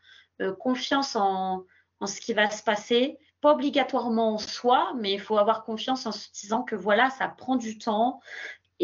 [0.59, 1.63] confiance en,
[1.99, 6.05] en ce qui va se passer pas obligatoirement en soi, mais il faut avoir confiance
[6.05, 8.19] en se disant que voilà, ça prend du temps,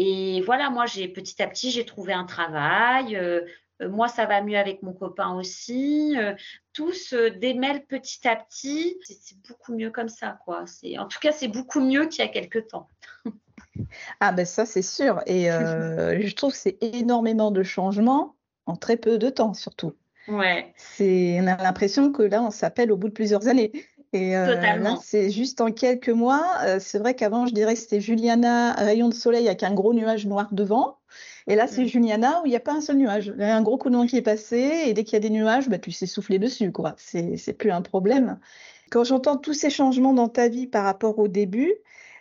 [0.00, 3.16] et voilà, moi, j'ai petit à petit, j'ai trouvé un travail.
[3.16, 3.40] Euh,
[3.82, 6.14] euh, moi, ça va mieux avec mon copain aussi.
[6.16, 6.36] Euh,
[6.72, 8.96] tout se démêle petit à petit.
[9.02, 10.64] C'est beaucoup mieux comme ça, quoi.
[10.98, 12.88] En tout cas, c'est beaucoup mieux qu'il y a quelques temps.
[14.20, 15.20] ah ben ça, c'est sûr.
[15.26, 18.36] Et je trouve que c'est énormément de changements
[18.66, 19.96] en très peu de temps, surtout.
[20.28, 20.72] Ouais.
[21.00, 23.72] On a l'impression que là, on s'appelle au bout de plusieurs années.
[24.12, 24.56] Et euh,
[25.02, 26.46] c'est juste en quelques mois.
[26.62, 29.92] Euh, c'est vrai qu'avant, je dirais que c'était Juliana, rayon de soleil avec un gros
[29.92, 30.96] nuage noir devant.
[31.46, 31.88] Et là, c'est mm.
[31.88, 33.32] Juliana où il n'y a pas un seul nuage.
[33.36, 35.16] Il y a un gros coup de vent qui est passé et dès qu'il y
[35.16, 36.72] a des nuages, bah, tu sais souffler dessus.
[36.72, 36.94] quoi.
[36.96, 38.38] C'est plus un problème.
[38.90, 41.74] Quand j'entends tous ces changements dans ta vie par rapport au début,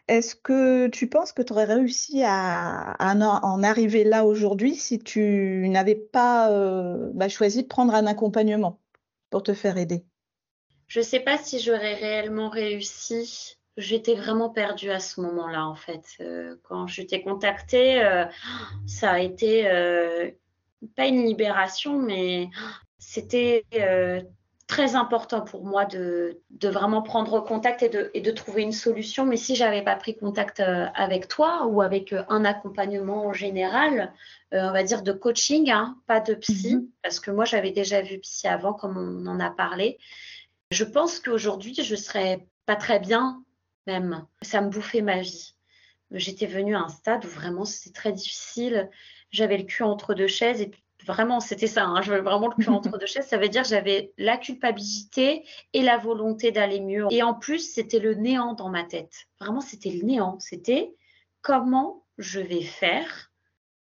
[0.08, 5.68] est-ce que tu penses que tu aurais réussi à, en arriver là aujourd'hui si tu
[5.70, 8.80] n'avais pas euh, bah, choisi de prendre un accompagnement
[9.30, 10.05] pour te faire aider?
[10.88, 13.58] Je ne sais pas si j'aurais réellement réussi.
[13.76, 16.03] J'étais vraiment perdue à ce moment-là, en fait.
[16.22, 18.26] Euh, quand je t'ai contactée, euh,
[18.86, 19.64] ça a été
[20.95, 22.49] pas une libération, mais
[22.97, 23.66] c'était
[24.78, 27.89] très important pour moi de, vraiment prendre contact et
[28.21, 29.25] de, trouver une solution.
[29.25, 34.13] Mais si j'avais pas pris contact avec toi ou avec un accompagnement en général,
[34.51, 36.88] on va dire de coaching, hein, pas de psy, mm-hmm.
[37.01, 39.97] parce que moi j'avais déjà vu psy avant, comme on en a parlé.
[40.69, 43.43] Je pense qu'aujourd'hui, je serais pas très bien,
[43.88, 44.28] même.
[44.43, 45.55] Ça me bouffait ma vie.
[46.11, 48.91] J'étais venue à un stade où vraiment c'était très difficile.
[49.32, 50.69] J'avais le cul entre deux chaises et
[51.08, 51.86] vraiment c'était ça.
[51.86, 52.01] Hein.
[52.01, 53.28] J'avais vraiment le cul entre deux chaises.
[53.28, 57.08] Ça veut dire que j'avais la culpabilité et la volonté d'aller mieux.
[57.10, 59.28] Et en plus, c'était le néant dans ma tête.
[59.39, 60.38] Vraiment, c'était le néant.
[60.39, 60.93] C'était
[61.41, 63.32] comment je vais faire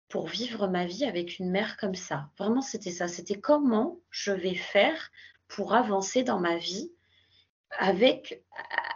[0.08, 2.30] pour vivre ma vie avec une mère comme ça.
[2.38, 3.08] Vraiment, c'était ça.
[3.08, 5.10] C'était comment je vais faire
[5.48, 6.92] pour avancer dans ma vie
[7.78, 8.42] avec,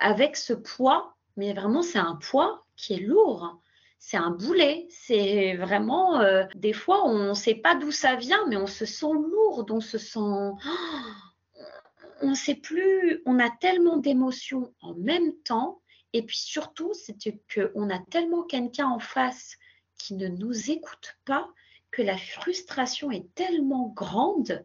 [0.01, 1.15] avec ce poids.
[1.37, 3.61] Mais vraiment, c'est un poids qui est lourd.
[4.09, 4.87] C'est un boulet.
[4.89, 8.87] C'est vraiment, euh, des fois, on ne sait pas d'où ça vient, mais on se
[8.87, 10.21] sent lourd, on se sent...
[12.23, 15.83] on ne sait plus, on a tellement d'émotions en même temps.
[16.13, 17.17] Et puis surtout, c'est
[17.53, 19.57] qu'on a tellement quelqu'un en face
[19.99, 21.49] qui ne nous écoute pas
[21.91, 24.65] que la frustration est tellement grande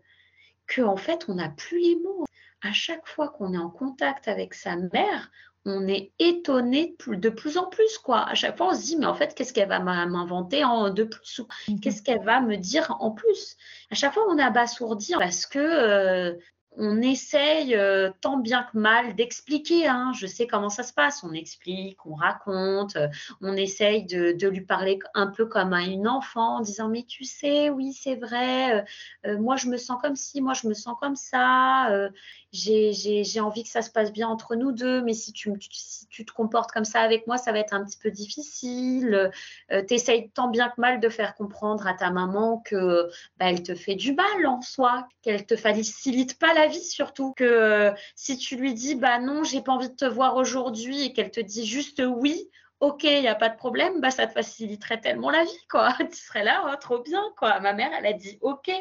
[0.67, 2.25] qu'en fait, on n'a plus les mots.
[2.61, 5.31] À chaque fois qu'on est en contact avec sa mère,
[5.65, 8.27] on est étonné de plus en plus, quoi.
[8.27, 11.41] À chaque fois, on se dit, mais en fait, qu'est-ce qu'elle va m'inventer de plus
[11.67, 11.79] mhm.
[11.79, 13.57] Qu'est-ce qu'elle va me dire en plus?
[13.91, 16.33] À chaque fois, on est abasourdi parce que euh,
[16.77, 19.87] on essaye euh, tant bien que mal d'expliquer.
[19.87, 20.13] Hein.
[20.15, 21.23] Je sais comment ça se passe.
[21.23, 23.07] On explique, on raconte, euh,
[23.41, 27.25] on essaye de, lui parler un peu comme à une enfant en disant mais tu
[27.25, 28.85] sais, oui c'est vrai.
[29.25, 32.09] Euh, moi je me sens comme ci, moi je me sens comme ça.
[32.51, 36.25] J'ai envie que ça se passe bien entre nous deux, mais si tu, si tu,
[36.25, 39.31] te comportes comme ça avec moi, ça va être un petit peu difficile.
[39.69, 43.63] tu essayes tant bien que mal de faire comprendre à ta maman que bah, elle
[43.63, 47.91] te fait du mal en soi, qu'elle te facilite pas la vie surtout que euh,
[48.15, 51.31] si tu lui dis bah non, j'ai pas envie de te voir aujourd'hui et qu'elle
[51.31, 52.49] te dit juste oui,
[52.81, 55.93] ok, il n'y a pas de problème, bah, ça te faciliterait tellement la vie, quoi.
[56.11, 57.59] tu serais là, oh, trop bien, quoi.
[57.61, 58.71] Ma mère, elle a dit ok.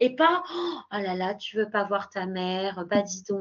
[0.00, 3.38] Et pas, oh, oh là là, tu veux pas voir ta mère, bah dis donc,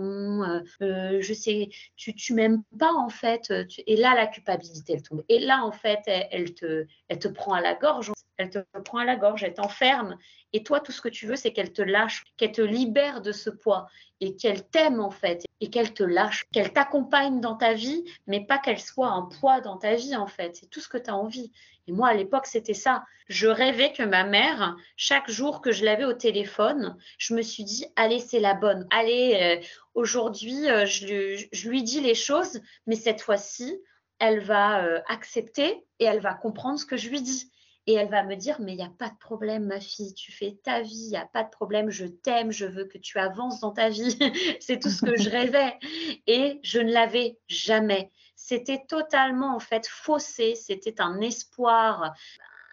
[0.47, 3.53] euh, euh, je sais, tu, tu m'aimes pas, en fait.
[3.85, 5.23] Et là, la culpabilité, elle tombe.
[5.29, 8.11] Et là, en fait, elle, te, elle te prend à la gorge.
[8.37, 10.17] Elle te prend à la gorge, elle t'enferme.
[10.53, 13.31] Et toi, tout ce que tu veux, c'est qu'elle te lâche, qu'elle te libère de
[13.31, 13.87] ce poids
[14.21, 18.45] et qu'elle t'aime en fait et qu'elle te lâche, qu'elle t'accompagne dans ta vie, mais
[18.45, 20.55] pas qu'elle soit un poids dans ta vie en fait.
[20.55, 21.51] C'est tout ce que tu as envie.
[21.87, 23.05] Et moi, à l'époque, c'était ça.
[23.27, 27.63] Je rêvais que ma mère, chaque jour que je l'avais au téléphone, je me suis
[27.63, 28.87] dit, allez, c'est la bonne.
[28.91, 33.79] Allez, euh, aujourd'hui, euh, je, lui dis les choses, mais cette fois-ci,
[34.19, 37.51] elle va euh, accepter et elle va comprendre ce que je lui dis.
[37.87, 40.33] Et elle va me dire, mais il n'y a pas de problème, ma fille, tu
[40.33, 43.17] fais ta vie, il n'y a pas de problème, je t'aime, je veux que tu
[43.17, 44.17] avances dans ta vie.
[44.59, 45.77] c'est tout ce que je rêvais.
[46.27, 48.11] Et je ne l'avais jamais.
[48.35, 50.55] C'était totalement, en fait, faussé.
[50.55, 52.13] C'était un espoir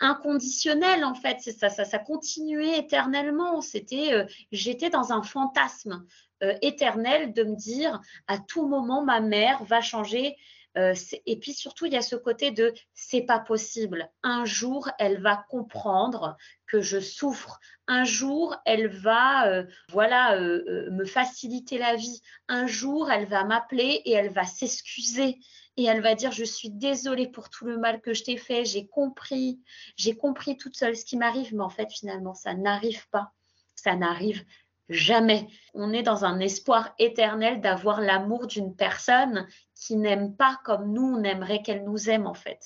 [0.01, 1.41] inconditionnel, en fait.
[1.41, 3.61] Ça, ça, ça continuait éternellement.
[3.61, 6.05] C'était, euh, j'étais dans un fantasme
[6.43, 10.37] euh, éternel de me dire, à tout moment, ma mère va changer
[10.77, 10.95] euh,
[11.27, 14.11] et puis surtout, il y a ce côté de c'est pas possible.
[14.23, 17.61] Un jour, elle va comprendre que je souffre.
[17.87, 22.21] Un jour, elle va, euh, voilà, euh, me faciliter la vie.
[22.49, 25.39] Un jour, elle va m'appeler et elle va s'excuser
[25.77, 28.65] et elle va dire je suis désolée pour tout le mal que je t'ai fait.
[28.65, 29.61] J'ai compris,
[29.97, 33.33] j'ai compris toute seule ce qui m'arrive, mais en fait, finalement, ça n'arrive pas.
[33.75, 34.45] Ça n'arrive
[34.91, 35.49] Jamais.
[35.73, 39.47] On est dans un espoir éternel d'avoir l'amour d'une personne
[39.85, 42.61] qui n'aime pas comme nous, on aimerait qu'elle nous aime en fait.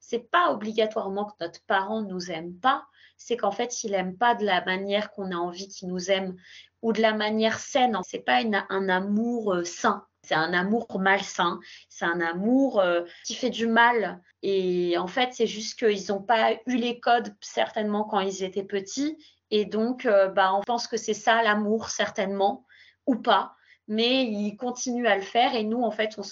[0.00, 4.34] C'est pas obligatoirement que notre parent nous aime pas, c'est qu'en fait il aime pas
[4.34, 6.36] de la manière qu'on a envie qu'il nous aime
[6.82, 7.98] ou de la manière saine.
[8.06, 10.06] C'est pas un amour euh, sain.
[10.22, 11.60] C'est un amour malsain,
[11.90, 14.22] c'est un amour euh, qui fait du mal.
[14.42, 18.64] Et en fait, c'est juste qu'ils n'ont pas eu les codes certainement quand ils étaient
[18.64, 19.18] petits
[19.50, 22.66] et donc, euh, bah, on pense que c'est ça l'amour, certainement,
[23.06, 23.54] ou pas.
[23.86, 26.22] Mais il continue à le faire et nous, en fait, on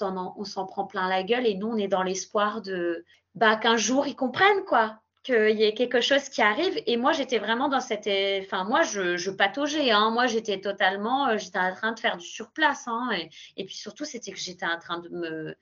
[0.45, 4.07] s'en prend plein la gueule et nous, on est dans l'espoir de bah, qu'un jour,
[4.07, 6.83] ils comprennent, quoi qu'il y ait quelque chose qui arrive.
[6.87, 8.09] Et moi, j'étais vraiment dans cette.
[8.45, 9.91] Enfin, moi, je, je pataugeais.
[9.91, 10.11] Hein.
[10.11, 11.29] Moi, j'étais totalement.
[11.29, 12.89] Euh, j'étais en train de faire du surplace.
[12.89, 13.11] Hein.
[13.13, 15.55] Et, et, puis surtout, c'était que j'étais en train de me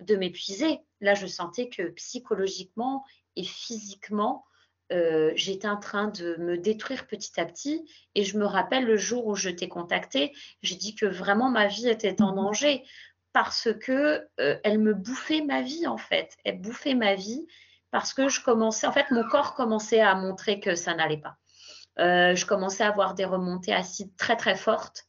[0.00, 0.80] de m'épuiser.
[1.00, 3.04] Là, je sentais que psychologiquement
[3.36, 4.44] et physiquement,
[4.92, 7.88] euh, j'étais en train de me détruire petit à petit.
[8.14, 10.32] Et je me rappelle le jour où je t'ai contacté,
[10.62, 12.84] j'ai dit que vraiment ma vie était en danger
[13.32, 16.36] parce que euh, elle me bouffait ma vie en fait.
[16.44, 17.46] Elle bouffait ma vie
[17.90, 21.36] parce que je commençais, en fait, mon corps commençait à montrer que ça n'allait pas.
[21.98, 25.04] Euh, je commençais à avoir des remontées acides très très fortes,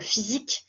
[0.00, 0.66] physiques,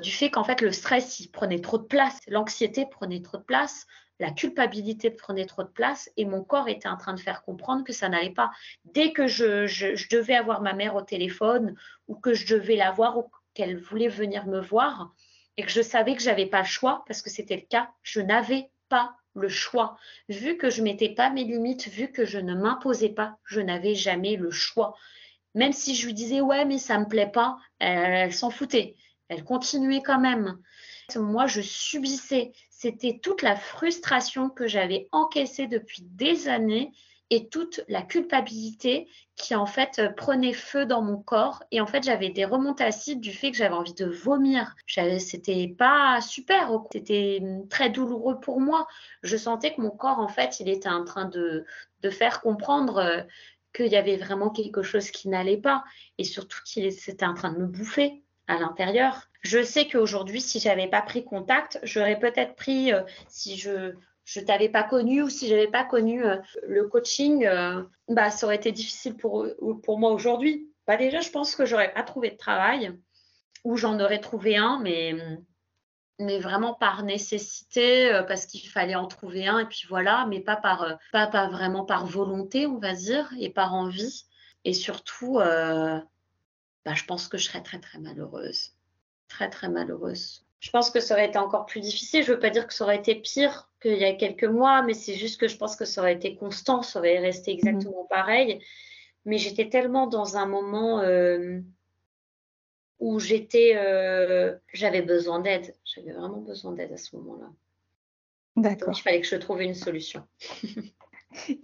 [0.00, 3.42] du fait qu'en fait le stress il prenait trop de place, l'anxiété prenait trop de
[3.42, 3.86] place,
[4.18, 7.84] la culpabilité prenait trop de place et mon corps était en train de faire comprendre
[7.84, 8.50] que ça n'allait pas.
[8.84, 11.74] Dès que je, devais avoir ma mère au téléphone
[12.08, 15.12] ou que je devais la voir ou qu'elle voulait venir me voir
[15.56, 18.20] et que je savais que j'avais pas le choix parce que c'était le cas, je
[18.20, 19.96] n'avais pas le choix.
[20.28, 23.94] Vu que je mettais pas mes limites, vu que je ne m'imposais pas, je n'avais
[23.94, 24.94] jamais le choix.
[25.54, 28.96] Même si je lui disais ouais mais ça me plaît pas, elle s'en foutait.
[29.28, 30.58] Elle continuait quand même.
[31.16, 36.92] Moi, je subissais c'était toute la frustration que j'avais encaissée depuis des années
[37.28, 41.86] et toute la culpabilité qui en fait euh, prenait feu dans mon corps et en
[41.86, 44.76] fait j'avais des remontées acides du fait que j'avais envie de vomir.
[45.18, 48.86] C'était pas super, c'était hum, très douloureux pour moi.
[49.24, 51.66] Je sentais que mon corps en fait il était en train de,
[52.02, 53.22] de faire comprendre euh,
[53.74, 55.82] qu'il y avait vraiment quelque chose qui n'allait pas
[56.16, 59.28] et surtout qu'il était en train de me bouffer à l'intérieur.
[59.42, 63.92] Je sais qu'aujourd'hui, si j'avais pas pris contact, j'aurais peut-être pris, euh, si je
[64.24, 66.36] je t'avais pas connu ou si j'avais pas connu euh,
[66.66, 69.46] le coaching, euh, bah ça aurait été difficile pour
[69.82, 70.68] pour moi aujourd'hui.
[70.86, 72.92] Bah déjà, je pense que j'aurais pas trouvé de travail
[73.64, 75.14] ou j'en aurais trouvé un, mais
[76.18, 80.56] mais vraiment par nécessité parce qu'il fallait en trouver un et puis voilà, mais pas
[80.56, 84.26] par pas, pas vraiment par volonté, on va dire, et par envie.
[84.64, 85.38] Et surtout,
[86.88, 88.72] bah, je pense que je serais très très malheureuse
[89.28, 90.44] très très malheureuse.
[90.60, 92.24] Je pense que ça aurait été encore plus difficile.
[92.24, 94.82] Je ne veux pas dire que ça aurait été pire qu'il y a quelques mois,
[94.82, 98.02] mais c'est juste que je pense que ça aurait été constant, ça aurait resté exactement
[98.02, 98.08] mhm.
[98.08, 98.60] pareil.
[99.24, 101.60] Mais j'étais tellement dans un moment euh,
[102.98, 105.76] où j'étais, euh, j'avais besoin d'aide.
[105.84, 107.50] J'avais vraiment besoin d'aide à ce moment-là.
[108.56, 108.92] D'accord.
[108.96, 110.26] il fallait que je trouve une solution.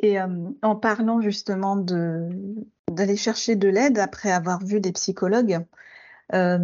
[0.00, 0.26] Et euh,
[0.62, 5.64] en parlant justement d'aller chercher de l'aide après avoir vu des psychologues,
[6.32, 6.58] euh,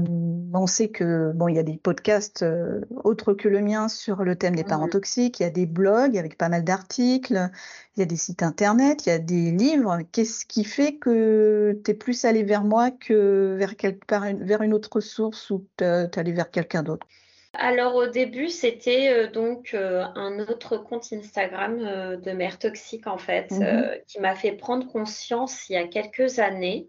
[0.55, 4.25] on sait que bon, il y a des podcasts euh, autres que le mien sur
[4.25, 5.41] le thème des parents toxiques.
[5.41, 7.51] Il y a des blogs avec pas mal d'articles.
[7.97, 9.07] Il y a des sites internet.
[9.07, 9.99] Il y a des livres.
[10.13, 14.63] Qu'est-ce qui fait que tu es plus allé vers moi que vers, quelque part, vers
[14.63, 17.07] une autre source ou tu es allé vers quelqu'un d'autre?
[17.53, 23.09] Alors au début, c'était euh, donc euh, un autre compte Instagram euh, de mère toxique
[23.09, 23.99] en fait, mhm.
[24.07, 26.89] qui m'a fait prendre conscience il y a quelques années,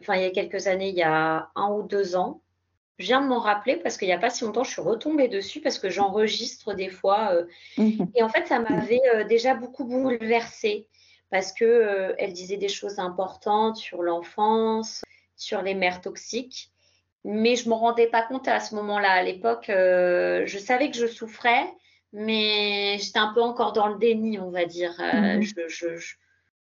[0.00, 2.40] enfin il y a quelques années, il y a un ou deux ans.
[2.98, 5.28] Je viens de m'en rappeler parce qu'il n'y a pas si longtemps, je suis retombée
[5.28, 7.32] dessus parce que j'enregistre des fois.
[7.76, 8.10] Mhm.
[8.14, 10.88] Et en fait, ça m'avait déjà beaucoup bouleversée
[11.28, 15.02] parce que elle disait des choses importantes sur l'enfance,
[15.36, 16.73] sur les mères toxiques
[17.24, 19.10] mais je ne me rendais pas compte à ce moment-là.
[19.10, 21.64] À l'époque, euh, je savais que je souffrais,
[22.12, 24.94] mais j'étais un peu encore dans le déni, on va dire.
[25.00, 25.42] Euh, mhm.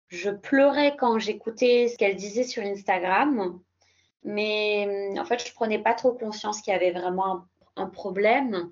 [0.09, 3.59] je, pleurais quand j'écoutais ce qu'elle disait sur Instagram,
[4.23, 7.45] mais en fait, je ne prenais pas trop conscience qu'il y avait vraiment
[7.77, 8.69] un, problème.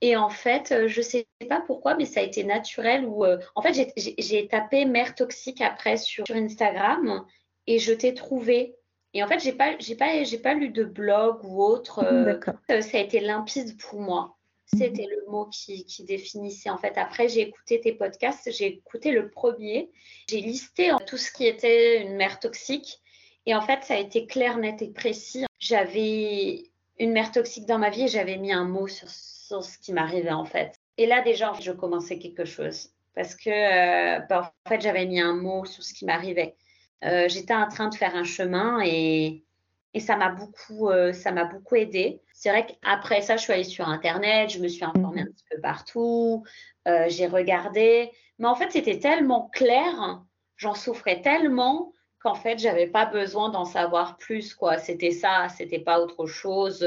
[0.00, 3.04] Et en fait, je ne sais pas pourquoi, mais ça a été naturel.
[3.06, 7.24] Où, euh, en fait, j'ai tapé mère toxique après sur, sur Instagram
[7.66, 8.76] et je t'ai trouvé
[9.14, 12.04] et en fait, j'ai pas, j'ai pas, j'ai pas lu de blog ou autre.
[12.04, 12.38] Euh,
[12.70, 14.36] euh, ça a été limpide pour moi.
[14.66, 16.68] C'était le mot qui, qui, définissait.
[16.68, 18.50] En fait, après, j'ai écouté tes podcasts.
[18.50, 19.88] J'ai écouté le premier.
[20.28, 23.00] J'ai listé tout ce qui était une mère toxique.
[23.46, 25.44] Et en fait, ça a été clair, net et précis.
[25.60, 26.64] J'avais
[26.98, 29.92] une mère toxique dans ma vie et j'avais mis un mot sur, sur ce qui
[29.92, 30.74] m'arrivait en fait.
[30.96, 32.90] Et là, déjà, je commençais quelque chose.
[33.14, 36.56] Parce que, euh, bah, en fait, j'avais mis un mot sur ce qui m'arrivait.
[37.04, 39.44] Euh, j'étais en train de faire un chemin et,
[39.92, 42.22] et ça m'a beaucoup, euh, ça m'a beaucoup aidé.
[42.32, 45.44] C'est vrai qu'après ça, je suis allée sur Internet, je me suis informée un petit
[45.50, 46.44] peu partout,
[46.88, 48.10] euh, j'ai regardé.
[48.38, 50.22] Mais en fait, c'était tellement clair,
[50.56, 54.54] j'en souffrais tellement qu'en fait, j'avais pas besoin d'en savoir plus.
[54.54, 54.78] quoi.
[54.78, 56.86] C'était ça, c'était pas autre chose.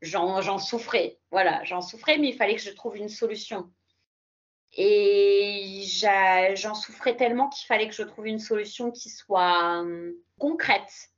[0.00, 3.70] j'en souffrais, voilà, j'en souffrais, mais il fallait que je trouve une solution.
[4.76, 5.82] Et
[6.54, 11.10] j'en souffrais tellement qu'il fallait que je trouve une solution qui soit hum, concrète.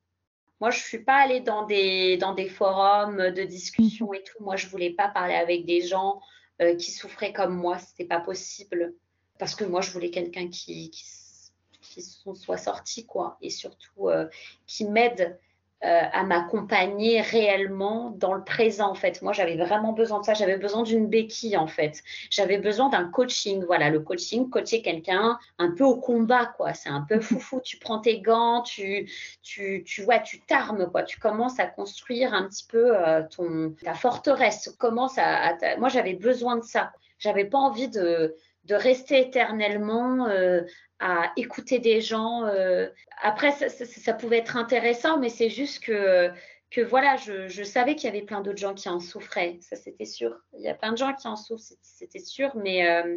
[0.60, 4.42] Moi, je ne suis pas allée dans des, forums de discussion et tout.
[4.42, 6.20] Moi, je ne voulais pas parler avec des gens
[6.62, 7.78] euh, qui souffraient comme moi.
[7.78, 8.94] Ce n'était pas possible.
[9.38, 13.38] Parce que moi, je voulais quelqu'un qui, qui, soit sorti, quoi.
[13.40, 14.28] Et surtout, euh,
[14.66, 15.38] qui m'aide
[15.84, 19.22] euh, à m'accompagner réellement dans le présent en fait.
[19.22, 20.34] Moi, j'avais vraiment besoin de ça.
[20.34, 22.02] J'avais besoin d'une béquille en fait.
[22.30, 23.64] J'avais besoin d'un coaching.
[23.64, 26.74] Voilà, le coaching, coacher quelqu'un un peu au combat quoi.
[26.74, 27.60] C'est un peu foufou.
[27.62, 29.08] Tu prends tes gants, tu,
[29.42, 31.04] tu, tu vois, tu t'armes quoi.
[31.04, 34.74] Tu commences à construire un petit peu euh, ton ta forteresse.
[34.80, 36.90] Commence à, moi, j'avais besoin de ça.
[37.20, 38.34] J'avais pas envie de
[38.68, 40.62] de rester éternellement euh,
[41.00, 42.44] à écouter des gens.
[42.44, 42.88] Euh.
[43.22, 46.30] Après, ça, pouvait être intéressant, mais c'est juste que,
[46.70, 49.58] que voilà, je, savais qu'il y avait plein d'autres gens qui en souffraient.
[49.62, 50.38] Ça, c'était sûr.
[50.52, 52.54] Il y a plein de gens qui en souffrent, c'était sûr.
[52.56, 53.16] Mais euh,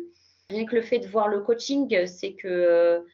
[0.49, 3.05] rien que le fait de voir le coaching, c'est que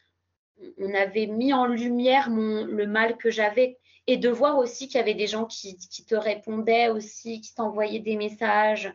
[0.80, 3.78] on avait mis en lumière mon, le mal que j'avais
[4.08, 7.54] et de voir aussi qu'il y avait des gens qui, qui te répondaient aussi, qui
[7.54, 8.92] t'envoyaient des messages.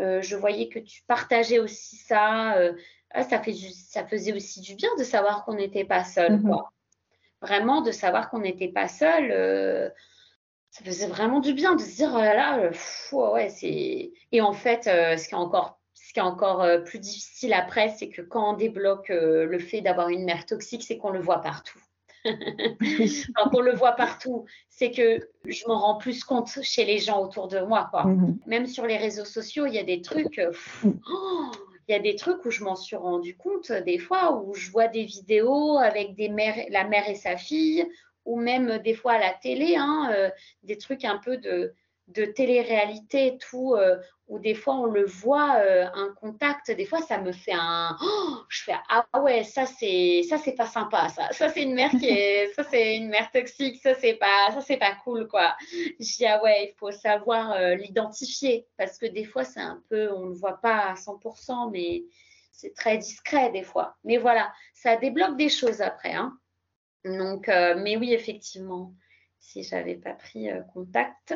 [0.00, 2.56] Euh, je voyais que tu partageais aussi ça.
[2.56, 2.72] Euh,
[3.10, 6.38] ah, ça, fait, ça faisait aussi du bien de savoir qu'on n'était pas seul.
[6.38, 6.56] Mhm.
[7.40, 9.30] Vraiment, de savoir qu'on n'était pas seul.
[9.30, 9.90] Euh,
[10.70, 12.70] ça faisait vraiment du bien de se dire, oh là là,
[13.12, 14.12] ouais, c'est.
[14.32, 18.08] Et en fait, ce qui est encore ce qui est encore plus difficile après, c'est
[18.08, 21.78] que quand on débloque le fait d'avoir une mère toxique, c'est qu'on le voit partout.
[23.34, 27.22] Quand on le voit partout, c'est que je m'en rends plus compte chez les gens
[27.22, 27.88] autour de moi.
[27.90, 28.04] Quoi.
[28.04, 28.38] Mhm.
[28.46, 30.38] Même sur les réseaux sociaux, il y a des trucs.
[30.38, 30.52] Euh,
[30.84, 30.92] mm.
[31.10, 31.50] oh,
[31.88, 34.70] il y a des trucs où je m'en suis rendu compte des fois où je
[34.70, 37.84] vois des vidéos avec des mères, la mère et sa fille
[38.24, 40.30] ou même des fois à la télé, hein, euh,
[40.62, 41.74] des trucs un peu de,
[42.08, 43.96] de télé-réalité et tout, euh,
[44.26, 47.96] où des fois on le voit, euh, un contact, des fois ça me fait un.
[48.02, 51.30] Oh, je fais Ah ouais, ça c'est ça c'est pas sympa, ça.
[51.32, 52.52] Ça c'est une mère qui est.
[52.56, 55.56] ça c'est une mère toxique, ça c'est pas, ça c'est pas cool, quoi.
[55.70, 59.82] Je dis Ah ouais, il faut savoir euh, l'identifier, parce que des fois c'est un
[59.88, 60.12] peu.
[60.12, 62.04] On le voit pas à 100%, mais
[62.50, 63.96] c'est très discret des fois.
[64.04, 66.36] Mais voilà, ça débloque des choses après, hein.
[67.04, 68.94] Donc, mais oui, effectivement,
[69.40, 71.34] si j'avais pas pris contact,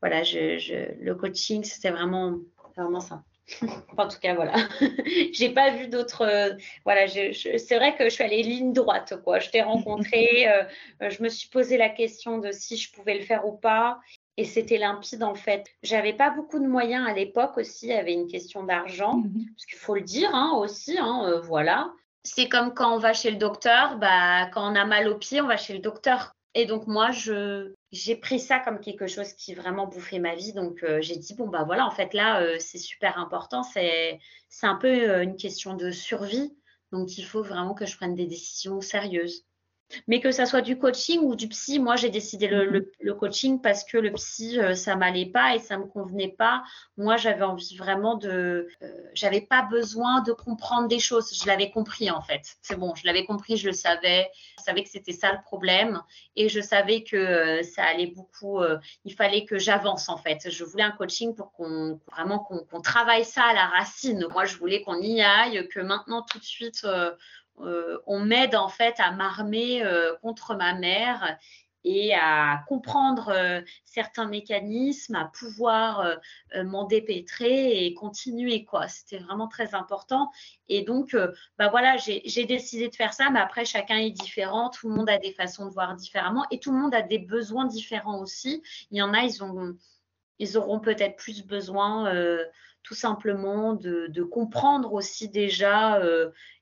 [0.00, 2.38] voilà, je, le coaching, c'était vraiment,
[2.76, 3.22] vraiment ça.
[3.96, 4.54] en tout cas, voilà.
[5.32, 6.22] j'ai pas vu d'autres.
[6.22, 9.38] Euh, voilà, c'est vrai que je suis allée ligne droite, quoi.
[9.38, 10.64] Je t'ai rencontré, euh,
[11.02, 14.00] euh, je me suis posé la question de si je pouvais le faire ou pas.
[14.38, 15.64] Et c'était limpide en fait.
[15.82, 17.86] J'avais pas beaucoup de moyens à l'époque aussi.
[17.86, 19.46] Il y avait une question d'argent, mhm.
[19.54, 20.98] parce qu'il faut le dire hein, aussi.
[20.98, 21.90] Hein, voilà.
[22.22, 23.96] C'est comme quand on va chez le docteur.
[23.96, 26.32] Bah, quand on a mal au pied, on va chez le docteur.
[26.54, 30.52] Et donc moi, je j'ai pris ça comme quelque chose qui vraiment bouffait ma vie.
[30.52, 33.62] Donc euh, j'ai dit bon bah voilà, en fait là, euh, c'est super important.
[33.62, 34.20] C'est
[34.62, 36.54] un peu euh, une question de survie.
[36.92, 39.44] Donc il faut vraiment que je prenne des décisions sérieuses.
[40.08, 43.84] Mais que ça soit du coaching ou du psy, moi j'ai décidé le, coaching parce
[43.84, 46.64] que le psy euh, ça m'allait pas et ça me convenait pas.
[46.96, 51.32] Moi j'avais envie vraiment de, euh, j'avais pas besoin de comprendre des choses.
[51.40, 52.56] Je l'avais compris en fait.
[52.62, 54.28] C'est bon, je l'avais compris, je le savais.
[54.58, 56.02] Je savais que c'était ça le problème
[56.34, 58.60] et je savais que euh, ça allait beaucoup.
[59.04, 60.50] il fallait que j'avance en fait.
[60.50, 64.26] Je voulais un coaching pour qu'on vraiment qu'on travaille ça à la racine.
[64.32, 66.84] Moi je voulais qu'on y aille, que maintenant tout de suite
[67.60, 71.38] euh, on m'aide en fait à m'armer euh, contre ma mère
[71.84, 76.18] et à comprendre euh, certains mécanismes, à pouvoir
[76.64, 78.88] m'en dépêtrer et continuer quoi.
[78.88, 80.30] C'était vraiment très important.
[80.68, 81.16] Et donc,
[81.58, 85.08] bah voilà, j'ai décidé de faire ça, mais après chacun est différent, tout le monde
[85.08, 88.62] a des façons de voir différemment et tout le monde a des besoins différents aussi.
[88.90, 89.76] Il y en a, ils ont,
[90.40, 92.12] ils auront peut-être plus besoin
[92.82, 96.00] tout simplement de, de, comprendre aussi déjà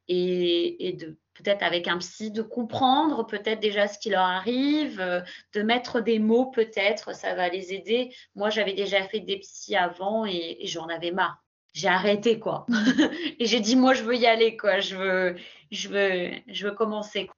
[0.08, 5.20] et, de peut-être avec un psy de comprendre peut-être déjà ce qui leur arrive, euh,
[5.52, 8.14] de mettre des mots peut-être, ça va les aider.
[8.36, 11.42] Moi, j'avais déjà fait des psys avant et, j'en avais marre.
[11.72, 12.66] J'ai arrêté quoi.
[13.40, 15.34] et j'ai dit moi je veux y aller quoi, je veux
[15.72, 17.28] je veux je veux commencer.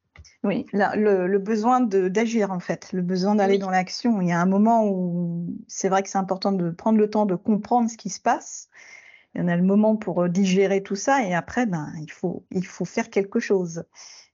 [0.43, 4.21] Oui, le, besoin d'agir en fait, le besoin d'aller dans l'action.
[4.21, 7.25] Il y a un moment où c'est vrai que c'est important de prendre le temps
[7.25, 8.69] de comprendre ce qui se passe
[9.37, 12.11] il y en a le moment pour euh, digérer tout ça et après, ben, il
[12.11, 13.85] faut, faire quelque chose.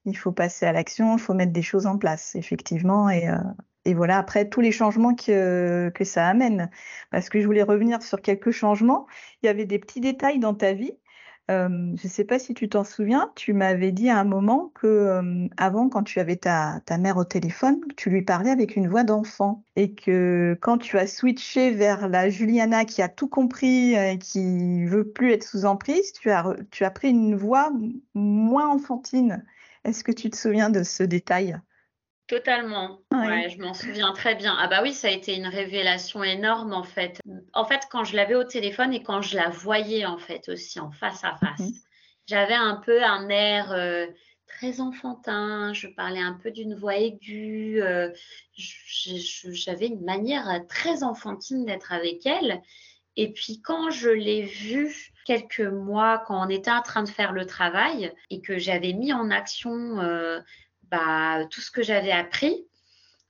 [0.05, 3.09] Il faut passer à l'action, il faut mettre des choses en place, effectivement.
[3.09, 3.35] Et, euh,
[3.83, 6.69] et voilà, après, tous les changements que, que ça amène.
[7.11, 9.05] Parce que je voulais revenir sur quelques changements.
[9.41, 10.93] Il y avait des petits détails dans ta vie
[11.49, 15.47] je ne sais pas si tu t'en souviens, tu m'avais dit à un moment que
[15.57, 19.03] avant, quand tu avais ta, ta, mère au téléphone, tu lui parlais avec une voix
[19.03, 24.17] d'enfant et que quand tu as switché vers la Juliana qui a tout compris et
[24.17, 27.71] qui veut plus être sous emprise, tu as, tu as pris une voix
[28.13, 29.43] moins enfantine.
[29.83, 31.59] Est-ce que tu te souviens de ce détail?
[32.33, 32.99] Totalement.
[33.11, 34.55] Ouais, je m'en souviens très bien.
[34.59, 37.21] Ah bah oui, ça a été une révélation énorme en fait.
[37.53, 40.79] En fait, quand je l'avais au téléphone et quand je la voyais en fait aussi
[40.79, 41.73] en face à face, mhm.
[42.25, 44.07] j'avais un peu un air euh,
[44.47, 45.73] très enfantin.
[45.73, 47.83] Je parlais un peu d'une voix aiguë.
[47.83, 48.09] Euh,
[48.55, 52.63] j'avais une manière très enfantine d'être avec elle.
[53.15, 57.31] Et puis quand je l'ai vue quelques mois, quand on était en train de faire
[57.31, 60.39] le travail et que j'avais mis en action euh,
[60.93, 62.67] bah, tout ce que j'avais appris,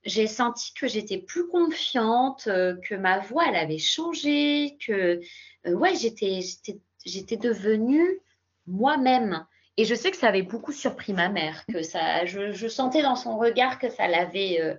[0.03, 5.21] j'ai senti que j'étais plus confiante, euh, que ma voix, elle avait changé, que
[5.65, 8.19] euh, ouais, j'étais, devenue
[8.67, 9.45] moi-même.
[9.77, 13.15] Et je sais que ça avait beaucoup surpris ma mère, que ça, je, sentais dans
[13.15, 14.59] son regard que ça l'avait.
[14.59, 14.75] Euh,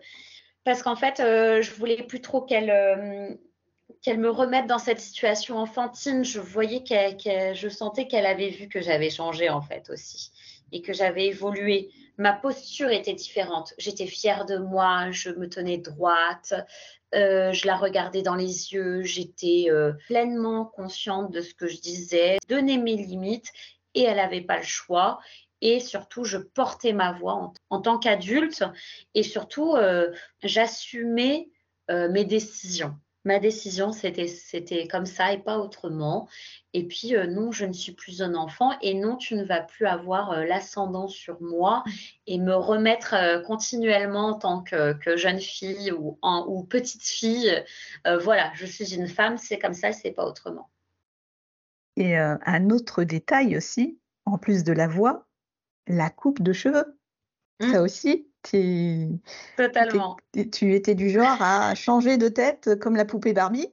[0.62, 3.38] parce qu'en fait, je voulais plus trop qu'elle
[4.02, 6.22] qu'elle me remette dans cette situation enfantine.
[6.24, 10.30] Je voyais qu'elle, je sentais qu'elle avait vu que j'avais changé en fait aussi
[10.72, 13.74] et que j'avais évolué ma posture était différente.
[13.78, 16.54] J'étais fière de moi, je me tenais droite,
[17.14, 21.80] euh, je la regardais dans les yeux, j'étais euh, pleinement consciente de ce que je
[21.80, 23.50] disais, donnais mes limites
[23.94, 25.20] et elle n'avait pas le choix.
[25.60, 28.64] Et surtout, je portais ma voix en, tant qu'adulte
[29.14, 30.12] et surtout, euh,
[30.42, 31.48] j'assumais
[31.88, 36.28] mes décisions ma décision, c'était comme ça et pas autrement.
[36.72, 39.60] Et puis, euh, non, je ne suis plus un enfant et non, tu ne vas
[39.60, 41.84] plus avoir euh, l'ascendant sur moi
[42.26, 47.64] et me remettre euh, continuellement en tant que, jeune fille ou, ou petite fille.
[48.04, 50.70] voilà, je suis une femme, c'est comme ça, c'est pas autrement.
[51.96, 55.28] Et un autre détail aussi, en plus de la voix,
[55.86, 56.98] la coupe de cheveux.
[57.60, 57.84] Ça mmh.
[57.84, 58.28] aussi,
[59.56, 60.16] Totalement.
[60.52, 63.72] Tu étais du genre à changer de tête comme la poupée Barbie.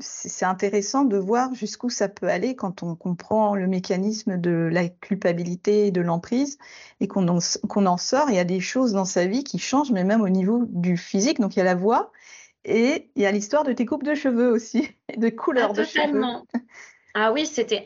[0.00, 4.88] C'est intéressant de voir jusqu'où ça peut aller quand on comprend le mécanisme de la
[4.88, 6.58] culpabilité et de l'emprise
[7.00, 8.30] et qu'on en, en, sort.
[8.30, 10.96] Il y a des choses dans sa vie qui changent, mais même au niveau du
[10.96, 11.40] physique.
[11.40, 12.12] Donc il y a la voix
[12.64, 15.78] et il y a l'histoire de tes coupes de cheveux aussi, et de couleurs ah,
[15.80, 16.22] de cheveux.
[17.14, 17.84] Ah oui, c'était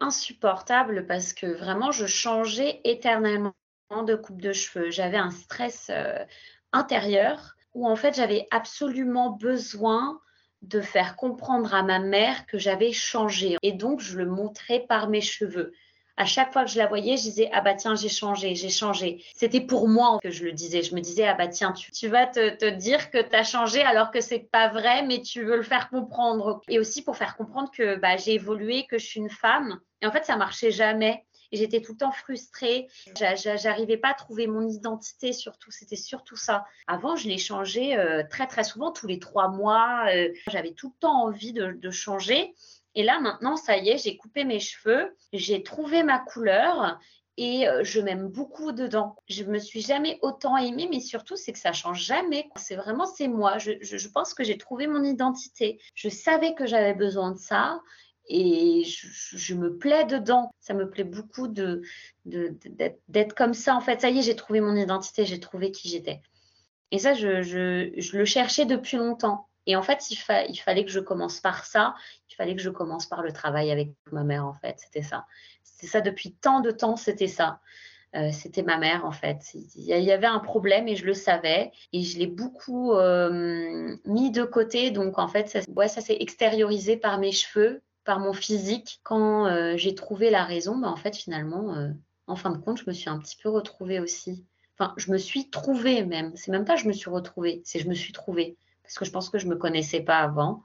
[0.00, 3.52] insupportable parce que vraiment, je changeais éternellement
[3.90, 4.90] de coupe de cheveux.
[4.90, 6.24] J'avais un stress euh,
[6.72, 10.20] intérieur où en fait j'avais absolument besoin
[10.62, 13.56] de faire comprendre à ma mère que j'avais changé.
[13.62, 15.72] Et donc je le montrais par mes cheveux.
[16.18, 18.70] À chaque fois que je la voyais, je disais ah bah tiens j'ai changé, j'ai
[18.70, 19.22] changé.
[19.36, 20.82] C'était pour moi que je le disais.
[20.82, 24.10] Je me disais ah bah tiens tu, vas te, dire que tu as changé alors
[24.10, 26.62] que c'est pas vrai, mais tu veux le faire comprendre.
[26.68, 29.78] Et aussi pour faire comprendre que bah, j'ai évolué, que je suis une femme.
[30.00, 32.88] Et en fait ça marchait jamais j'étais tout le temps frustrée.
[33.16, 35.70] J'arrivais pas à trouver mon identité, surtout.
[35.70, 36.64] C'était surtout ça.
[36.86, 40.06] Avant, je l'ai changé euh, très, très souvent, tous les trois mois.
[40.14, 42.54] Euh, j'avais tout le temps envie de, changer.
[42.94, 46.98] Et là, maintenant, ça y est, j'ai coupé mes cheveux, j'ai trouvé ma couleur
[47.36, 49.16] et euh, je m'aime beaucoup dedans.
[49.28, 52.48] Je me suis jamais autant aimée, mais surtout c'est que ça change jamais.
[52.56, 53.58] C'est vraiment c'est moi.
[53.58, 55.78] Je, pense que j'ai trouvé mon identité.
[55.94, 57.80] Je savais que j'avais besoin de ça
[58.28, 60.50] et je, me plais dedans.
[60.60, 61.82] Ça me plaît beaucoup de
[62.24, 63.76] d'être comme ça.
[63.76, 66.20] En fait, ça y est, j'ai trouvé mon identité, j'ai trouvé qui j'étais.
[66.90, 69.48] Et ça, je, je, le cherchais depuis longtemps.
[69.66, 71.94] Et en fait, il, fallait que je commence par ça.
[72.30, 74.76] Il fallait que je commence par le travail avec ma mère, en fait.
[74.78, 75.26] C'était ça.
[75.64, 77.60] C'était ça depuis tant de temps, c'était ça.
[78.14, 79.40] Euh, c'était ma mère, en fait.
[79.54, 81.72] Il y avait un problème et je le savais.
[81.92, 84.92] Et je l'ai beaucoup euh, mis de côté.
[84.92, 89.00] Donc, en fait, ouais, ça s'est extériorisé par mes cheveux, par mon physique.
[89.02, 91.76] Quand euh, j'ai trouvé la raison, bah, en fait, finalement,
[92.26, 94.44] en fin de compte, je me suis un petit peu retrouvée aussi.
[94.78, 96.32] Enfin, je me suis trouvée même.
[96.36, 98.56] C'est même pas je me suis retrouvée, c'est je me suis trouvée.
[98.82, 100.62] Parce que je pense que je me connaissais pas avant.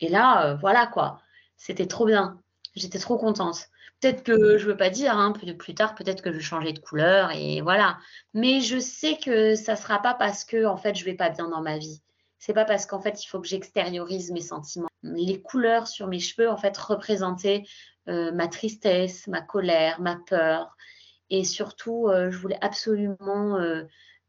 [0.00, 1.20] Et là, euh, voilà quoi.
[1.56, 2.40] C'était trop bien.
[2.76, 3.68] J'étais trop contente.
[4.00, 6.72] Peut-être que je veux pas dire, hein, plus, plus tard, peut-être que je vais changer
[6.72, 7.98] de couleur et voilà.
[8.34, 11.48] Mais je sais que ça sera pas parce que en fait je vais pas bien
[11.48, 12.00] dans ma vie.
[12.38, 14.87] C'est pas parce qu'en fait il faut que j'extériorise mes sentiments.
[15.02, 17.64] Les couleurs sur mes cheveux en fait représentaient
[18.08, 20.76] euh, ma tristesse, ma colère, ma peur,
[21.30, 23.84] et surtout, euh, je voulais absolument euh,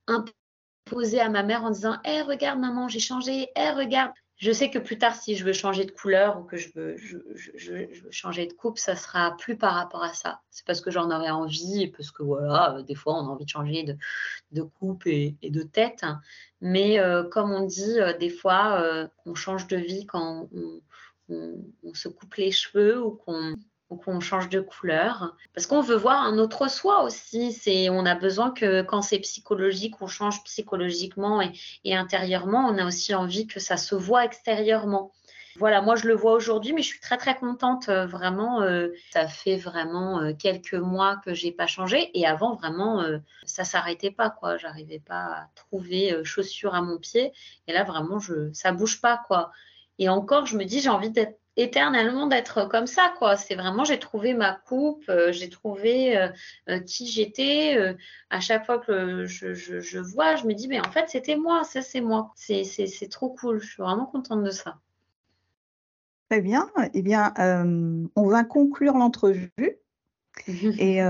[0.07, 3.49] imposer à ma mère en disant Hé, regarde, maman, j'ai changé.
[3.55, 4.11] Hé, regarde.
[4.39, 6.95] Je sais que plus tard, si je veux changer de couleur ou que je veux,
[8.09, 10.39] changer de coupe, ça sera plus par rapport à ça.
[10.49, 13.43] C'est parce que j'en aurais envie parce que voilà, euh, des fois, on a envie
[13.43, 13.97] de changer de,
[14.53, 16.05] de coupe et, de tête.
[16.61, 16.99] Mais
[17.31, 20.49] comme on dit, des fois, on change de vie quand
[21.29, 23.55] on se coupe les cheveux ou qu'on
[23.89, 25.35] ou qu'on change de couleur.
[25.53, 27.51] Parce qu'on veut voir un autre soi aussi.
[27.51, 31.41] C'est, on a besoin que quand c'est psychologique, on change psychologiquement
[31.83, 32.67] et, intérieurement.
[32.67, 35.11] On a aussi envie que ça se voit extérieurement.
[35.55, 37.89] Voilà, moi je le vois aujourd'hui, mais je suis très très contente.
[37.89, 42.11] Euh, vraiment, euh, ça fait vraiment euh, quelques mois que j'ai pas changé.
[42.17, 43.03] Et avant, vraiment,
[43.45, 44.57] ça s'arrêtait pas quoi.
[44.57, 47.33] J'arrivais pas à trouver chaussures à mon pied.
[47.67, 49.51] Et là, vraiment, je, ça bouge pas quoi.
[49.97, 53.35] Et encore, je me dis, j'ai envie d'être éternellement d'être comme ça, quoi.
[53.35, 56.29] C'est vraiment, j'ai trouvé ma coupe, euh, j'ai trouvé euh,
[56.69, 57.95] euh, qui j'étais.
[58.29, 61.81] à chaque fois que je, vois, je me dis, mais en fait, c'était moi, ça,
[61.81, 62.31] c'est moi.
[62.35, 63.59] C'est trop cool.
[63.59, 64.79] Je suis vraiment contente de ça.
[66.29, 66.69] Très bien.
[66.93, 69.51] Eh bien, on va conclure l'entrevue.
[70.47, 71.01] Et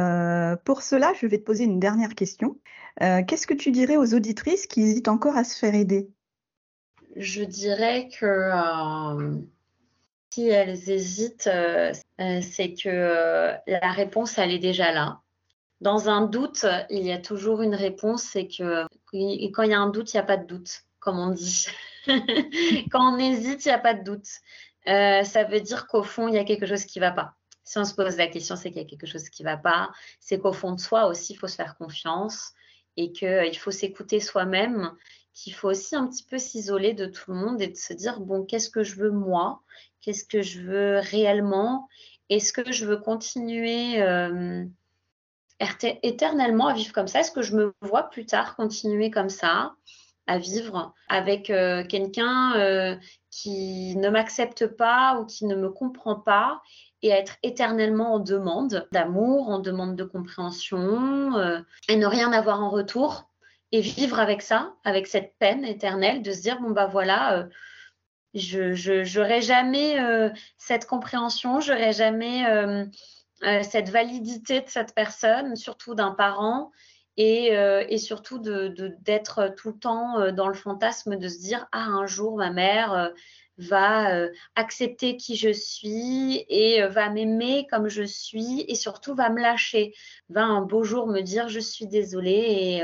[0.66, 2.58] pour cela, je vais te poser une dernière question.
[3.00, 6.10] Qu'est-ce que tu dirais aux auditrices qui hésitent encore à se faire aider?
[7.16, 8.50] Je dirais que
[10.30, 15.22] si elles hésitent, euh, euh, c'est que euh, la réponse, elle est déjà là.
[15.82, 19.80] Dans un doute, il y a toujours une réponse, c'est que quand il y a
[19.80, 21.68] un doute, il n'y a pas de doute, comme on dit.
[22.92, 24.28] quand on hésite, il n'y a pas de doute.
[24.86, 27.36] ça veut dire qu'au fond, il y a quelque chose qui ne va pas.
[27.64, 29.58] Si on se pose la question, c'est qu'il y a quelque chose qui ne va
[29.58, 29.90] pas.
[30.20, 32.54] C'est qu'au fond de soi aussi, il faut se faire confiance
[32.98, 34.92] et qu'il faut s'écouter soi-même,
[35.34, 38.20] qu'il faut aussi un petit peu s'isoler de tout le monde et de se dire,
[38.20, 39.62] bon, qu'est-ce que je veux moi?
[40.02, 41.88] Qu'est-ce que je veux réellement?
[42.30, 44.64] Est-ce que je veux continuer euh,
[46.04, 47.22] éternellement à vivre comme ça?
[47.22, 49.74] Est-ce que je me vois plus tard continuer comme ça
[50.28, 52.95] à vivre avec euh, quelqu'un euh,
[53.32, 56.62] qui ne m'accepte pas ou qui ne me comprend pas
[57.02, 61.32] et être éternellement en demande d'amour, en demande de compréhension
[61.88, 63.30] et ne rien avoir en retour
[63.72, 67.47] et vivre avec ça, avec cette peine éternelle de se dire bon bah voilà,
[68.34, 72.86] je n'aurai jamais euh, cette compréhension, j'aurai jamais euh,
[73.44, 76.72] euh, cette validité de cette personne, surtout d'un parent,
[77.18, 82.38] et, surtout d'être tout le temps dans le fantasme de se dire ah un jour
[82.38, 83.12] ma mère
[83.58, 89.42] va accepter qui je suis et va m'aimer comme je suis et surtout va me
[89.42, 89.94] lâcher,
[90.30, 92.84] va un beau jour me dire je suis désolée et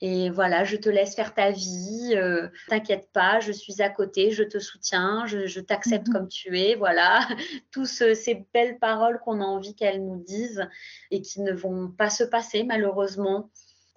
[0.00, 4.30] et voilà, je te laisse faire ta vie, euh, t'inquiète pas, je suis à côté,
[4.30, 6.12] je te soutiens, je, t'accepte mhm.
[6.12, 7.26] comme tu es, voilà.
[7.72, 10.68] Toutes ces belles paroles qu'on a envie qu'elles nous disent
[11.10, 13.50] et qui ne vont pas se passer malheureusement.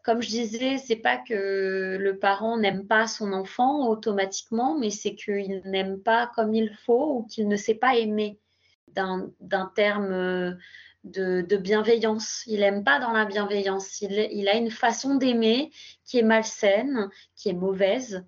[0.04, 5.14] Comme je disais, c'est pas que le parent n'aime pas son enfant automatiquement, mais c'est
[5.14, 8.39] qu'il n'aime pas comme il faut ou qu'il ne sait pas aimer
[8.88, 9.32] d'un
[9.76, 10.58] terme
[11.04, 12.43] de, bienveillance.
[12.47, 14.02] Il n'aime pas dans la bienveillance.
[14.02, 15.72] Il, a une façon d'aimer
[16.06, 18.24] qui est malsaine, qui est mauvaise.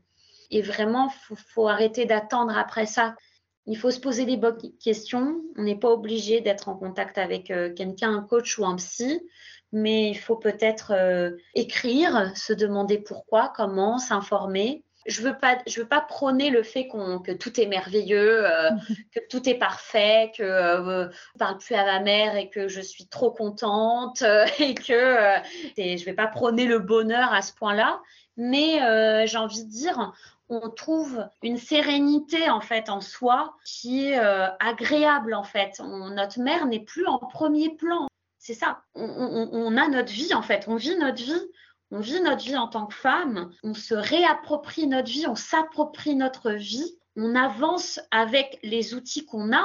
[0.49, 3.15] Et vraiment, il faut, arrêter d'attendre après ça.
[3.65, 5.41] Il faut se poser les bonnes questions.
[5.55, 9.21] On n'est pas obligé d'être en contact avec euh, quelqu'un, un coach ou un psy,
[9.71, 15.81] mais il faut peut-être euh, écrire, se demander pourquoi, comment, s'informer Je veux pas, je
[15.81, 18.69] veux pas prôner le fait qu'on, que tout est merveilleux, euh,
[19.15, 22.81] que tout est parfait, que euh, je parle plus à ma mère et que je
[22.81, 25.37] suis trop contente euh, et que euh,
[25.77, 28.01] et je vais pas prôner le bonheur à ce point-là.
[28.37, 28.79] Mais
[29.27, 30.11] j'ai envie de dire,
[30.49, 34.17] on trouve une sérénité en fait en soi qui est
[34.59, 35.79] agréable en fait.
[35.79, 38.07] On- notre mère n'est plus en premier plan.
[38.39, 38.81] C'est ça.
[38.95, 40.65] On, on- on a notre vie en fait.
[40.67, 41.41] On vit notre vie.
[41.93, 43.51] On vit notre vie en tant que femme.
[43.61, 45.27] On se réapproprie notre vie.
[45.27, 46.97] On s'approprie notre vie.
[47.15, 49.63] On avance avec les outils qu'on a.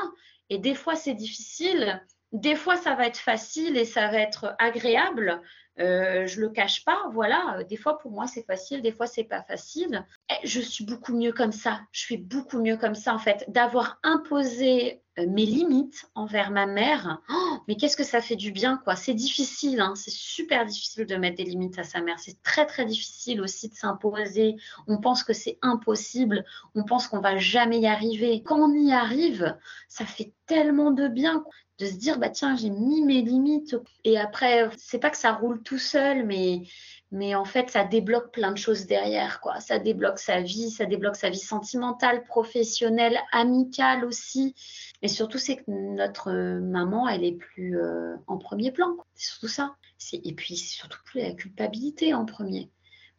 [0.50, 2.04] Et des fois c'est difficile.
[2.32, 5.40] Des fois ça va être facile et ça va être agréable.
[5.80, 7.62] Euh, je le cache pas, voilà.
[7.68, 10.04] Des fois pour moi c'est facile, des fois c'est pas facile.
[10.30, 11.80] Et je suis beaucoup mieux comme ça.
[11.92, 13.44] Je suis beaucoup mieux comme ça en fait.
[13.48, 17.20] D'avoir imposé euh, mes limites envers ma mère.
[17.30, 18.96] Oh, mais qu'est-ce que ça fait du bien quoi.
[18.96, 19.94] C'est difficile, hein.
[19.94, 22.18] c'est super difficile de mettre des limites à sa mère.
[22.18, 24.56] C'est très très difficile aussi de s'imposer.
[24.88, 26.44] On pense que c'est impossible.
[26.74, 28.42] On pense qu'on va jamais y arriver.
[28.42, 29.56] Quand on y arrive,
[29.88, 31.44] ça fait tellement de bien
[31.78, 33.76] de se dire bah tiens j'ai mis mes limites.
[34.04, 36.62] Et après c'est pas que ça roule tout seul mais
[37.10, 39.60] mais en fait ça débloque plein de choses derrière quoi.
[39.60, 44.54] Ça débloque sa vie ça débloque sa vie sentimentale professionnelle amicale aussi.
[45.02, 49.48] Et surtout c'est que notre maman elle est plus euh, en premier plan c'est surtout
[49.48, 49.76] ça.
[50.12, 52.70] Et puis c'est surtout plus la culpabilité en premier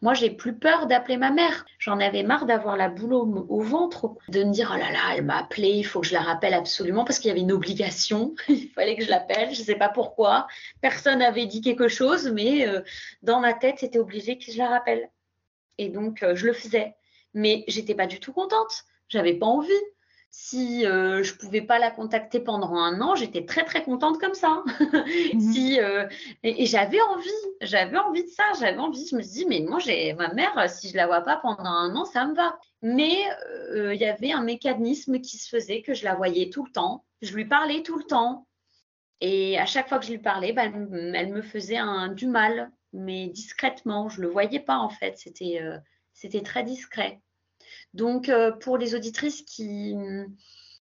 [0.02, 1.66] moi, j'ai plus peur d'appeler ma mère.
[1.78, 5.26] J'en avais marre d'avoir la boule au, ventre, de me dire oh là là, elle
[5.26, 8.34] m'a appelé, il faut que je la rappelle absolument parce qu'il y avait une obligation.
[8.48, 9.54] il fallait que je l'appelle.
[9.54, 10.48] Je ne sais pas pourquoi.
[10.82, 12.82] Personne n'avait dit quelque chose, mais euh,
[13.24, 15.10] dans ma tête, c'était obligé que je la rappelle.
[15.78, 16.96] Et donc, euh, je le faisais.
[17.34, 18.86] Mais j'étais pas du tout contente.
[19.10, 19.70] J'avais pas envie.
[20.32, 24.36] Si euh, je pouvais pas la contacter pendant un an, j'étais très très contente comme
[24.36, 24.64] ça.
[25.34, 25.40] mmh.
[25.54, 26.08] si euh,
[26.44, 27.30] et, et j'avais envie,
[27.62, 29.08] j'avais envie de ça, j'avais envie.
[29.08, 31.66] Je me suis dit mais moi j'ai ma mère, si je la vois pas pendant
[31.66, 32.58] un an, ça me va.
[32.82, 33.18] Mais
[33.72, 36.72] euh, il y avait un mécanisme qui se faisait que je la voyais tout le
[36.72, 38.48] temps, je lui parlais tout le temps,
[39.22, 42.28] et à chaque fois que je lui parlais, bah, elle, elle, me faisait un, du
[42.28, 44.10] mal, mais discrètement.
[44.10, 45.78] Je le voyais pas en fait, euh,
[46.14, 47.20] c'était très discret.
[47.94, 50.26] Donc, euh, pour les auditrices qui euh,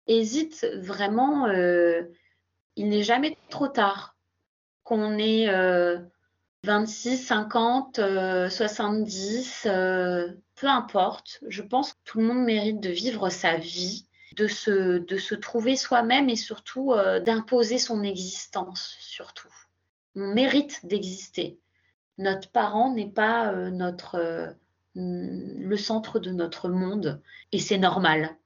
[0.08, 2.04] hésitent vraiment, euh,
[2.76, 4.16] il n'est jamais trop tard.
[4.84, 5.48] Qu'on ait
[6.64, 8.00] 26, 50,
[8.50, 9.68] 70,
[10.56, 11.44] peu importe.
[11.48, 15.36] Je pense que tout le monde mérite de vivre sa vie, de se, de se
[15.36, 19.54] trouver soi-même et surtout d'imposer son existence, surtout.
[20.16, 21.60] On mérite d'exister.
[22.18, 24.56] Notre parent n'est pas notre
[24.96, 27.22] le centre de notre monde
[27.52, 28.38] et c'est normal.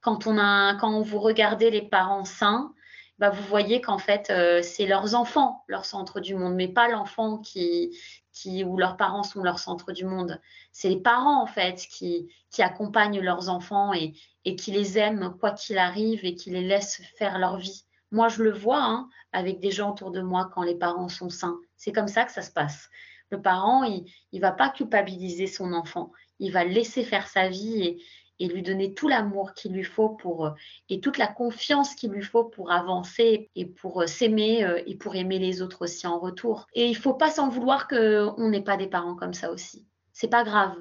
[0.00, 2.74] Quand on a, quand vous regardez les parents sains,
[3.18, 6.88] bah vous voyez qu'en fait euh, c'est leurs enfants leur centre du monde, mais pas
[6.88, 7.96] l'enfant qui,
[8.32, 10.40] qui ou leurs parents sont leur centre du monde.
[10.72, 14.14] C'est les parents en fait qui, qui accompagnent leurs enfants et,
[14.44, 17.84] et qui les aiment quoi qu'il arrive et qui les laissent faire leur vie.
[18.10, 21.30] Moi je le vois hein, avec des gens autour de moi quand les parents sont
[21.30, 21.58] sains.
[21.76, 22.90] C'est comme ça que ça se passe
[23.32, 26.12] le parent, il ne va pas culpabiliser son enfant.
[26.38, 27.98] Il va laisser faire sa vie
[28.38, 30.52] et, lui donner tout l'amour qu'il lui faut pour
[30.88, 35.38] et toute la confiance qu'il lui faut pour avancer et pour s'aimer et pour aimer
[35.38, 36.66] les autres aussi en retour.
[36.74, 39.86] Et il faut pas s'en vouloir qu'on n'ait pas des parents comme ça aussi.
[40.12, 40.74] C'est pas grave.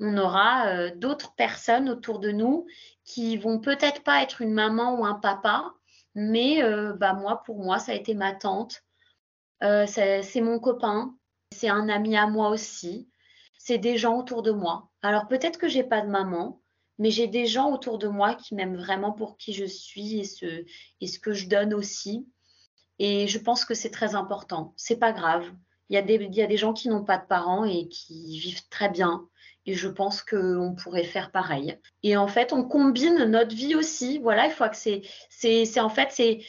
[0.00, 2.66] On aura euh, d'autres personnes autour de nous
[3.04, 5.74] qui vont peut-être pas être une maman ou un papa,
[6.14, 8.82] mais euh, bah moi pour moi ça a été ma tante,
[9.62, 11.14] euh, c'est mon copain,
[11.52, 13.08] c'est un ami à moi aussi,
[13.58, 14.88] c'est des gens autour de moi.
[15.02, 16.60] Alors peut-être que j'ai pas de maman,
[16.98, 20.24] mais j'ai des gens autour de moi qui m'aiment vraiment pour qui je suis et
[20.24, 20.64] ce,
[21.00, 22.28] et ce que je donne aussi.
[22.98, 24.74] Et je pense que c'est très important.
[24.76, 25.50] C'est pas grave.
[25.88, 27.88] Il y, a des, il y a des gens qui n'ont pas de parents et
[27.88, 29.26] qui vivent très bien.
[29.66, 31.78] Et je pense qu'on pourrait faire pareil.
[32.02, 34.18] Et en fait, on combine notre vie aussi.
[34.18, 36.44] Voilà, il faut que c'est, en fait, c'est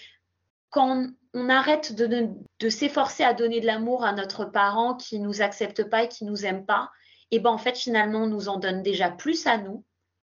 [0.70, 5.84] quand on arrête de, s'efforcer à donner de l'amour à notre parent qui nous accepte
[5.84, 6.92] pas et qui nous aime pas,
[7.32, 9.86] et ben en fait finalement on nous en donne déjà plus à nous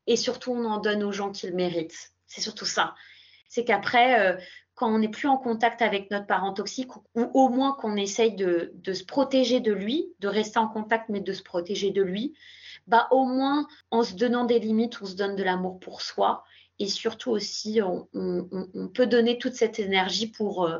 [0.07, 2.12] et surtout on en donne aux gens qui le méritent.
[2.27, 2.95] C'est surtout ça.
[3.49, 4.37] C'est qu'après euh,
[4.74, 7.97] quand on n'est plus en contact avec notre parent toxique ou, ou au moins qu'on
[7.97, 11.91] essaye de, de, se protéger de lui, de rester en contact mais de se protéger
[11.91, 12.35] de lui,
[12.87, 16.45] bah au moins en se donnant des limites, on se donne de l'amour pour soi
[16.78, 18.09] et surtout aussi, on,
[18.94, 20.78] peut donner toute cette énergie pour euh,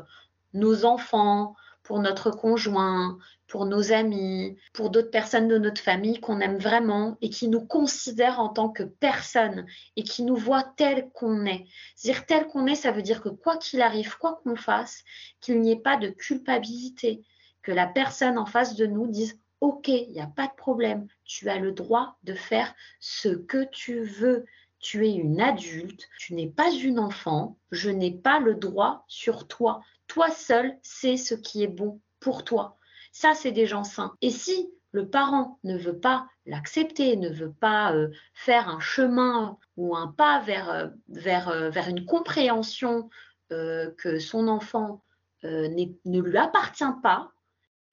[0.53, 3.17] nos enfants, pour notre conjoint,
[3.47, 7.63] pour nos amis, pour d'autres personnes de notre famille qu'on aime vraiment et qui nous
[7.65, 9.65] considèrent en tant que personne
[9.95, 11.65] et qui nous voient tel qu'on est.
[11.95, 15.03] C'est-à-dire tel qu'on est, ça veut dire que quoi qu'il arrive, quoi qu'on fasse,
[15.41, 17.23] qu'il n'y ait pas de culpabilité,
[17.61, 21.07] que la personne en face de nous dise OK, il n'y a pas de problème.
[21.23, 24.45] Tu as le droit de faire ce que tu veux.
[24.83, 29.47] Tu es une adulte, tu n'es pas une enfant, je n'ai pas le droit sur
[29.47, 29.81] toi.
[30.07, 32.77] Toi seul sais ce qui est bon pour toi.
[33.13, 34.13] Ça, c'est des gens sains.
[34.21, 39.57] Et si le parent ne veut pas l'accepter, ne veut pas euh, faire un chemin
[39.77, 43.09] ou un pas vers, euh, vers, euh, vers une compréhension
[43.49, 45.03] que son enfant
[45.43, 47.31] ne lui appartient pas,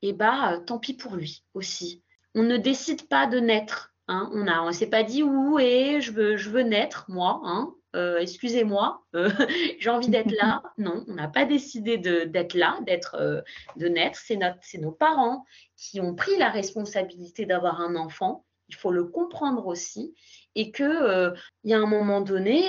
[0.01, 2.03] eh bien, tant pis pour lui aussi.
[2.35, 3.90] On ne décide pas de naître.
[4.11, 4.29] Hein.
[4.33, 7.41] On ne on s'est pas dit où et je veux, je veux naître, moi.
[7.45, 7.73] Hein.
[7.95, 9.31] Euh, excusez-moi, euh,
[9.79, 10.63] j'ai envie d'être là.
[10.79, 13.41] Non, on n'a pas décidé d'être là, d'être, euh,
[13.77, 14.19] de naître.
[14.19, 15.45] C'est, c'est nos parents
[15.77, 18.45] qui ont pris la responsabilité d'avoir un enfant.
[18.71, 20.15] Il faut le comprendre aussi.
[20.55, 21.35] Et qu'il
[21.65, 22.63] il y a un moment donné,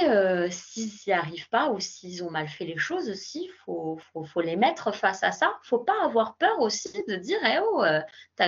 [0.51, 4.41] s'ils n'y arrivent pas ou s'ils ont mal fait les choses aussi, il faut, faut,
[4.41, 5.57] les mettre face à ça.
[5.63, 7.83] Faut pas avoir peur aussi de dire eh oh,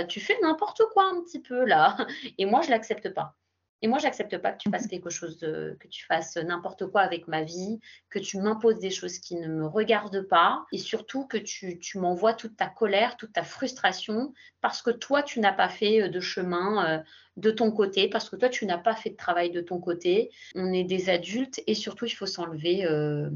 [0.08, 1.98] tu fais n'importe quoi un petit peu là.
[2.38, 3.36] Et moi, je l'accepte pas.
[3.84, 7.02] Et moi, j'accepte pas que tu fasses quelque chose, de, que tu fasses n'importe quoi
[7.02, 11.28] avec ma vie, que tu m'imposes des choses qui ne me regardent pas, et surtout
[11.28, 15.52] que tu, tu m'envoies toute ta colère, toute ta frustration, parce que toi, tu n'as
[15.52, 17.04] pas fait euh, de chemin euh,
[17.36, 20.32] de ton côté, parce que toi, tu n'as pas fait de travail de ton côté.
[20.56, 22.86] On est des adultes, et surtout, il faut s'enlever.
[22.86, 23.30] Euh,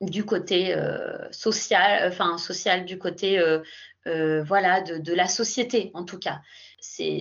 [0.00, 0.76] du côté
[1.32, 3.42] social, enfin social, du côté
[4.04, 6.40] voilà de, de, la société en tout cas
[6.80, 7.20] c'est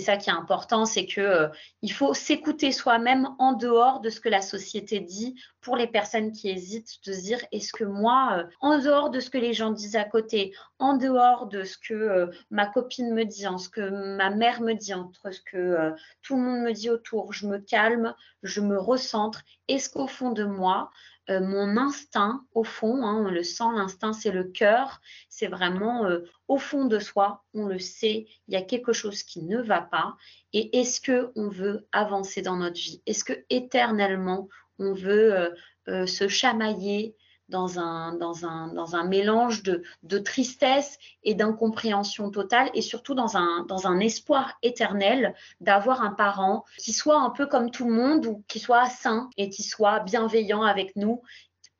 [0.00, 1.48] ça qui est important, c'est que euh,
[1.82, 6.32] il faut s'écouter soi-même en dehors de ce que la société dit pour les personnes
[6.32, 9.54] qui hésitent de se dire est-ce que moi, euh, en dehors de ce que les
[9.54, 13.58] gens disent à côté, en dehors de ce que euh, ma copine me dit, en
[13.58, 17.32] ce que ma mère me dit, entre ce que tout le monde me dit autour,
[17.32, 19.42] je me calme, je me recentre.
[19.68, 20.90] Est-ce qu'au fond de moi,
[21.30, 26.04] euh, mon instinct, au fond, hein, on le sent, l'instinct, c'est le cœur, c'est vraiment
[26.04, 29.62] euh, au fond de soi, on le sait, il y a quelque chose qui ne
[29.62, 30.16] va pas.
[30.52, 33.02] Et est-ce que on veut avancer dans notre vie?
[33.06, 34.48] Est-ce que éternellement
[34.78, 35.52] on veut
[35.88, 37.14] euh, se chamailler
[37.50, 43.14] dans un, dans un, dans un mélange de, de tristesse et d'incompréhension totale et surtout
[43.14, 47.86] dans un, dans un espoir éternel d'avoir un parent qui soit un peu comme tout
[47.86, 51.22] le monde ou qui soit sain et qui soit bienveillant avec nous.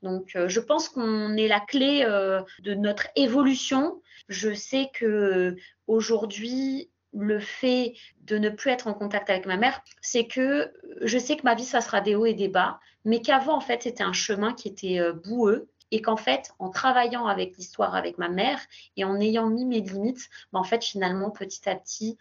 [0.03, 4.01] Donc, euh, je pense qu'on est la clé euh, de notre évolution.
[4.29, 5.57] Je sais que
[5.87, 10.73] aujourd'hui, le fait de ne plus être en contact avec ma mère, c'est que
[11.03, 13.61] je sais que ma vie, ça sera des hauts et des bas, mais qu'avant, en
[13.61, 17.95] fait, c'était un chemin qui était euh, boueux et qu'en fait, en travaillant avec l'histoire
[17.95, 18.61] avec ma mère
[18.97, 22.19] et en ayant mis mes limites, ben, en fait, finalement, petit à petit,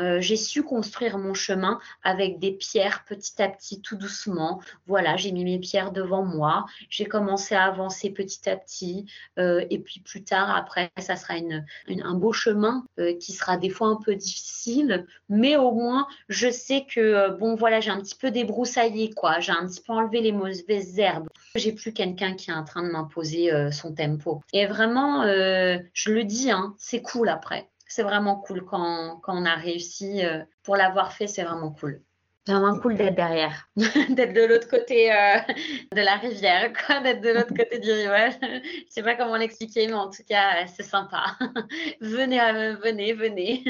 [0.00, 4.60] euh, j'ai su construire mon chemin avec des pierres petit à petit, tout doucement.
[4.86, 6.64] Voilà, j'ai mis mes pierres devant moi.
[6.88, 9.06] J'ai commencé à avancer petit à petit.
[9.38, 13.56] Euh, et puis plus tard, après, ça sera une, un beau chemin euh, qui sera
[13.56, 15.06] des fois un peu difficile.
[15.28, 19.40] Mais au moins, je sais que, bon, voilà, j'ai un petit peu débroussaillé, quoi.
[19.40, 21.28] J'ai un petit peu enlevé les mauvaises herbes.
[21.54, 24.42] J'ai plus quelqu'un qui est en train de m'imposer son tempo.
[24.52, 29.54] Et vraiment, je le dis, hein, c'est cool après c'est vraiment cool quand, on a
[29.54, 30.24] réussi.
[30.24, 32.02] Euh, pour l'avoir fait, c'est vraiment cool.
[32.46, 35.36] C'est vraiment cool d'être derrière, d'être de l'autre côté euh,
[35.94, 38.32] de la rivière, quoi, d'être de l'autre côté du rivage.
[38.42, 41.36] Je sais pas comment l'expliquer, mais en tout cas, c'est sympa.
[42.00, 43.62] venez, euh, venez, venez.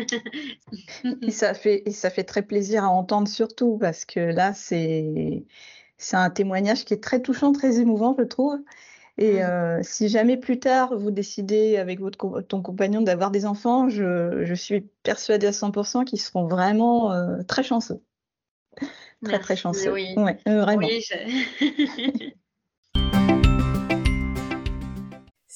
[1.20, 5.44] et ça fait, et ça fait très plaisir à entendre surtout parce que là, c'est,
[5.99, 8.59] c'est un témoignage qui est très touchant, très émouvant, je trouve.
[9.18, 13.89] Et euh, si jamais plus tard vous décidez avec votre ton compagnon d'avoir des enfants,
[13.89, 18.02] je, je, suis persuadée à 100% qu'ils seront vraiment euh, très chanceux.
[19.22, 19.93] Très très chanceux.
[19.93, 20.86] Oui, ouais, euh, vraiment.
[20.86, 22.30] Oui, je...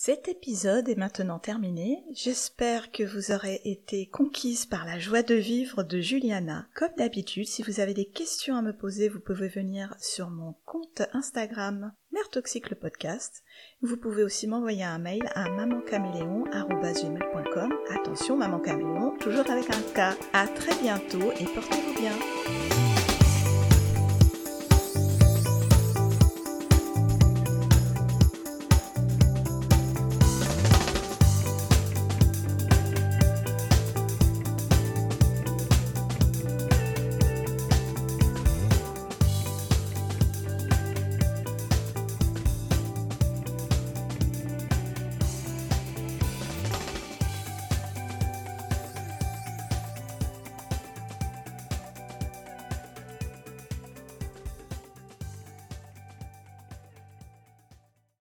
[0.06, 2.04] Cet épisode est maintenant terminé.
[2.12, 6.68] J'espère que vous aurez été conquise par la joie de vivre de Juliana.
[6.76, 10.54] Comme d'habitude, si vous avez des questions à me poser, vous pouvez venir sur mon
[10.64, 13.42] compte Instagram Mère Toxique le podcast.
[13.82, 17.72] Vous pouvez aussi m'envoyer un mail à mamancaméléon.com.
[17.90, 19.98] Attention, maman caméléon, toujours avec un K.
[20.32, 22.12] À très bientôt et portez-vous bien.